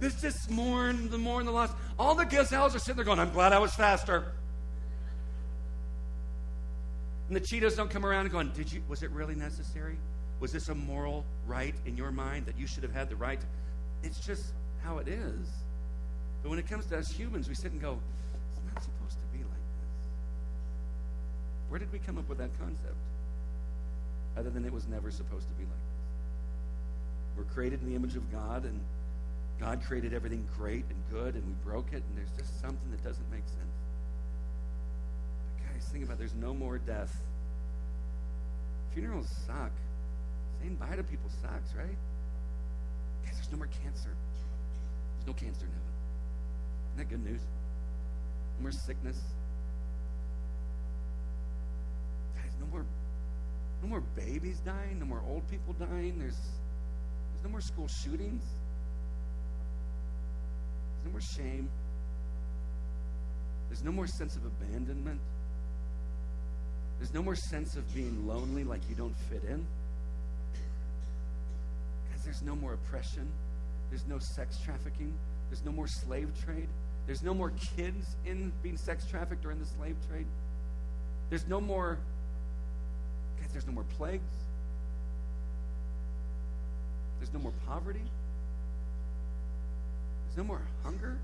let's 0.00 0.20
just 0.20 0.50
mourn 0.50 1.10
the 1.10 1.18
mourn 1.18 1.46
the 1.46 1.52
loss. 1.52 1.70
All 1.98 2.14
the 2.14 2.24
gazelles 2.24 2.74
are 2.74 2.78
sitting 2.78 2.96
there 2.96 3.04
going, 3.04 3.18
I'm 3.18 3.32
glad 3.32 3.52
I 3.52 3.58
was 3.58 3.74
faster. 3.74 4.32
And 7.30 7.36
the 7.36 7.46
cheetahs 7.46 7.76
don't 7.76 7.88
come 7.88 8.04
around 8.04 8.22
and 8.22 8.32
going, 8.32 8.50
Did 8.50 8.72
you 8.72 8.82
was 8.88 9.04
it 9.04 9.10
really 9.12 9.36
necessary? 9.36 9.96
Was 10.40 10.50
this 10.50 10.68
a 10.68 10.74
moral 10.74 11.24
right 11.46 11.76
in 11.86 11.96
your 11.96 12.10
mind 12.10 12.44
that 12.46 12.58
you 12.58 12.66
should 12.66 12.82
have 12.82 12.92
had 12.92 13.08
the 13.08 13.14
right? 13.14 13.38
It's 14.02 14.18
just 14.26 14.52
how 14.82 14.98
it 14.98 15.06
is. 15.06 15.46
But 16.42 16.50
when 16.50 16.58
it 16.58 16.68
comes 16.68 16.86
to 16.86 16.98
us 16.98 17.08
humans, 17.08 17.48
we 17.48 17.54
sit 17.54 17.70
and 17.70 17.80
go, 17.80 18.00
It's 18.52 18.74
not 18.74 18.82
supposed 18.82 19.16
to 19.20 19.26
be 19.32 19.44
like 19.44 19.52
this. 19.52 20.08
Where 21.68 21.78
did 21.78 21.92
we 21.92 22.00
come 22.00 22.18
up 22.18 22.28
with 22.28 22.38
that 22.38 22.50
concept? 22.58 22.96
Other 24.36 24.50
than 24.50 24.64
it 24.64 24.72
was 24.72 24.88
never 24.88 25.12
supposed 25.12 25.46
to 25.46 25.54
be 25.54 25.62
like 25.62 25.70
this. 25.70 27.36
We're 27.36 27.54
created 27.54 27.80
in 27.80 27.90
the 27.90 27.94
image 27.94 28.16
of 28.16 28.32
God, 28.32 28.64
and 28.64 28.80
God 29.60 29.84
created 29.86 30.12
everything 30.14 30.48
great 30.58 30.84
and 30.90 30.98
good, 31.12 31.36
and 31.36 31.46
we 31.46 31.52
broke 31.64 31.92
it, 31.92 32.02
and 32.08 32.18
there's 32.18 32.36
just 32.36 32.60
something 32.60 32.90
that 32.90 33.04
doesn't 33.04 33.30
make 33.30 33.46
sense 33.46 33.79
think 35.88 36.04
about 36.04 36.18
there's 36.18 36.34
no 36.34 36.54
more 36.54 36.78
death. 36.78 37.12
Funerals 38.92 39.28
suck. 39.46 39.72
Saying 40.60 40.76
bye 40.76 40.96
to 40.96 41.02
people 41.02 41.30
sucks, 41.40 41.74
right? 41.74 41.96
Guys, 43.24 43.34
there's 43.34 43.50
no 43.50 43.58
more 43.58 43.68
cancer. 43.82 44.10
There's 45.16 45.26
no 45.26 45.32
cancer 45.32 45.66
in 45.66 45.72
heaven. 45.72 45.90
Isn't 46.86 46.98
that 46.98 47.08
good 47.08 47.24
news? 47.24 47.40
No 48.58 48.62
more 48.62 48.72
sickness. 48.72 49.18
Guys, 52.36 52.52
no 52.60 52.66
more 52.66 52.84
no 53.82 53.88
more 53.88 54.00
babies 54.14 54.60
dying, 54.60 54.98
no 54.98 55.06
more 55.06 55.22
old 55.28 55.48
people 55.48 55.72
dying. 55.74 56.18
There's 56.18 56.36
there's 56.36 57.44
no 57.44 57.50
more 57.50 57.60
school 57.60 57.88
shootings. 57.88 58.44
There's 60.92 61.06
no 61.06 61.10
more 61.12 61.20
shame. 61.20 61.70
There's 63.68 63.84
no 63.84 63.92
more 63.92 64.06
sense 64.06 64.36
of 64.36 64.44
abandonment. 64.44 65.20
There's 67.00 67.12
no 67.12 67.22
more 67.22 67.34
sense 67.34 67.74
of 67.74 67.92
being 67.92 68.28
lonely 68.28 68.62
like 68.62 68.82
you 68.88 68.94
don't 68.94 69.16
fit 69.28 69.42
in. 69.42 69.66
Because 72.04 72.22
there's 72.22 72.42
no 72.42 72.54
more 72.54 72.74
oppression. 72.74 73.28
There's 73.88 74.06
no 74.06 74.18
sex 74.36 74.56
trafficking. 74.64 75.12
There's 75.48 75.64
no 75.64 75.72
more 75.72 75.88
slave 75.88 76.30
trade. 76.44 76.68
There's 77.06 77.22
no 77.22 77.34
more 77.34 77.52
kids 77.74 78.14
in 78.24 78.52
being 78.62 78.76
sex 78.76 79.04
trafficked 79.10 79.44
or 79.44 79.50
in 79.50 79.58
the 79.58 79.66
slave 79.66 79.96
trade. 80.08 80.26
There's 81.28 81.48
no 81.48 81.60
more, 81.60 81.98
guys, 83.40 83.48
there's 83.50 83.66
no 83.66 83.72
more 83.72 83.86
plagues. 83.96 84.22
There's 87.18 87.32
no 87.32 87.40
more 87.40 87.52
poverty. 87.66 88.04
There's 90.24 90.36
no 90.36 90.44
more 90.44 90.62
hunger. 90.84 91.18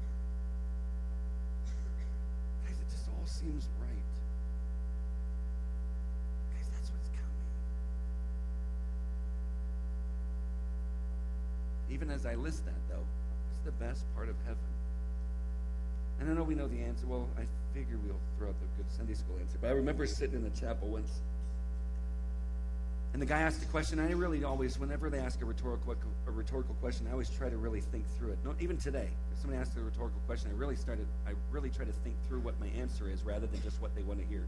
Guys, 2.66 2.77
it 2.81 2.91
just 2.91 3.09
all 3.09 3.27
seems 3.27 3.68
right. 3.81 3.89
Guys, 6.53 6.68
that's 6.72 6.91
what's 6.91 7.09
coming. 7.09 7.47
Even 11.97 12.11
as 12.11 12.26
I 12.26 12.34
list 12.34 12.62
that, 12.66 12.74
though, 12.90 13.07
it's 13.49 13.64
the 13.64 13.72
best 13.82 14.05
part 14.14 14.28
of 14.28 14.36
heaven. 14.44 14.59
And 16.20 16.28
I 16.28 16.34
know 16.34 16.42
we 16.42 16.55
know 16.55 16.68
the 16.68 16.82
answer. 16.82 17.07
Well, 17.07 17.26
I 17.38 17.44
figure 17.72 17.97
we'll 18.05 18.20
throw 18.36 18.49
out 18.49 18.55
the 18.61 18.66
good 18.76 18.92
Sunday 18.92 19.14
school 19.14 19.36
answer. 19.40 19.57
But 19.59 19.68
I 19.68 19.70
remember 19.70 20.07
sitting 20.07 20.34
in 20.34 20.44
the 20.44 20.51
chapel 20.51 20.88
once, 20.88 21.09
and 23.14 23.22
the 23.22 23.24
guy 23.24 23.40
asked 23.40 23.62
a 23.62 23.66
question. 23.68 23.99
I 23.99 24.11
really 24.11 24.44
always, 24.44 24.78
whenever 24.78 25.09
they 25.09 25.20
ask 25.20 25.40
a 25.40 25.47
rhetorical, 25.47 25.97
a 26.26 26.30
rhetorical 26.30 26.74
question, 26.82 27.07
I 27.07 27.12
always 27.12 27.30
try 27.30 27.49
to 27.49 27.57
really 27.57 27.80
think 27.80 28.05
through 28.18 28.32
it. 28.32 28.38
No, 28.44 28.55
even 28.61 28.76
today, 28.76 29.09
if 29.32 29.40
somebody 29.40 29.59
asks 29.59 29.74
a 29.78 29.80
rhetorical 29.80 30.20
question, 30.26 30.51
I 30.51 30.55
really 30.55 30.76
started. 30.76 31.07
I 31.26 31.30
really 31.51 31.70
try 31.70 31.86
to 31.86 31.92
think 32.05 32.14
through 32.28 32.40
what 32.40 32.61
my 32.61 32.68
answer 32.78 33.09
is 33.09 33.22
rather 33.22 33.47
than 33.47 33.62
just 33.62 33.80
what 33.80 33.94
they 33.97 34.03
want 34.03 34.20
to 34.20 34.26
hear. 34.26 34.44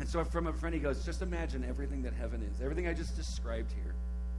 And 0.00 0.08
so 0.08 0.24
from 0.24 0.48
a 0.48 0.52
friend, 0.52 0.74
he 0.74 0.80
goes, 0.80 1.04
just 1.04 1.22
imagine 1.22 1.64
everything 1.64 2.02
that 2.02 2.14
heaven 2.14 2.42
is, 2.42 2.60
everything 2.60 2.88
I 2.88 2.94
just 2.94 3.14
described 3.14 3.70
here, 3.70 3.94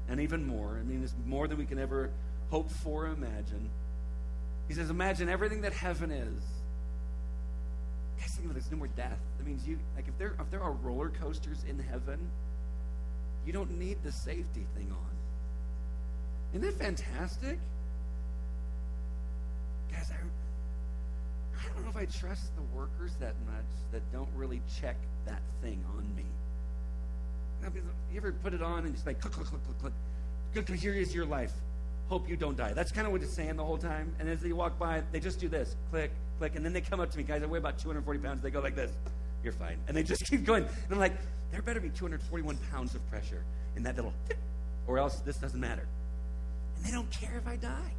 and 0.10 0.20
even 0.22 0.46
more. 0.46 0.78
I 0.80 0.84
mean, 0.84 1.04
it's 1.04 1.14
more 1.26 1.48
than 1.48 1.58
we 1.58 1.66
can 1.66 1.80
ever 1.80 2.12
hope 2.50 2.72
for 2.72 3.06
or 3.06 3.08
imagine. 3.08 3.70
He 4.68 4.74
says, 4.74 4.90
imagine 4.90 5.30
everything 5.30 5.62
that 5.62 5.74
heaven 5.74 6.12
is. 6.12 6.44
Guys, 8.20 8.30
think 8.36 8.52
there's 8.52 8.72
no 8.72 8.78
more 8.78 8.88
death. 8.88 9.20
That 9.38 9.46
means 9.46 9.68
you, 9.68 9.80
like, 9.96 10.08
if 10.08 10.18
there, 10.18 10.36
if 10.40 10.50
there 10.50 10.64
are 10.64 10.72
roller 10.72 11.10
coasters 11.10 11.64
in 11.68 11.80
heaven, 11.80 12.20
you 13.46 13.54
don't 13.54 13.78
need 13.78 13.98
the 14.04 14.12
safety 14.12 14.66
thing 14.76 14.92
on. 14.92 15.08
Isn't 16.54 16.62
that 16.62 16.84
fantastic? 16.84 17.60
Guys, 19.92 20.12
I, 20.12 20.16
I 21.60 21.74
don't 21.74 21.84
know 21.84 21.90
if 21.90 21.98
I 21.98 22.06
trust 22.06 22.56
the 22.56 22.64
workers 22.78 23.14
that 23.20 23.36
much 23.46 23.66
that 23.92 24.02
don't 24.12 24.30
really 24.36 24.62
check 24.82 24.96
that 25.26 25.42
thing 25.62 25.84
on 25.96 26.04
me. 26.16 26.26
You 27.64 28.18
ever 28.18 28.32
put 28.32 28.54
it 28.54 28.62
on 28.62 28.86
and 28.86 28.94
just 28.94 29.06
like 29.06 29.20
click, 29.20 29.34
click, 29.34 29.48
click, 29.48 29.62
click, 29.82 29.94
click. 30.66 30.80
Here 30.80 30.94
is 30.94 31.14
your 31.14 31.26
life 31.26 31.52
hope 32.08 32.30
you 32.30 32.38
don't 32.38 32.58
die. 32.58 32.74
That's 32.74 32.92
kind 32.92 33.06
of 33.06 33.14
what 33.14 33.22
it's 33.22 33.34
saying 33.34 33.58
the 33.58 33.64
whole 33.64 33.78
time. 33.78 34.14
And 34.20 34.30
as 34.30 34.42
they 34.42 34.54
walk 34.54 34.80
by, 34.80 35.04
they 35.12 35.20
just 35.20 35.40
do 35.40 35.50
this 35.50 35.76
click, 35.92 36.12
click. 36.40 36.56
And 36.56 36.64
then 36.64 36.74
they 36.74 36.82
come 36.82 37.00
up 37.00 37.12
to 37.12 37.18
me, 37.18 37.24
guys, 37.24 37.44
I 37.44 37.46
weigh 37.46 37.60
about 37.60 37.78
240 37.80 38.20
pounds. 38.20 38.42
They 38.42 38.50
go 38.50 38.62
like 38.62 38.76
this. 38.76 38.92
You're 39.44 39.54
fine. 39.54 39.78
And 39.88 39.96
they 39.96 40.04
just 40.04 40.26
keep 40.30 40.46
going. 40.46 40.64
And 40.64 40.92
I'm 40.92 41.00
like, 41.00 41.14
there 41.52 41.62
better 41.62 41.80
be 41.80 41.90
241 41.90 42.58
pounds 42.72 42.96
of 42.96 43.08
pressure 43.10 43.44
in 43.76 43.84
that 43.84 43.96
little, 43.96 44.14
or 44.88 44.98
else 44.98 45.20
this 45.20 45.38
doesn't 45.38 45.60
matter. 45.60 45.86
And 46.78 46.86
they 46.86 46.92
don't 46.92 47.10
care 47.12 47.38
if 47.38 47.48
I 47.48 47.56
die. 47.56 47.94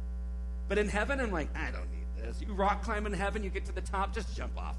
But 0.67 0.77
in 0.77 0.89
heaven, 0.89 1.19
I'm 1.19 1.31
like, 1.31 1.49
I 1.55 1.71
don't 1.71 1.89
need 1.91 2.05
this. 2.23 2.41
You 2.45 2.53
rock 2.53 2.83
climb 2.83 3.05
in 3.05 3.13
heaven, 3.13 3.43
you 3.43 3.49
get 3.49 3.65
to 3.65 3.71
the 3.71 3.81
top, 3.81 4.13
just 4.13 4.35
jump 4.35 4.57
off. 4.57 4.75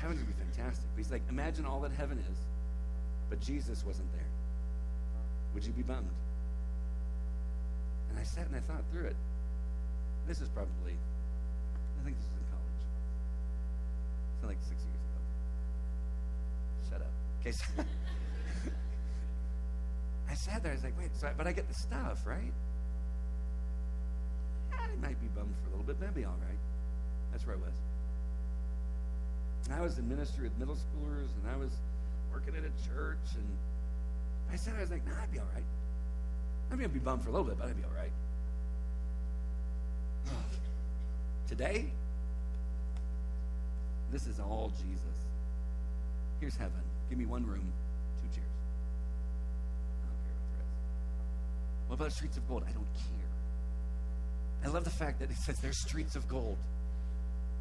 Heaven 0.00 0.16
would 0.16 0.26
be 0.26 0.32
fantastic. 0.32 0.84
But 0.94 0.98
he's 0.98 1.12
like, 1.12 1.22
imagine 1.28 1.66
all 1.66 1.80
that 1.80 1.92
heaven 1.92 2.18
is, 2.18 2.38
but 3.28 3.40
Jesus 3.40 3.84
wasn't 3.84 4.10
there 4.12 4.30
would 5.54 5.64
you 5.64 5.72
be 5.72 5.82
bummed? 5.82 6.08
And 8.10 8.18
I 8.18 8.22
sat 8.22 8.46
and 8.46 8.56
I 8.56 8.60
thought 8.60 8.82
through 8.92 9.06
it. 9.06 9.16
This 10.26 10.40
is 10.40 10.48
probably, 10.48 10.94
I 12.00 12.04
think 12.04 12.16
this 12.16 12.26
was 12.26 12.38
in 12.38 12.44
college. 12.50 12.82
It's 14.36 14.46
like 14.46 14.58
six 14.62 14.80
years 14.82 15.02
ago. 15.10 15.20
Shut 16.90 17.02
up. 17.02 17.12
Okay, 17.40 17.52
so 17.52 17.64
I 20.30 20.34
sat 20.34 20.62
there. 20.62 20.72
I 20.72 20.74
was 20.74 20.84
like, 20.84 20.98
wait, 20.98 21.10
so 21.16 21.28
I, 21.28 21.32
but 21.36 21.46
I 21.46 21.52
get 21.52 21.68
the 21.68 21.74
stuff, 21.74 22.26
right? 22.26 22.52
I 24.72 24.86
might 25.00 25.20
be 25.20 25.28
bummed 25.28 25.54
for 25.62 25.68
a 25.68 25.70
little 25.70 25.86
bit, 25.86 25.98
but 25.98 26.08
I'd 26.08 26.14
be 26.14 26.24
all 26.24 26.38
right. 26.46 26.58
That's 27.32 27.46
where 27.46 27.56
I 27.56 27.58
was. 27.58 27.74
And 29.70 29.78
I 29.78 29.82
was 29.82 29.98
in 29.98 30.08
ministry 30.08 30.42
with 30.44 30.58
middle 30.58 30.74
schoolers, 30.74 31.28
and 31.38 31.48
I 31.54 31.56
was 31.56 31.70
working 32.32 32.56
at 32.56 32.64
a 32.64 32.88
church, 32.88 33.36
and 33.36 33.46
I 34.52 34.56
said, 34.56 34.74
I 34.76 34.80
was 34.80 34.90
like, 34.90 35.06
nah, 35.06 35.12
I'd 35.22 35.30
be 35.30 35.38
all 35.38 35.46
right. 35.54 35.62
I'm 36.70 36.78
going 36.78 36.90
to 36.90 36.92
be 36.92 36.98
bummed 36.98 37.22
for 37.22 37.28
a 37.28 37.32
little 37.32 37.46
bit, 37.46 37.56
but 37.56 37.68
I'd 37.68 37.76
be 37.76 37.84
all 37.84 37.96
right. 37.96 38.10
Today, 41.48 41.86
this 44.10 44.26
is 44.26 44.40
all 44.40 44.72
Jesus. 44.76 45.18
Here's 46.40 46.56
heaven. 46.56 46.82
Give 47.08 47.18
me 47.18 47.26
one 47.26 47.46
room, 47.46 47.72
two 48.22 48.28
chairs. 48.34 48.50
I 50.02 50.06
don't 50.08 50.18
care 50.24 50.34
about 50.34 50.50
the 50.50 50.58
rest. 50.58 51.86
What 51.86 51.94
about 51.94 52.12
streets 52.12 52.36
of 52.36 52.48
gold? 52.48 52.64
I 52.68 52.72
don't 52.72 52.92
care. 52.94 54.64
I 54.64 54.68
love 54.68 54.82
the 54.82 54.90
fact 54.90 55.20
that 55.20 55.30
it 55.30 55.36
says 55.36 55.58
there's 55.62 55.80
streets 55.80 56.16
of 56.16 56.26
gold. 56.26 56.56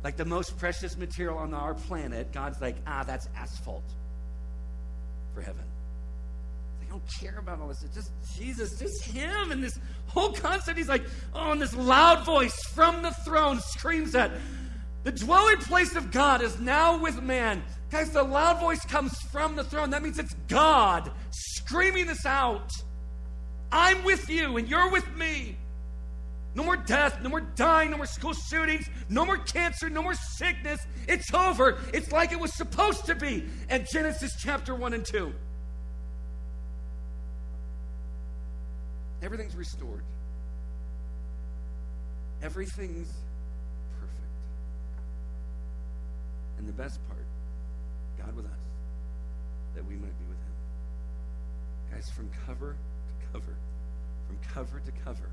Like 0.03 0.17
the 0.17 0.25
most 0.25 0.57
precious 0.57 0.97
material 0.97 1.37
on 1.37 1.53
our 1.53 1.73
planet, 1.73 2.31
God's 2.31 2.61
like, 2.61 2.77
ah, 2.87 3.03
that's 3.03 3.27
asphalt 3.35 3.83
for 5.33 5.41
heaven 5.41 5.65
I 6.89 6.91
don't 6.91 7.03
care 7.19 7.37
about 7.37 7.59
all 7.59 7.67
this. 7.67 7.83
It's 7.83 7.93
just 7.93 8.11
Jesus, 8.35 8.79
just 8.79 9.03
Him. 9.03 9.51
And 9.51 9.63
this 9.63 9.77
whole 10.07 10.33
concept, 10.33 10.77
He's 10.77 10.89
like, 10.89 11.05
oh, 11.35 11.51
and 11.51 11.61
this 11.61 11.75
loud 11.75 12.25
voice 12.25 12.57
from 12.73 13.03
the 13.03 13.11
throne 13.11 13.59
screams 13.59 14.13
that 14.13 14.31
the 15.03 15.11
dwelling 15.11 15.57
place 15.57 15.95
of 15.95 16.11
God 16.11 16.41
is 16.41 16.59
now 16.59 16.97
with 16.97 17.21
man. 17.21 17.61
Guys, 17.91 18.09
the 18.09 18.23
loud 18.23 18.59
voice 18.59 18.83
comes 18.85 19.15
from 19.31 19.55
the 19.55 19.63
throne. 19.63 19.91
That 19.91 20.01
means 20.01 20.17
it's 20.17 20.33
God 20.47 21.11
screaming 21.29 22.07
this 22.07 22.25
out. 22.25 22.71
I'm 23.71 24.03
with 24.03 24.27
you, 24.27 24.57
and 24.57 24.67
you're 24.67 24.89
with 24.89 25.15
me. 25.15 25.57
No 26.55 26.63
more 26.63 26.77
death, 26.77 27.21
no 27.21 27.29
more 27.29 27.41
dying, 27.41 27.91
no 27.91 27.97
more 27.97 28.05
school 28.07 28.33
shootings, 28.33 28.89
no 29.07 29.25
more 29.25 29.37
cancer, 29.37 29.89
no 29.89 30.01
more 30.01 30.15
sickness. 30.15 30.79
It's 31.07 31.31
over. 31.33 31.77
It's 31.93 32.11
like 32.11 32.31
it 32.31 32.39
was 32.39 32.53
supposed 32.55 33.05
to 33.05 33.15
be. 33.15 33.45
And 33.69 33.85
Genesis 33.91 34.35
chapter 34.39 34.73
1 34.73 34.93
and 34.93 35.05
2. 35.05 35.31
Everything's 39.21 39.55
restored. 39.55 40.03
Everything's 42.41 43.11
perfect. 43.99 44.15
And 46.57 46.67
the 46.67 46.73
best 46.73 46.99
part, 47.07 47.25
God 48.17 48.35
with 48.35 48.45
us, 48.45 48.51
that 49.75 49.85
we 49.85 49.95
might 49.95 50.17
be 50.17 50.25
with 50.29 50.37
Him. 50.37 51.91
Guys, 51.91 52.09
from 52.15 52.29
cover 52.45 52.75
to 52.75 53.31
cover, 53.33 53.55
from 54.25 54.37
cover 54.53 54.79
to 54.79 54.91
cover, 55.03 55.29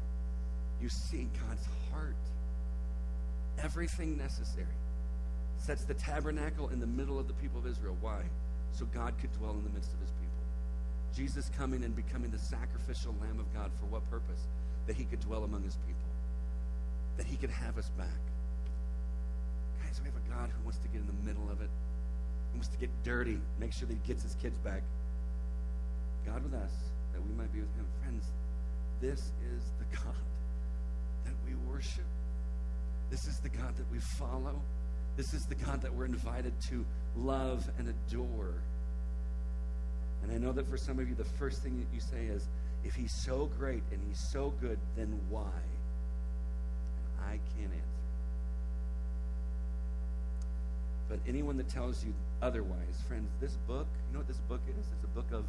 you 0.81 0.89
see 0.89 1.29
God's 1.47 1.67
heart. 1.91 2.17
Everything 3.63 4.17
necessary. 4.17 4.67
Sets 5.59 5.85
the 5.85 5.95
tabernacle 5.95 6.69
in 6.69 6.81
the 6.81 6.87
middle 6.87 7.19
of 7.19 7.29
the 7.29 7.35
people 7.35 7.59
of 7.59 7.67
Israel. 7.67 7.97
Why? 8.01 8.23
So 8.73 8.85
God 8.87 9.15
could 9.21 9.33
dwell 9.33 9.53
in 9.53 9.65
the 9.65 9.71
midst 9.71 9.93
of 9.93 10.01
His 10.01 10.11
people. 10.11 10.27
Jesus 11.17 11.51
coming 11.57 11.83
and 11.83 11.97
becoming 11.97 12.31
the 12.31 12.39
sacrificial 12.39 13.15
Lamb 13.23 13.41
of 13.41 13.53
God 13.55 13.71
for 13.81 13.87
what 13.87 14.09
purpose? 14.11 14.47
That 14.87 14.97
he 14.97 15.05
could 15.05 15.21
dwell 15.21 15.45
among 15.45 15.63
his 15.65 15.77
people, 15.87 16.11
that 17.17 17.27
he 17.27 17.37
could 17.37 17.51
have 17.51 17.79
us 17.79 17.89
back. 17.97 18.21
Guys, 19.83 19.99
we 19.99 20.11
have 20.11 20.15
a 20.15 20.29
God 20.31 20.51
who 20.51 20.63
wants 20.63 20.79
to 20.79 20.89
get 20.89 21.01
in 21.01 21.07
the 21.07 21.27
middle 21.27 21.51
of 21.51 21.63
it, 21.63 21.71
who 22.53 22.59
wants 22.59 22.69
to 22.69 22.77
get 22.77 22.91
dirty, 23.03 23.41
make 23.59 23.73
sure 23.73 23.89
that 23.89 23.95
he 23.95 24.07
gets 24.07 24.23
his 24.23 24.35
kids 24.35 24.59
back. 24.59 24.83
God 26.27 26.43
with 26.45 26.55
us, 26.55 26.73
that 27.15 27.23
we 27.27 27.33
might 27.35 27.53
be 27.53 27.61
with 27.61 27.75
him. 27.77 27.87
Friends, 28.03 28.27
this 29.01 29.33
is 29.49 29.63
the 29.79 29.97
God 29.97 30.15
we 31.47 31.55
worship. 31.73 32.05
This 33.11 33.25
is 33.27 33.39
the 33.43 33.49
God 33.49 33.77
that 33.77 33.91
we 33.91 33.99
follow. 34.19 34.61
This 35.17 35.33
is 35.33 35.43
the 35.47 35.55
God 35.55 35.81
that 35.83 35.95
we're 35.95 36.05
invited 36.05 36.53
to 36.69 36.85
love 37.17 37.69
and 37.79 37.89
adore. 37.89 38.55
And 40.23 40.33
I 40.33 40.39
know 40.39 40.53
that 40.53 40.67
for 40.69 40.77
some 40.77 40.99
of 40.99 41.09
you, 41.09 41.15
the 41.15 41.25
first 41.25 41.63
thing 41.63 41.79
that 41.79 41.95
you 41.95 42.01
say 42.01 42.27
is, 42.27 42.49
if 42.85 42.95
he's 42.95 43.13
so 43.25 43.51
great 43.59 43.83
and 43.93 44.01
he's 44.07 44.21
so 44.33 44.53
good, 44.61 44.79
then 44.97 45.19
why? 45.31 45.43
And 46.97 47.27
I 47.27 47.39
can't 47.57 47.73
answer. 47.73 47.87
But 51.09 51.21
anyone 51.29 51.57
that 51.59 51.69
tells 51.69 52.05
you 52.05 52.13
otherwise, 52.43 53.01
friends, 53.07 53.31
this 53.41 53.57
book, 53.69 53.87
you 54.09 54.13
know 54.13 54.21
what 54.21 54.29
this 54.29 54.41
book 54.49 54.61
is? 54.69 54.85
It's 54.93 55.05
a 55.05 55.15
book 55.15 55.31
of 55.33 55.45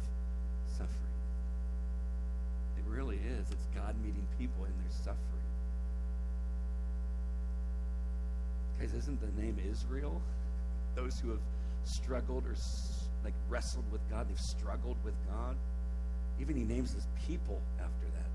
suffering. 0.70 0.92
It 2.78 2.84
really 2.86 3.16
is. 3.16 3.50
It's 3.50 3.66
God 3.74 3.94
meeting 4.04 4.26
people 4.38 4.64
in 4.64 4.72
their 4.72 4.92
suffering. 5.04 5.37
Guys, 8.78 8.94
isn't 8.94 9.20
the 9.20 9.42
name 9.42 9.56
Israel? 9.68 10.20
Those 10.94 11.18
who 11.18 11.30
have 11.30 11.40
struggled 11.84 12.44
or 12.46 12.54
like 13.24 13.34
wrestled 13.48 13.90
with 13.90 14.00
God. 14.10 14.28
They've 14.28 14.38
struggled 14.38 14.96
with 15.04 15.14
God. 15.28 15.56
Even 16.40 16.56
he 16.56 16.64
names 16.64 16.92
his 16.92 17.06
people 17.26 17.60
after 17.78 18.06
that. 18.14 18.30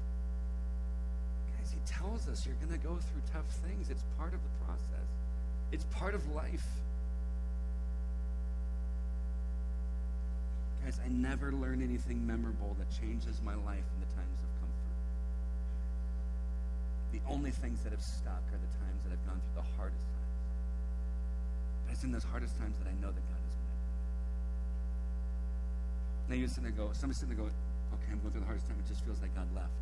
Guys, 1.57 1.71
he 1.71 1.79
tells 1.85 2.27
us 2.27 2.45
you're 2.45 2.55
going 2.55 2.77
to 2.77 2.85
go 2.85 2.95
through 2.95 3.21
tough 3.31 3.49
things. 3.65 3.89
It's 3.89 4.03
part 4.17 4.33
of 4.33 4.39
the 4.43 4.65
process, 4.65 5.07
it's 5.71 5.85
part 5.85 6.13
of 6.15 6.27
life. 6.35 6.65
Guys, 10.83 10.99
I 11.05 11.07
never 11.07 11.53
learned 11.53 11.81
anything 11.81 12.27
memorable 12.27 12.75
that 12.77 12.91
changes 12.99 13.41
my 13.41 13.55
life 13.55 13.87
in 13.95 13.99
the 14.03 14.11
times 14.15 14.39
of 14.43 14.49
comfort. 14.59 14.97
The 17.13 17.21
only 17.31 17.51
things 17.51 17.81
that 17.83 17.93
have 17.93 18.01
stuck 18.01 18.43
are 18.51 18.59
the 18.59 18.73
times 18.83 18.99
that 19.05 19.13
I've 19.13 19.25
gone 19.25 19.39
through 19.39 19.63
the 19.63 19.77
hardest 19.77 20.03
times. 20.03 20.22
It's 21.93 22.01
in 22.03 22.09
those 22.11 22.25
hardest 22.25 22.57
times 22.57 22.73
that 22.81 22.89
I 22.89 22.95
know 22.97 23.13
that 23.13 23.21
God 23.29 23.37
is 23.45 23.53
with 23.53 23.69
me. 23.69 23.77
Now 26.25 26.35
you're 26.41 26.49
sitting 26.49 26.65
there 26.65 26.73
go, 26.73 26.89
somebody's 26.97 27.21
sitting 27.21 27.37
there 27.37 27.45
go, 27.45 27.53
okay, 27.93 28.09
I'm 28.09 28.17
going 28.25 28.33
through 28.33 28.41
the 28.41 28.49
hardest 28.49 28.65
time. 28.65 28.81
It 28.81 28.89
just 28.89 29.05
feels 29.05 29.21
like 29.21 29.29
God 29.37 29.45
left. 29.53 29.77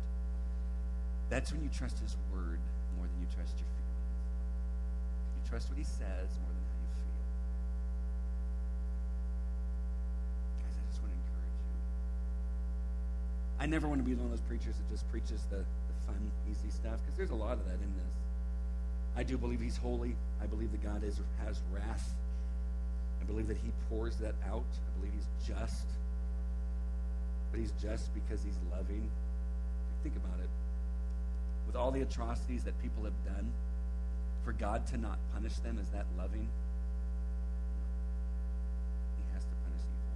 That's 1.32 1.48
when 1.56 1.64
you 1.64 1.72
trust 1.72 2.04
his 2.04 2.20
word 2.28 2.60
more 3.00 3.08
than 3.08 3.16
you 3.16 3.24
trust 3.32 3.56
your 3.56 3.64
feelings. 3.64 4.12
You 5.40 5.42
trust 5.48 5.72
what 5.72 5.80
he 5.80 5.88
says 5.88 6.28
more 6.36 6.52
than 6.52 6.64
how 6.68 6.76
you 6.84 6.92
feel. 7.00 7.16
Guys, 10.68 10.76
I 10.76 10.84
just 10.92 11.00
want 11.00 11.16
to 11.16 11.20
encourage 11.24 11.56
you. 11.64 11.80
I 13.56 13.64
never 13.72 13.88
want 13.88 14.04
to 14.04 14.06
be 14.06 14.12
one 14.12 14.28
of 14.28 14.36
those 14.36 14.44
preachers 14.44 14.76
that 14.76 14.84
just 14.92 15.08
preaches 15.08 15.48
the, 15.48 15.64
the 15.64 15.96
fun, 16.04 16.20
easy 16.44 16.68
stuff, 16.68 17.00
because 17.00 17.16
there's 17.16 17.32
a 17.32 17.40
lot 17.40 17.56
of 17.56 17.64
that 17.64 17.80
in 17.80 17.88
this. 17.96 18.12
I 19.16 19.22
do 19.22 19.36
believe 19.36 19.60
he's 19.60 19.76
holy. 19.76 20.16
I 20.40 20.46
believe 20.46 20.70
that 20.72 20.82
God 20.82 21.04
is, 21.04 21.20
has 21.44 21.60
wrath. 21.70 22.14
I 23.20 23.24
believe 23.24 23.48
that 23.48 23.58
he 23.58 23.70
pours 23.88 24.16
that 24.16 24.34
out. 24.46 24.64
I 24.64 24.98
believe 24.98 25.12
he's 25.14 25.46
just. 25.46 25.86
But 27.50 27.60
he's 27.60 27.72
just 27.72 28.12
because 28.14 28.42
he's 28.42 28.58
loving. 28.70 29.10
Think 30.02 30.16
about 30.16 30.40
it 30.40 30.48
with 31.72 31.80
all 31.80 31.90
the 31.90 32.02
atrocities 32.02 32.64
that 32.64 32.76
people 32.82 33.04
have 33.04 33.16
done, 33.24 33.50
for 34.44 34.52
God 34.52 34.86
to 34.88 34.98
not 34.98 35.18
punish 35.32 35.56
them, 35.64 35.78
is 35.78 35.88
that 35.88 36.04
loving? 36.18 36.44
He 39.16 39.24
has 39.32 39.40
to 39.40 39.56
punish 39.64 39.80
evil. 39.80 40.12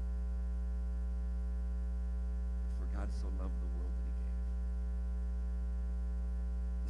For 2.76 2.86
God 2.92 3.08
so 3.16 3.32
loved 3.40 3.56
the 3.56 3.70
world 3.72 3.88
that 3.88 4.04
he 4.04 4.12
gave. 4.20 4.36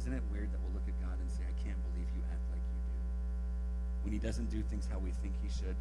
Isn't 0.03 0.19
it 0.19 0.23
weird 0.35 0.51
that 0.51 0.59
we'll 0.59 0.75
look 0.75 0.83
at 0.83 0.99
God 0.99 1.15
and 1.15 1.31
say, 1.31 1.47
I 1.47 1.55
can't 1.63 1.79
believe 1.93 2.11
you 2.11 2.23
act 2.27 2.43
like 2.51 2.59
you 2.59 2.79
do, 2.91 2.99
when 4.07 4.15
he 4.15 4.23
doesn't 4.23 4.47
do 4.47 4.63
things 4.71 4.87
how 4.87 5.03
we 5.03 5.11
think 5.19 5.35
he 5.43 5.51
should? 5.51 5.75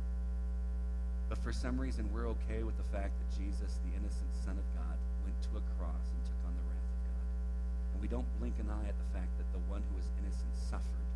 But 1.31 1.39
for 1.47 1.55
some 1.55 1.79
reason, 1.79 2.11
we're 2.11 2.27
okay 2.35 2.67
with 2.67 2.75
the 2.75 2.83
fact 2.91 3.15
that 3.15 3.29
Jesus, 3.39 3.79
the 3.87 3.95
innocent 3.95 4.27
Son 4.43 4.59
of 4.59 4.67
God, 4.75 4.99
went 5.23 5.39
to 5.47 5.51
a 5.55 5.63
cross 5.79 6.03
and 6.11 6.19
took 6.27 6.43
on 6.43 6.51
the 6.59 6.67
wrath 6.67 6.91
of 6.91 7.01
God. 7.07 7.27
And 7.95 8.03
we 8.03 8.11
don't 8.11 8.27
blink 8.43 8.59
an 8.59 8.67
eye 8.67 8.91
at 8.91 8.99
the 8.99 9.09
fact 9.15 9.31
that 9.39 9.47
the 9.55 9.63
one 9.71 9.79
who 9.79 10.03
is 10.03 10.11
innocent 10.19 10.51
suffered 10.59 11.07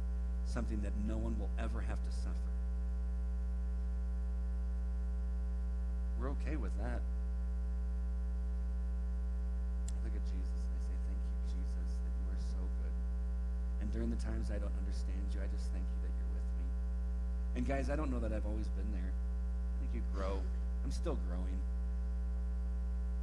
something 0.47 0.79
that 0.87 0.95
no 1.03 1.19
one 1.19 1.35
will 1.35 1.51
ever 1.59 1.83
have 1.83 1.99
to 1.99 2.13
suffer. 2.15 2.55
We're 6.23 6.31
okay 6.39 6.55
with 6.55 6.79
that. 6.79 7.03
I 9.91 9.99
look 10.07 10.15
at 10.15 10.23
Jesus 10.31 10.59
and 10.63 10.75
I 10.79 10.81
say, 10.87 10.95
Thank 11.11 11.19
you, 11.27 11.59
Jesus, 11.59 11.91
that 12.07 12.15
you 12.23 12.27
are 12.31 12.43
so 12.55 12.63
good. 12.87 12.95
And 13.83 13.91
during 13.91 14.15
the 14.15 14.23
times 14.23 14.55
I 14.55 14.63
don't 14.63 14.79
understand 14.79 15.27
you, 15.35 15.43
I 15.43 15.51
just 15.51 15.67
thank 15.75 15.83
you 15.83 15.99
that. 16.07 16.20
And 17.57 17.67
guys, 17.67 17.91
I 17.91 17.97
don't 17.97 18.11
know 18.11 18.21
that 18.21 18.33
I've 18.33 18.47
always 18.47 18.69
been 18.79 18.91
there. 18.93 19.11
I 19.11 19.75
think 19.81 19.91
you 19.95 20.03
grow. 20.15 20.39
I'm 20.85 20.93
still 20.93 21.19
growing. 21.29 21.59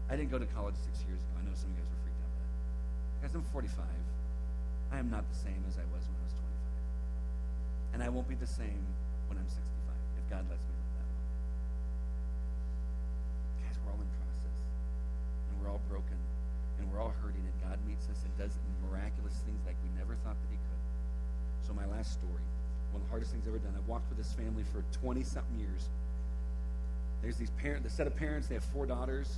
I 0.09 0.15
didn't 0.15 0.31
go 0.31 0.39
to 0.39 0.47
college 0.55 0.75
six 0.75 1.03
years 1.07 1.19
ago. 1.19 1.33
I 1.39 1.43
know 1.43 1.55
some 1.55 1.71
of 1.71 1.75
you 1.75 1.83
guys 1.83 1.91
were 1.91 2.01
freaked 2.03 2.21
out 2.23 2.31
by 2.31 2.43
that. 2.47 2.55
Guys, 3.27 3.33
I'm 3.35 3.47
45. 3.51 3.83
I 4.91 4.99
am 4.99 5.11
not 5.11 5.27
the 5.27 5.35
same 5.35 5.59
as 5.67 5.75
I 5.75 5.83
was 5.91 6.03
when 6.07 6.15
I 6.15 6.23
was 6.23 6.35
25. 7.91 7.95
And 7.95 7.99
I 8.03 8.09
won't 8.11 8.27
be 8.27 8.39
the 8.39 8.47
same 8.47 8.83
when 9.27 9.35
I'm 9.35 9.47
65, 9.51 9.59
if 10.15 10.25
God 10.31 10.43
lets 10.47 10.63
me 10.63 10.75
live 10.79 10.91
that 10.95 11.07
long. 11.11 11.27
Guys, 13.67 13.75
we're 13.83 13.91
all 13.91 13.99
in 13.99 14.11
process. 14.15 14.59
And 15.51 15.53
we're 15.59 15.71
all 15.71 15.83
broken. 15.91 16.19
And 16.79 16.87
we're 16.87 17.03
all 17.03 17.15
hurting. 17.19 17.43
And 17.43 17.57
God 17.67 17.79
meets 17.83 18.07
us 18.07 18.23
and 18.23 18.31
does 18.39 18.55
miraculous 18.87 19.35
things 19.43 19.59
like 19.67 19.75
we 19.83 19.91
never 19.99 20.15
thought 20.23 20.39
that 20.39 20.51
he 20.51 20.59
could. 20.59 20.83
So 21.67 21.75
my 21.75 21.87
last 21.91 22.15
story, 22.15 22.47
one 22.97 23.03
of 23.03 23.07
the 23.07 23.11
hardest 23.11 23.31
things 23.31 23.43
I've 23.45 23.53
ever 23.53 23.59
done. 23.59 23.73
I've 23.77 23.87
walked 23.87 24.09
with 24.09 24.17
this 24.17 24.33
family 24.33 24.63
for 24.73 24.83
20-something 25.05 25.59
years. 25.59 25.89
There's 27.21 27.37
these 27.37 27.51
parents, 27.51 27.83
the 27.87 27.95
set 27.95 28.07
of 28.07 28.15
parents, 28.15 28.47
they 28.47 28.55
have 28.55 28.63
four 28.65 28.85
daughters. 28.85 29.37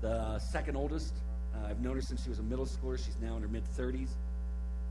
The 0.00 0.38
second 0.52 0.76
oldest, 0.76 1.12
uh, 1.54 1.68
I've 1.68 1.80
known 1.80 1.96
her 1.96 2.02
since 2.02 2.22
she 2.22 2.28
was 2.28 2.38
a 2.38 2.42
middle 2.42 2.66
schooler. 2.66 2.96
She's 2.98 3.16
now 3.20 3.36
in 3.36 3.42
her 3.42 3.48
mid 3.48 3.64
30s. 3.76 4.10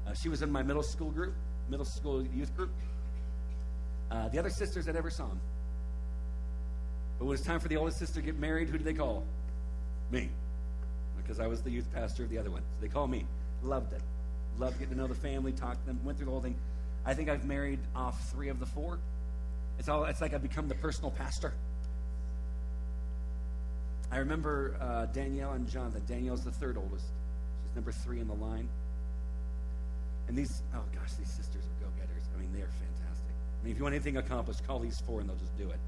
Uh, 0.06 0.14
she 0.14 0.28
was 0.28 0.42
in 0.42 0.52
my 0.52 0.64
middle 0.64 0.84
school 0.84 1.12
group, 1.12 1.34
middle 1.70 1.86
school 1.86 2.26
youth 2.36 2.56
group. 2.58 2.72
Uh, 4.12 4.28
the 4.30 4.40
other 4.40 4.50
sisters, 4.50 4.88
I 4.90 4.92
never 4.92 5.10
saw 5.10 5.28
them. 5.28 5.40
But 7.20 7.26
when 7.26 7.36
it 7.36 7.40
was 7.40 7.42
time 7.42 7.60
for 7.60 7.70
the 7.70 7.78
oldest 7.78 8.00
sister 8.00 8.20
to 8.20 8.26
get 8.26 8.38
married, 8.38 8.68
who 8.68 8.78
did 8.78 8.86
they 8.86 8.94
call? 8.94 9.24
Me. 10.12 10.30
Because 11.16 11.40
I 11.40 11.48
was 11.48 11.62
the 11.62 11.72
youth 11.72 11.88
pastor 11.94 12.24
of 12.24 12.30
the 12.30 12.38
other 12.38 12.52
one. 12.52 12.62
So 12.62 12.82
they 12.82 12.90
called 12.90 13.12
me. 13.12 13.26
Loved 13.62 13.94
it. 13.94 14.02
Loved 14.58 14.80
getting 14.80 14.96
to 14.96 15.00
know 15.00 15.08
the 15.08 15.16
family, 15.16 15.54
talked 15.54 15.80
to 15.82 15.86
them, 15.86 16.00
went 16.04 16.18
through 16.18 16.26
the 16.26 16.32
whole 16.32 16.42
thing. 16.42 16.56
I 17.06 17.14
think 17.14 17.30
I've 17.30 17.46
married 17.46 17.80
off 17.96 18.30
three 18.32 18.50
of 18.50 18.60
the 18.60 18.66
four. 18.66 19.00
It's 19.80 19.90
all. 19.90 20.06
It's 20.06 20.22
like 20.22 20.34
I've 20.34 20.42
become 20.42 20.68
the 20.68 20.76
personal 20.76 21.12
pastor. 21.12 21.54
I 24.14 24.18
remember 24.18 24.78
uh, 24.80 25.06
Danielle 25.08 25.54
and 25.54 25.68
Jonathan. 25.68 26.04
Danielle's 26.08 26.44
the 26.44 26.52
third 26.52 26.78
oldest. 26.78 27.06
She's 27.64 27.76
number 27.76 27.92
three 27.92 28.20
in 28.20 28.28
the 28.28 28.36
line. 28.36 28.70
And 30.28 30.38
these, 30.38 30.62
oh 30.76 30.84
gosh, 30.94 31.14
these 31.18 31.34
sisters 31.34 31.64
are 31.66 31.86
go-getters. 31.86 32.24
I 32.36 32.40
mean, 32.40 32.52
they're 32.54 32.70
fantastic. 32.70 33.34
I 33.34 33.66
mean, 33.66 33.72
if 33.72 33.78
you 33.80 33.84
want 33.84 33.96
anything 33.96 34.18
accomplished, 34.18 34.66
call 34.68 34.78
these 34.78 35.00
four 35.02 35.20
and 35.20 35.28
they'll 35.28 35.36
just 35.38 35.58
do 35.58 35.68
it. 35.72 35.80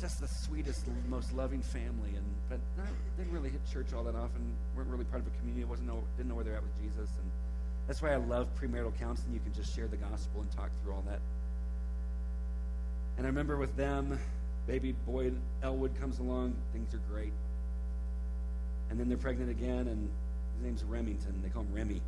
Just 0.00 0.20
the 0.20 0.26
sweetest, 0.26 0.82
most 1.08 1.32
loving 1.32 1.62
family. 1.62 2.10
And 2.16 2.26
but 2.48 2.58
not, 2.76 2.88
didn't 3.16 3.32
really 3.32 3.50
hit 3.50 3.60
church 3.72 3.94
all 3.94 4.02
that 4.02 4.16
often. 4.16 4.42
weren't 4.74 4.90
really 4.90 5.04
part 5.04 5.22
of 5.22 5.28
a 5.28 5.38
community. 5.38 5.64
wasn't 5.64 5.86
know, 5.86 6.02
didn't 6.16 6.28
know 6.28 6.34
where 6.34 6.44
they're 6.44 6.56
at 6.56 6.62
with 6.62 6.76
Jesus. 6.82 6.97
That's 7.88 8.02
why 8.02 8.12
I 8.12 8.16
love 8.16 8.48
premarital 8.60 8.96
counseling. 8.98 9.32
You 9.32 9.40
can 9.40 9.54
just 9.54 9.74
share 9.74 9.88
the 9.88 9.96
gospel 9.96 10.42
and 10.42 10.50
talk 10.52 10.70
through 10.82 10.92
all 10.92 11.04
that. 11.08 11.20
And 13.16 13.26
I 13.26 13.30
remember 13.30 13.56
with 13.56 13.74
them, 13.76 14.20
baby 14.66 14.92
boy 14.92 15.32
Elwood 15.62 15.98
comes 15.98 16.18
along, 16.18 16.54
things 16.74 16.92
are 16.94 17.00
great. 17.10 17.32
And 18.90 19.00
then 19.00 19.08
they're 19.08 19.18
pregnant 19.18 19.50
again, 19.50 19.88
and 19.88 20.08
his 20.56 20.64
name's 20.64 20.84
Remington. 20.84 21.40
They 21.42 21.48
call 21.48 21.62
him 21.62 21.74
Remy. 21.74 22.02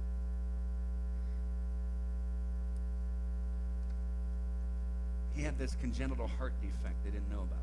He 5.35 5.43
had 5.43 5.59
this 5.59 5.74
congenital 5.81 6.26
heart 6.26 6.53
defect 6.61 6.95
they 7.05 7.11
didn't 7.11 7.31
know 7.31 7.41
about. 7.41 7.59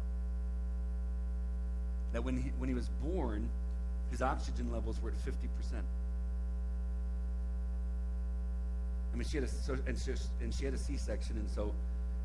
That 2.14 2.24
when 2.24 2.42
he, 2.42 2.50
when 2.58 2.68
he 2.68 2.76
was 2.76 2.90
born, 3.04 3.48
his 4.10 4.24
oxygen 4.24 4.72
levels 4.72 5.00
were 5.02 5.12
at 5.12 5.18
50%. 5.18 5.84
I 9.18 9.20
mean, 9.20 9.28
she 9.28 9.38
had 9.38 9.46
a, 9.46 9.50
so, 9.50 9.76
and, 9.88 9.98
she, 9.98 10.12
and 10.42 10.54
she 10.54 10.66
had 10.66 10.76
a 10.76 10.78
C-section, 10.78 11.38
and 11.38 11.50
so 11.50 11.74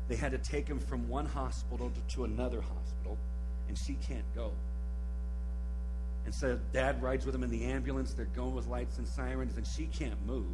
they 0.07 0.15
had 0.15 0.31
to 0.31 0.37
take 0.37 0.67
him 0.67 0.77
from 0.77 1.09
one 1.09 1.25
hospital 1.25 1.89
to, 1.89 2.15
to 2.15 2.25
another 2.25 2.61
hospital, 2.61 3.17
and 3.67 3.75
she 3.75 3.95
can't 3.95 4.35
go. 4.35 4.51
And 6.25 6.35
so 6.35 6.59
dad 6.71 7.01
rides 7.01 7.25
with 7.25 7.33
him 7.33 7.41
in 7.41 7.49
the 7.49 7.63
ambulance. 7.63 8.13
They're 8.13 8.27
going 8.35 8.53
with 8.53 8.67
lights 8.67 8.99
and 8.99 9.07
sirens, 9.07 9.57
and 9.57 9.65
she 9.65 9.87
can't 9.87 10.23
move. 10.27 10.53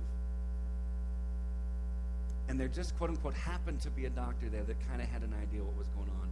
And 2.47 2.57
there 2.57 2.69
just, 2.69 2.97
quote 2.97 3.09
unquote, 3.09 3.33
happened 3.33 3.81
to 3.81 3.89
be 3.89 4.05
a 4.05 4.09
doctor 4.09 4.47
there 4.47 4.63
that 4.63 4.77
kind 4.87 5.01
of 5.01 5.09
had 5.09 5.23
an 5.23 5.35
idea 5.41 5.61
what 5.61 5.77
was 5.77 5.89
going 5.89 6.09
on. 6.21 6.29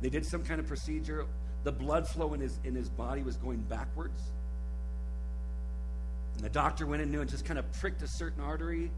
They 0.00 0.10
did 0.10 0.24
some 0.24 0.44
kind 0.44 0.60
of 0.60 0.68
procedure. 0.68 1.26
The 1.64 1.72
blood 1.72 2.06
flow 2.06 2.34
in 2.34 2.40
his, 2.40 2.60
in 2.62 2.76
his 2.76 2.88
body 2.88 3.24
was 3.24 3.36
going 3.36 3.62
backwards. 3.62 4.30
And 6.36 6.44
the 6.44 6.50
doctor 6.50 6.86
went 6.86 7.02
in 7.02 7.12
and 7.12 7.28
just 7.28 7.44
kind 7.44 7.58
of 7.58 7.72
pricked 7.72 8.00
a 8.02 8.08
certain 8.08 8.40
artery 8.40 8.92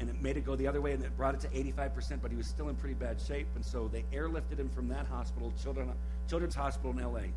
and 0.00 0.08
it 0.08 0.20
made 0.20 0.38
it 0.38 0.46
go 0.46 0.56
the 0.56 0.66
other 0.66 0.80
way 0.80 0.92
and 0.92 1.04
it 1.04 1.14
brought 1.16 1.34
it 1.34 1.40
to 1.40 1.48
85%, 1.48 2.22
but 2.22 2.30
he 2.30 2.36
was 2.36 2.48
still 2.48 2.70
in 2.70 2.74
pretty 2.74 2.94
bad 2.94 3.20
shape. 3.20 3.46
And 3.54 3.64
so 3.64 3.88
they 3.88 4.02
airlifted 4.14 4.58
him 4.58 4.70
from 4.70 4.88
that 4.88 5.06
hospital, 5.06 5.52
Children, 5.62 5.92
Children's 6.28 6.54
Hospital 6.54 6.92
in 6.92 7.04
LA. 7.04 7.28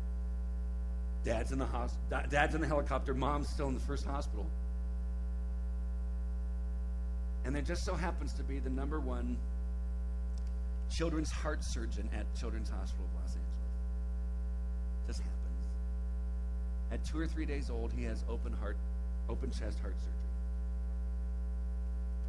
Dad's 1.24 1.52
in 1.52 1.58
the 1.58 1.90
dad's 2.30 2.54
in 2.54 2.60
the 2.60 2.66
helicopter, 2.66 3.14
mom's 3.14 3.48
still 3.48 3.68
in 3.68 3.74
the 3.74 3.80
first 3.80 4.04
hospital. 4.06 4.46
And 7.44 7.54
there 7.54 7.62
just 7.62 7.84
so 7.84 7.94
happens 7.94 8.32
to 8.34 8.42
be 8.42 8.58
the 8.58 8.70
number 8.70 9.00
one 9.00 9.36
children's 10.90 11.30
heart 11.30 11.58
surgeon 11.62 12.08
at 12.14 12.24
Children's 12.34 12.70
Hospital 12.70 13.04
of 13.04 13.20
Los 13.20 13.36
Angeles. 13.36 13.58
Just 15.06 15.20
happens. 15.20 15.66
At 16.92 17.04
two 17.04 17.18
or 17.18 17.26
three 17.26 17.44
days 17.44 17.68
old, 17.70 17.92
he 17.92 18.04
has 18.04 18.24
open 18.28 18.52
heart, 18.52 18.76
open 19.28 19.50
chest 19.50 19.78
heart 19.80 19.96
surgery. 19.98 20.23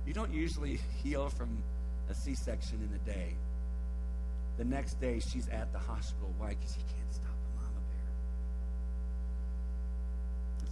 You 0.06 0.14
don't 0.14 0.32
usually 0.34 0.80
heal 1.04 1.30
from 1.30 1.50
a 2.10 2.14
C 2.14 2.36
section 2.36 2.78
in 2.88 2.94
a 2.96 3.00
day. 3.12 3.34
The 4.58 4.66
next 4.66 5.02
day, 5.02 5.20
she's 5.20 5.50
at 5.50 5.72
the 5.74 5.80
hospital. 5.80 6.32
Why? 6.38 6.50
Because 6.50 6.74
he 6.74 6.82
can't 6.82 7.14
stop 7.14 7.34
a 7.34 7.56
mama 7.58 7.82
bear. 7.90 8.14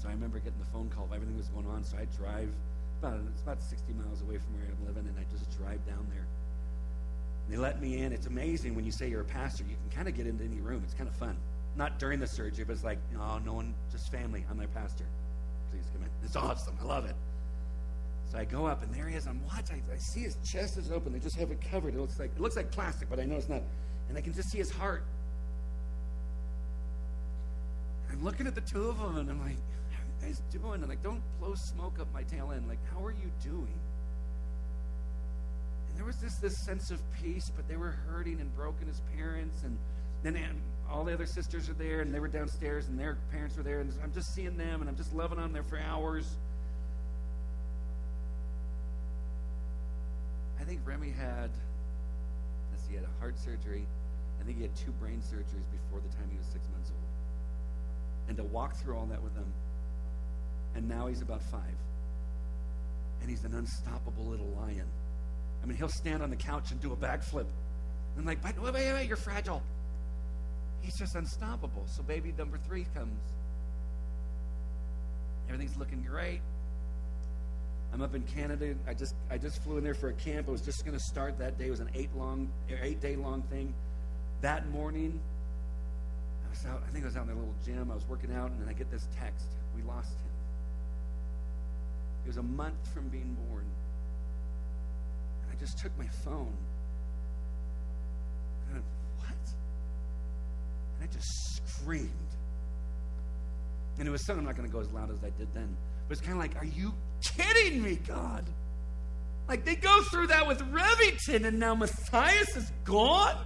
So 0.02 0.08
I 0.08 0.12
remember 0.12 0.40
getting 0.40 0.60
the 0.60 0.72
phone 0.72 0.90
call 0.90 1.06
of 1.06 1.14
everything 1.14 1.36
was 1.36 1.48
going 1.50 1.68
on. 1.68 1.84
So 1.84 1.98
I 1.98 2.06
drive 2.16 2.54
about 3.02 3.20
it's 3.34 3.42
about 3.42 3.62
60 3.62 3.94
miles 3.94 4.22
away 4.22 4.38
from 4.38 4.54
where 4.56 4.64
I'm 4.70 4.86
living, 4.86 5.08
and 5.10 5.18
I 5.20 5.26
just 5.32 5.58
drive 5.58 5.86
down 5.86 6.08
there. 6.14 6.26
And 7.46 7.54
they 7.54 7.58
let 7.58 7.82
me 7.82 8.02
in. 8.04 8.14
It's 8.14 8.28
amazing 8.28 8.76
when 8.76 8.86
you 8.86 8.92
say 8.92 9.10
you're 9.10 9.22
a 9.22 9.26
pastor, 9.26 9.64
you 9.64 9.76
can 9.76 9.98
kind 9.98 10.08
of 10.08 10.16
get 10.16 10.28
into 10.28 10.44
any 10.44 10.62
room. 10.62 10.82
It's 10.86 10.94
kind 10.94 11.10
of 11.10 11.16
fun. 11.16 11.36
Not 11.76 12.00
during 12.00 12.20
the 12.20 12.28
surgery, 12.28 12.64
but 12.64 12.74
it's 12.74 12.84
like, 12.84 13.00
oh, 13.20 13.40
no 13.44 13.54
one, 13.54 13.74
just 13.92 14.12
family. 14.12 14.46
I'm 14.50 14.58
their 14.58 14.68
pastor. 14.68 15.06
Please 15.72 15.84
come 15.92 16.04
in. 16.04 16.10
It's 16.24 16.36
awesome. 16.36 16.78
I 16.80 16.86
love 16.86 17.06
it. 17.06 17.16
So 18.34 18.40
I 18.40 18.46
go 18.46 18.66
up, 18.66 18.82
and 18.82 18.92
there 18.94 19.08
he 19.08 19.16
is. 19.16 19.28
I'm 19.28 19.42
watching. 19.46 19.84
I, 19.90 19.94
I 19.94 19.98
see 19.98 20.22
his 20.22 20.36
chest 20.44 20.78
is 20.78 20.92
open. 20.92 21.14
They 21.14 21.20
just 21.20 21.38
have 21.38 21.52
it 21.52 21.62
covered. 21.62 21.94
It 21.94 22.00
looks 22.00 22.20
like 22.20 22.32
it 22.36 22.42
looks 22.42 22.56
like 22.56 22.72
plastic, 22.72 23.10
but 23.10 23.20
I 23.20 23.26
know 23.26 23.36
it's 23.36 23.48
not. 23.48 23.62
And 24.10 24.18
I 24.18 24.22
can 24.22 24.34
just 24.34 24.50
see 24.50 24.58
his 24.58 24.72
heart. 24.72 25.04
I'm 28.12 28.24
looking 28.24 28.48
at 28.48 28.56
the 28.56 28.62
two 28.62 28.90
of 28.90 28.98
them, 28.98 29.18
and 29.18 29.30
I'm 29.30 29.40
like, 29.40 29.58
"How 29.92 30.02
are 30.02 30.28
you 30.28 30.28
guys 30.28 30.42
doing?" 30.52 30.82
And 30.82 30.90
like, 30.90 31.04
don't 31.04 31.22
blow 31.40 31.54
smoke 31.56 32.00
up 32.00 32.08
my 32.12 32.24
tail 32.24 32.52
end. 32.52 32.68
Like, 32.68 32.80
how 32.92 33.06
are 33.06 33.12
you 33.12 33.32
doing? 33.44 33.80
And 35.90 35.98
there 35.98 36.06
was 36.06 36.18
this 36.18 36.36
this 36.38 36.58
sense 36.66 36.90
of 36.90 37.00
peace, 37.22 37.52
but 37.56 37.68
they 37.68 37.78
were 37.78 37.92
hurting 38.10 38.42
and 38.42 38.54
broken 38.56 38.90
as 38.90 39.00
parents, 39.16 39.64
and 39.64 39.78
then 40.24 40.38
all 40.90 41.04
the 41.04 41.14
other 41.14 41.28
sisters 41.28 41.70
are 41.70 41.74
there, 41.74 42.02
and 42.02 42.14
they 42.14 42.20
were 42.20 42.28
downstairs, 42.28 42.88
and 42.88 43.00
their 43.00 43.18
parents 43.32 43.58
were 43.58 43.64
there, 43.64 43.82
and 43.82 43.94
I'm 44.04 44.12
just 44.12 44.34
seeing 44.34 44.58
them, 44.58 44.82
and 44.82 44.90
I'm 44.90 44.96
just 44.96 45.14
loving 45.14 45.38
on 45.38 45.54
them 45.54 45.64
for 45.66 45.80
hours. 45.80 46.38
I 50.64 50.66
think 50.66 50.80
Remy 50.86 51.09
had, 51.09 51.49
let's 52.72 52.84
see, 52.84 52.91
he 52.91 52.95
had 52.95 53.03
a 53.03 53.20
heart 53.20 53.38
surgery. 53.38 53.86
I 54.39 54.45
think 54.45 54.55
he 54.55 54.64
had 54.64 54.74
two 54.78 54.91
brain 54.91 55.20
surgeries 55.20 55.68
before 55.70 55.99
the 55.99 56.16
time 56.16 56.30
he 56.32 56.38
was 56.38 56.47
six 56.47 56.66
months 56.72 56.89
old. 56.89 58.30
And 58.30 58.38
to 58.38 58.43
walk 58.43 58.74
through 58.78 58.95
all 58.97 59.05
that 59.07 59.22
with 59.22 59.36
him, 59.36 59.51
and 60.76 60.88
now 60.88 61.07
he's 61.07 61.22
about 61.22 61.41
five. 61.51 61.76
And 63.20 63.30
he's 63.30 63.43
an 63.43 63.53
unstoppable 63.55 64.24
little 64.24 64.47
lion. 64.61 64.88
I 65.61 65.66
mean, 65.66 65.76
he'll 65.76 65.89
stand 65.89 66.24
on 66.24 66.30
the 66.30 66.38
couch 66.38 66.72
and 66.72 66.80
do 66.80 66.93
a 66.93 66.95
backflip. 66.95 67.47
I'm 68.18 68.24
like, 68.26 68.41
wait, 68.41 68.57
wait, 68.61 68.74
wait, 68.74 68.93
wait, 68.93 69.07
you're 69.07 69.18
fragile. 69.18 69.61
He's 70.82 70.97
just 70.97 71.14
unstoppable. 71.16 71.84
So 71.88 72.03
baby 72.03 72.34
number 72.38 72.57
three 72.57 72.86
comes. 72.95 73.20
Everything's 75.49 75.76
looking 75.78 76.03
great. 76.03 76.39
I'm 77.94 78.02
up 78.02 78.16
in 78.16 78.24
Canada. 78.24 78.74
I 78.88 78.96
just 78.96 79.14
I 79.30 79.38
just 79.38 79.62
flew 79.64 79.78
in 79.78 79.84
there 79.84 79.94
for 79.94 80.10
a 80.10 80.14
camp. 80.14 80.48
I 80.48 80.52
was 80.52 80.62
just 80.62 80.84
going 80.84 80.98
to 80.98 81.04
start 81.04 81.38
that 81.38 81.60
day. 81.60 81.68
It 81.68 81.70
was 81.70 81.80
an 81.80 81.91
eight 81.94 82.10
long, 82.16 82.50
eight 82.82 83.00
day 83.02 83.16
long 83.16 83.44
thing. 83.44 83.72
That 84.41 84.68
morning, 84.70 85.22
I 86.44 86.50
was 86.50 86.66
out. 86.66 86.82
I 86.88 86.91
think 86.91 87.06
I 87.06 87.08
was 87.08 87.16
out 87.16 87.26
in 87.26 87.32
a 87.32 87.36
little 87.36 87.54
gym. 87.64 87.91
I 87.91 87.94
was 87.94 88.08
working 88.10 88.34
out, 88.34 88.50
and 88.50 88.60
then 88.60 88.68
I 88.68 88.74
get 88.74 88.89
this 88.89 89.08
text: 89.20 89.46
"We 89.76 89.84
lost 89.84 90.10
him." 90.10 90.32
He 92.24 92.30
was 92.30 92.38
a 92.38 92.44
month 92.44 92.94
from 92.94 93.10
being 93.10 93.38
born, 93.48 93.66
and 95.44 95.56
I 95.56 95.60
just 95.60 95.78
took 95.78 95.96
my 95.96 96.08
phone. 96.26 96.58
And 98.66 98.70
I 98.70 98.74
went, 98.74 98.86
"What?" 99.20 99.54
And 100.96 101.10
I 101.10 101.14
just 101.14 101.30
screamed. 101.68 102.10
And 104.00 104.08
it 104.08 104.12
was 104.12 104.26
something 104.26 104.39
I'm 104.39 104.46
not 104.48 104.58
going 104.58 104.68
to 104.68 104.74
go 104.74 104.80
as 104.80 104.91
loud 104.91 105.12
as 105.12 105.24
I 105.24 105.30
did 105.38 105.54
then. 105.54 105.78
But 106.08 106.18
it's 106.18 106.26
kind 106.26 106.34
of 106.34 106.39
like, 106.39 106.56
are 106.56 106.66
you 106.66 106.91
kidding 107.24 107.82
me, 107.82 107.95
God? 108.07 108.45
Like 109.47 109.65
they 109.65 109.76
go 109.76 110.01
through 110.03 110.28
that 110.28 110.47
with 110.47 110.61
Remington, 110.61 111.45
and 111.45 111.59
now 111.59 111.76
Matthias 111.76 112.55
is 112.55 112.71
gone? 112.84 113.38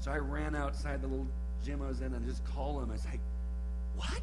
So 0.00 0.10
I 0.10 0.18
ran 0.18 0.56
outside 0.56 1.00
the 1.00 1.06
little 1.06 1.28
gym 1.64 1.80
I 1.82 1.88
was 1.88 2.00
in 2.00 2.12
and 2.12 2.26
just 2.26 2.44
called 2.44 2.82
him. 2.82 2.90
I 2.90 2.94
was 2.94 3.04
like, 3.04 3.20
What? 3.96 4.22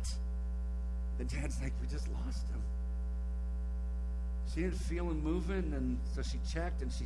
The 1.17 1.23
dad's 1.25 1.61
like, 1.61 1.73
We 1.81 1.87
just 1.87 2.07
lost 2.09 2.47
him. 2.49 2.61
She 4.53 4.61
didn't 4.61 4.79
feel 4.79 5.09
him 5.09 5.23
moving, 5.23 5.73
and 5.73 5.97
so 6.13 6.21
she 6.21 6.39
checked 6.51 6.81
and 6.81 6.91
she 6.91 7.05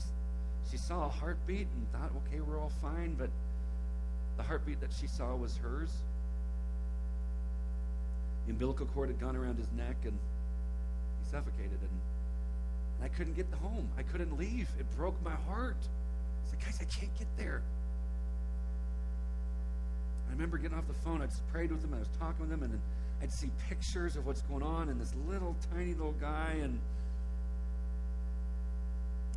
she 0.70 0.78
saw 0.78 1.06
a 1.06 1.10
heartbeat 1.10 1.68
and 1.68 1.92
thought, 1.92 2.12
okay, 2.26 2.40
we're 2.40 2.60
all 2.60 2.72
fine, 2.82 3.16
but 3.16 3.30
the 4.38 4.44
heartbeat 4.44 4.80
that 4.82 4.92
she 4.92 5.08
saw 5.08 5.36
was 5.36 5.58
hers. 5.58 5.92
The 8.46 8.52
umbilical 8.52 8.86
cord 8.88 9.10
had 9.10 9.20
gone 9.20 9.36
around 9.36 9.58
his 9.58 9.72
neck 9.76 9.96
and 10.04 10.14
he 10.14 11.30
suffocated. 11.30 11.72
And, 11.72 12.00
and 13.00 13.06
I 13.06 13.08
couldn't 13.08 13.36
get 13.36 13.48
home. 13.62 13.90
I 13.98 14.04
couldn't 14.04 14.38
leave. 14.38 14.70
It 14.80 14.86
broke 14.98 15.22
my 15.24 15.36
heart. 15.48 15.78
I 15.80 16.50
said, 16.50 16.60
guys, 16.60 16.80
I 16.82 17.00
can't 17.00 17.18
get 17.18 17.28
there. 17.38 17.62
I 20.28 20.32
remember 20.32 20.58
getting 20.58 20.78
off 20.78 20.88
the 20.88 20.94
phone. 20.94 21.22
I 21.22 21.26
just 21.28 21.48
prayed 21.50 21.72
with 21.72 21.82
them. 21.82 21.94
I 21.94 22.00
was 22.00 22.10
talking 22.20 22.40
with 22.42 22.50
them, 22.50 22.64
and 22.64 22.80
I'd 23.22 23.32
see 23.32 23.50
pictures 23.70 24.16
of 24.16 24.26
what's 24.26 24.42
going 24.42 24.64
on, 24.64 24.90
and 24.90 25.00
this 25.00 25.14
little 25.28 25.56
tiny 25.72 25.94
little 25.94 26.14
guy, 26.14 26.58
and 26.62 26.80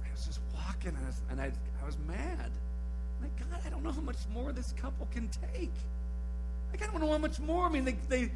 I 0.05 0.11
was 0.11 0.25
just 0.25 0.41
walking, 0.55 0.97
and 0.97 1.05
I 1.05 1.07
was, 1.07 1.21
and 1.31 1.41
I, 1.41 1.53
I 1.83 1.87
was 1.87 1.99
mad. 2.09 2.51
Like, 3.21 3.39
God, 3.39 3.61
I 3.65 3.69
don't 3.69 3.83
know 3.83 3.93
how 3.93 4.01
much 4.01 4.17
more 4.33 4.53
this 4.53 4.73
couple 4.73 5.07
can 5.13 5.29
take. 5.53 5.73
Like, 6.71 6.83
I 6.83 6.87
don't 6.91 7.01
know 7.01 7.13
how 7.13 7.19
much 7.19 7.41
more. 7.41 7.67
I 7.67 7.69
mean, 7.69 7.85
they, 7.85 7.97
they 8.09 8.31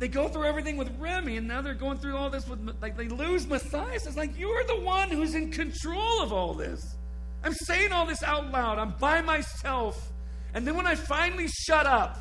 they 0.00 0.08
go 0.08 0.26
through 0.28 0.44
everything 0.44 0.78
with 0.78 0.90
Remy, 0.98 1.36
and 1.36 1.46
now 1.46 1.60
they're 1.60 1.74
going 1.74 1.98
through 1.98 2.16
all 2.16 2.30
this 2.30 2.48
with, 2.48 2.74
like, 2.80 2.96
they 2.96 3.08
lose 3.08 3.46
Matthias. 3.46 4.06
It's 4.06 4.16
like, 4.16 4.38
you're 4.38 4.64
the 4.64 4.80
one 4.80 5.10
who's 5.10 5.34
in 5.34 5.52
control 5.52 6.22
of 6.22 6.32
all 6.32 6.54
this. 6.54 6.96
I'm 7.44 7.52
saying 7.52 7.92
all 7.92 8.06
this 8.06 8.22
out 8.22 8.50
loud. 8.50 8.78
I'm 8.78 8.94
by 8.98 9.20
myself. 9.20 10.10
And 10.54 10.66
then 10.66 10.74
when 10.74 10.86
I 10.86 10.94
finally 10.94 11.48
shut 11.48 11.84
up, 11.86 12.18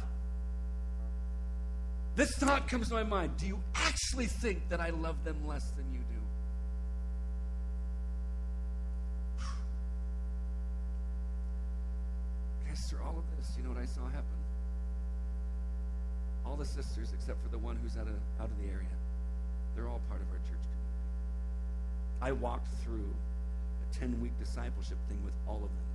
this 2.18 2.36
thought 2.36 2.68
comes 2.68 2.90
to 2.90 2.96
my 2.96 3.04
mind 3.04 3.38
Do 3.38 3.48
you 3.48 3.64
actually 3.76 4.26
think 4.26 4.68
that 4.68 4.82
I 4.82 4.90
love 4.90 5.24
them 5.24 5.48
less 5.48 5.72
than 5.72 5.86
you 5.94 6.00
do? 6.00 6.06
Guys, 12.68 12.86
through 12.90 13.00
all 13.06 13.18
of 13.18 13.24
this, 13.38 13.56
you 13.58 13.64
know 13.64 13.70
what 13.70 13.82
I 13.82 13.86
saw 13.86 14.06
happen? 14.10 14.49
All 16.46 16.56
the 16.56 16.66
sisters 16.66 17.12
except 17.14 17.42
for 17.42 17.50
the 17.50 17.58
one 17.58 17.78
who's 17.82 17.96
out 17.98 18.08
of, 18.08 18.16
out 18.40 18.50
of 18.50 18.58
the 18.62 18.68
area. 18.68 18.88
They're 19.76 19.88
all 19.88 20.02
part 20.10 20.22
of 20.22 20.28
our 20.30 20.38
church 20.38 20.64
community. 20.64 20.80
I 22.22 22.32
walked 22.32 22.68
through 22.84 23.14
a 23.92 24.00
10 24.00 24.20
week 24.22 24.38
discipleship 24.40 24.98
thing 25.08 25.24
with 25.24 25.34
all 25.48 25.58
of 25.58 25.62
them 25.70 25.90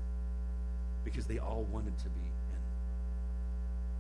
because 1.04 1.26
they 1.26 1.38
all 1.38 1.66
wanted 1.70 1.96
to 1.98 2.08
be 2.08 2.20
in. 2.20 2.34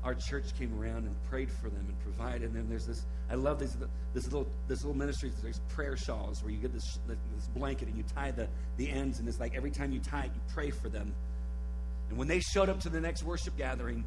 Our 0.04 0.14
church 0.14 0.56
came 0.58 0.78
around 0.78 1.04
and 1.04 1.14
prayed 1.28 1.50
for 1.50 1.68
them 1.68 1.84
and 1.86 2.00
provided 2.00 2.52
them. 2.52 2.68
There's 2.68 2.86
this, 2.86 3.04
I 3.30 3.34
love 3.34 3.58
this, 3.58 3.76
this 4.12 4.24
little 4.24 4.46
this 4.68 4.82
little 4.82 4.96
ministry. 4.96 5.32
There's 5.42 5.60
prayer 5.68 5.96
shawls 5.96 6.42
where 6.42 6.52
you 6.52 6.58
get 6.58 6.72
this, 6.72 6.98
this 7.06 7.48
blanket 7.54 7.88
and 7.88 7.96
you 7.96 8.04
tie 8.14 8.30
the, 8.30 8.48
the 8.76 8.90
ends, 8.90 9.18
and 9.18 9.28
it's 9.28 9.40
like 9.40 9.54
every 9.54 9.70
time 9.70 9.92
you 9.92 10.00
tie 10.00 10.24
it, 10.24 10.30
you 10.34 10.40
pray 10.54 10.70
for 10.70 10.88
them. 10.88 11.14
And 12.08 12.18
when 12.18 12.28
they 12.28 12.40
showed 12.40 12.68
up 12.68 12.80
to 12.80 12.90
the 12.90 13.00
next 13.00 13.22
worship 13.22 13.56
gathering, 13.56 14.04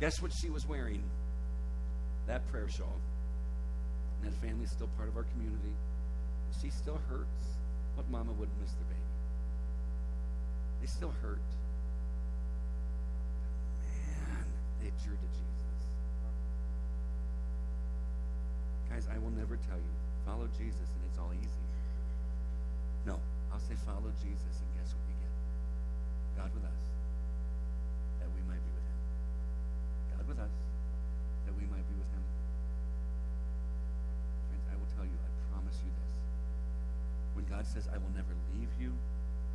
guess 0.00 0.20
what 0.20 0.32
she 0.40 0.50
was 0.50 0.66
wearing? 0.66 1.02
That 2.26 2.46
prayer 2.48 2.68
shawl. 2.68 3.00
And 4.20 4.32
that 4.32 4.36
family's 4.40 4.70
still 4.70 4.88
part 4.96 5.08
of 5.08 5.16
our 5.16 5.24
community. 5.34 5.74
She 6.60 6.70
still 6.70 7.00
hurts, 7.08 7.56
but 7.96 8.08
mama 8.10 8.32
wouldn't 8.32 8.60
miss 8.60 8.72
their 8.72 8.84
baby. 8.86 9.00
They 10.80 10.86
still 10.86 11.14
hurt. 11.22 11.38
But 14.18 14.34
man, 14.34 14.44
they 14.82 14.90
drew 15.02 15.14
to 15.14 15.28
Jesus. 15.30 15.78
Guys, 18.90 19.08
I 19.08 19.18
will 19.18 19.32
never 19.32 19.56
tell 19.70 19.78
you, 19.78 19.94
follow 20.26 20.46
Jesus 20.58 20.90
and 20.92 21.02
it's 21.08 21.18
all 21.18 21.32
easy. 21.32 21.64
No, 23.06 23.18
I'll 23.50 23.62
say 23.64 23.74
follow 23.86 24.12
Jesus 24.20 24.54
and 24.60 24.68
guess 24.76 24.92
what 24.92 25.02
you 25.08 25.16
get? 25.16 25.32
God 26.36 26.50
with 26.54 26.62
us, 26.68 26.82
that 28.20 28.28
we 28.30 28.44
might 28.46 28.60
be 28.60 28.72
with 28.76 28.86
him. 28.86 28.98
God 30.18 30.24
with 30.28 30.38
us, 30.38 30.54
that 31.46 31.54
we 31.56 31.64
might 31.72 31.86
be 31.88 31.96
with 31.98 32.10
him. 32.12 32.24
Friends, 34.50 34.66
I 34.70 34.76
will 34.76 34.90
tell 34.92 35.06
you, 35.08 35.16
I 35.18 35.30
promise 35.50 35.78
you 35.82 35.90
this. 35.90 36.12
When 37.42 37.58
God 37.58 37.66
says, 37.66 37.88
I 37.92 37.98
will 37.98 38.12
never 38.14 38.34
leave 38.54 38.68
you, 38.78 38.92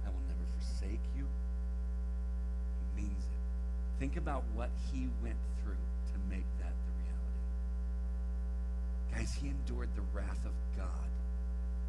I 0.05 0.09
will 0.09 0.19
never 0.27 0.43
forsake 0.59 0.99
you, 1.15 1.23
he 1.23 3.01
means 3.01 3.23
it. 3.23 3.39
Think 3.99 4.17
about 4.17 4.43
what 4.53 4.69
he 4.91 5.07
went 5.23 5.37
through 5.63 5.73
to 5.73 6.19
make 6.29 6.45
that 6.59 6.73
the 6.73 6.91
reality. 6.99 7.39
Guys, 9.15 9.33
he 9.39 9.47
endured 9.47 9.95
the 9.95 10.03
wrath 10.13 10.45
of 10.45 10.51
God. 10.75 11.09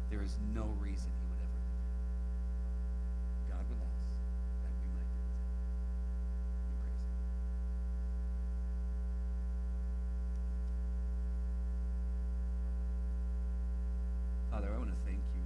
There 0.09 0.21
is 0.23 0.37
no 0.55 0.63
reason 0.79 1.11
he 1.11 1.25
would 1.27 1.41
ever 1.43 1.59
leave 1.67 1.83
you. 3.43 3.53
God 3.53 3.65
with 3.67 3.81
us, 3.83 3.99
that 4.63 4.71
we 4.71 4.87
might 4.95 5.03
be 5.03 5.19
with 5.19 5.35
him. 5.35 5.51
We 6.63 6.79
praise 6.79 7.03
him. 7.03 7.11
Father, 14.49 14.71
I 14.73 14.77
want 14.79 14.89
to 14.91 14.95
thank 15.05 15.19
you. 15.19 15.43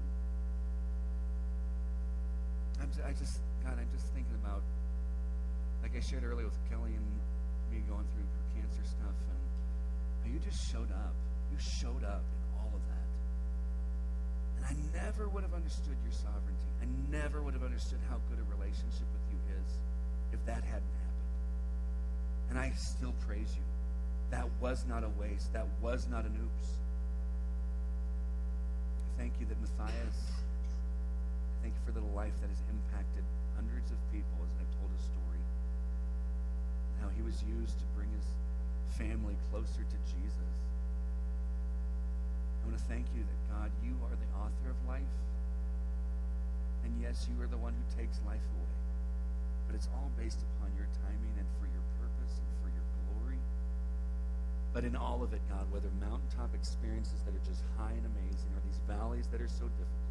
I'm 2.80 2.83
just, 2.83 2.83
I 3.02 3.12
just, 3.14 3.42
God, 3.66 3.80
I'm 3.80 3.90
just 3.92 4.08
thinking 4.14 4.36
about, 4.44 4.62
like 5.82 5.96
I 5.96 6.00
shared 6.00 6.24
earlier 6.24 6.46
with 6.46 6.60
Kelly 6.70 6.94
and 6.94 7.08
me 7.72 7.82
going 7.90 8.06
through 8.14 8.28
cancer 8.54 8.86
stuff, 8.86 9.16
and 9.18 9.42
how 10.22 10.28
you 10.30 10.40
just 10.40 10.70
showed 10.70 10.92
up. 10.92 11.14
You 11.52 11.58
showed 11.60 12.04
up 12.04 12.22
in 12.22 12.42
all 12.58 12.72
of 12.74 12.84
that. 12.90 13.08
And 14.58 14.64
I 14.66 14.74
never 15.06 15.28
would 15.30 15.44
have 15.44 15.54
understood 15.54 15.98
your 16.04 16.14
sovereignty. 16.14 16.70
I 16.82 16.88
never 17.12 17.42
would 17.42 17.54
have 17.54 17.64
understood 17.64 18.00
how 18.10 18.18
good 18.30 18.40
a 18.40 18.48
relationship 18.58 19.08
with 19.10 19.26
you 19.34 19.40
is 19.58 19.70
if 20.32 20.46
that 20.46 20.64
hadn't 20.64 20.94
happened. 21.02 21.30
And 22.50 22.60
I 22.60 22.72
still 22.76 23.14
praise 23.28 23.50
you. 23.56 23.64
That 24.32 24.48
was 24.60 24.86
not 24.88 25.04
a 25.04 25.10
waste. 25.20 25.54
That 25.54 25.68
was 25.82 26.08
not 26.10 26.26
an 26.26 26.34
oops. 26.42 26.70
Thank 29.18 29.34
you 29.40 29.46
that 29.46 29.58
Matthias, 29.62 30.43
thank 31.64 31.72
you 31.80 31.84
for 31.88 31.96
the 31.96 32.04
life 32.12 32.36
that 32.44 32.52
has 32.52 32.60
impacted 32.68 33.24
hundreds 33.56 33.88
of 33.88 33.96
people 34.12 34.36
as 34.44 34.52
I've 34.60 34.74
told 34.84 34.92
his 34.92 35.08
story. 35.08 35.40
How 37.00 37.08
he 37.16 37.24
was 37.24 37.40
used 37.40 37.80
to 37.80 37.88
bring 37.96 38.12
his 38.12 38.28
family 39.00 39.40
closer 39.48 39.88
to 39.88 39.98
Jesus. 40.12 40.52
I 42.60 42.68
want 42.68 42.76
to 42.76 42.84
thank 42.92 43.08
you 43.16 43.24
that, 43.24 43.40
God, 43.48 43.72
you 43.80 43.96
are 44.04 44.12
the 44.12 44.32
author 44.36 44.76
of 44.76 44.80
life. 44.84 45.16
And 46.84 46.92
yes, 47.00 47.32
you 47.32 47.40
are 47.40 47.48
the 47.48 47.60
one 47.60 47.72
who 47.72 47.86
takes 47.96 48.20
life 48.28 48.44
away. 48.60 48.76
But 49.64 49.80
it's 49.80 49.88
all 49.96 50.12
based 50.20 50.44
upon 50.44 50.68
your 50.76 50.92
timing 51.00 51.36
and 51.40 51.48
for 51.64 51.72
your 51.72 51.86
purpose 51.96 52.44
and 52.44 52.52
for 52.60 52.68
your 52.76 52.88
glory. 53.08 53.40
But 54.76 54.84
in 54.84 55.00
all 55.00 55.24
of 55.24 55.32
it, 55.32 55.40
God, 55.48 55.64
whether 55.72 55.88
mountaintop 56.04 56.52
experiences 56.52 57.24
that 57.24 57.32
are 57.32 57.46
just 57.48 57.64
high 57.80 57.96
and 57.96 58.04
amazing 58.04 58.52
or 58.52 58.60
these 58.68 58.84
valleys 58.84 59.32
that 59.32 59.40
are 59.40 59.48
so 59.48 59.72
difficult, 59.80 60.03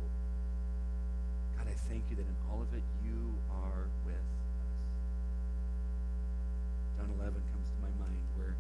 thank 1.93 2.09
you 2.09 2.17
that 2.17 2.25
in 2.25 2.37
all 2.49 2.65
of 2.65 2.73
it 2.73 2.81
you 3.05 3.37
are 3.53 3.85
with 4.09 4.17
us. 4.17 4.81
John 6.97 7.13
11 7.21 7.37
comes 7.53 7.69
to 7.69 7.79
my 7.85 7.93
mind 8.01 8.25
where 8.41 8.57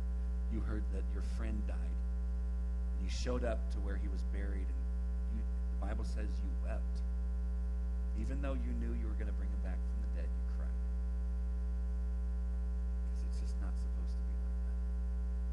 you 0.52 0.60
heard 0.60 0.84
that 0.92 1.00
your 1.16 1.24
friend 1.40 1.56
died. 1.64 1.96
And 2.92 2.98
you 3.00 3.08
showed 3.08 3.40
up 3.40 3.56
to 3.72 3.80
where 3.80 3.96
he 3.96 4.04
was 4.12 4.20
buried, 4.36 4.68
and 4.68 4.84
you, 5.32 5.40
the 5.40 5.80
Bible 5.80 6.04
says 6.04 6.28
you 6.28 6.52
wept. 6.60 7.00
Even 8.20 8.44
though 8.44 8.52
you 8.52 8.72
knew 8.76 8.92
you 9.00 9.08
were 9.08 9.16
going 9.16 9.32
to 9.32 9.38
bring 9.40 9.48
him 9.48 9.64
back 9.64 9.80
from 9.80 9.98
the 10.04 10.12
dead, 10.20 10.28
you 10.28 10.44
cried. 10.60 10.78
Because 13.16 13.32
it's 13.32 13.40
just 13.48 13.56
not 13.64 13.72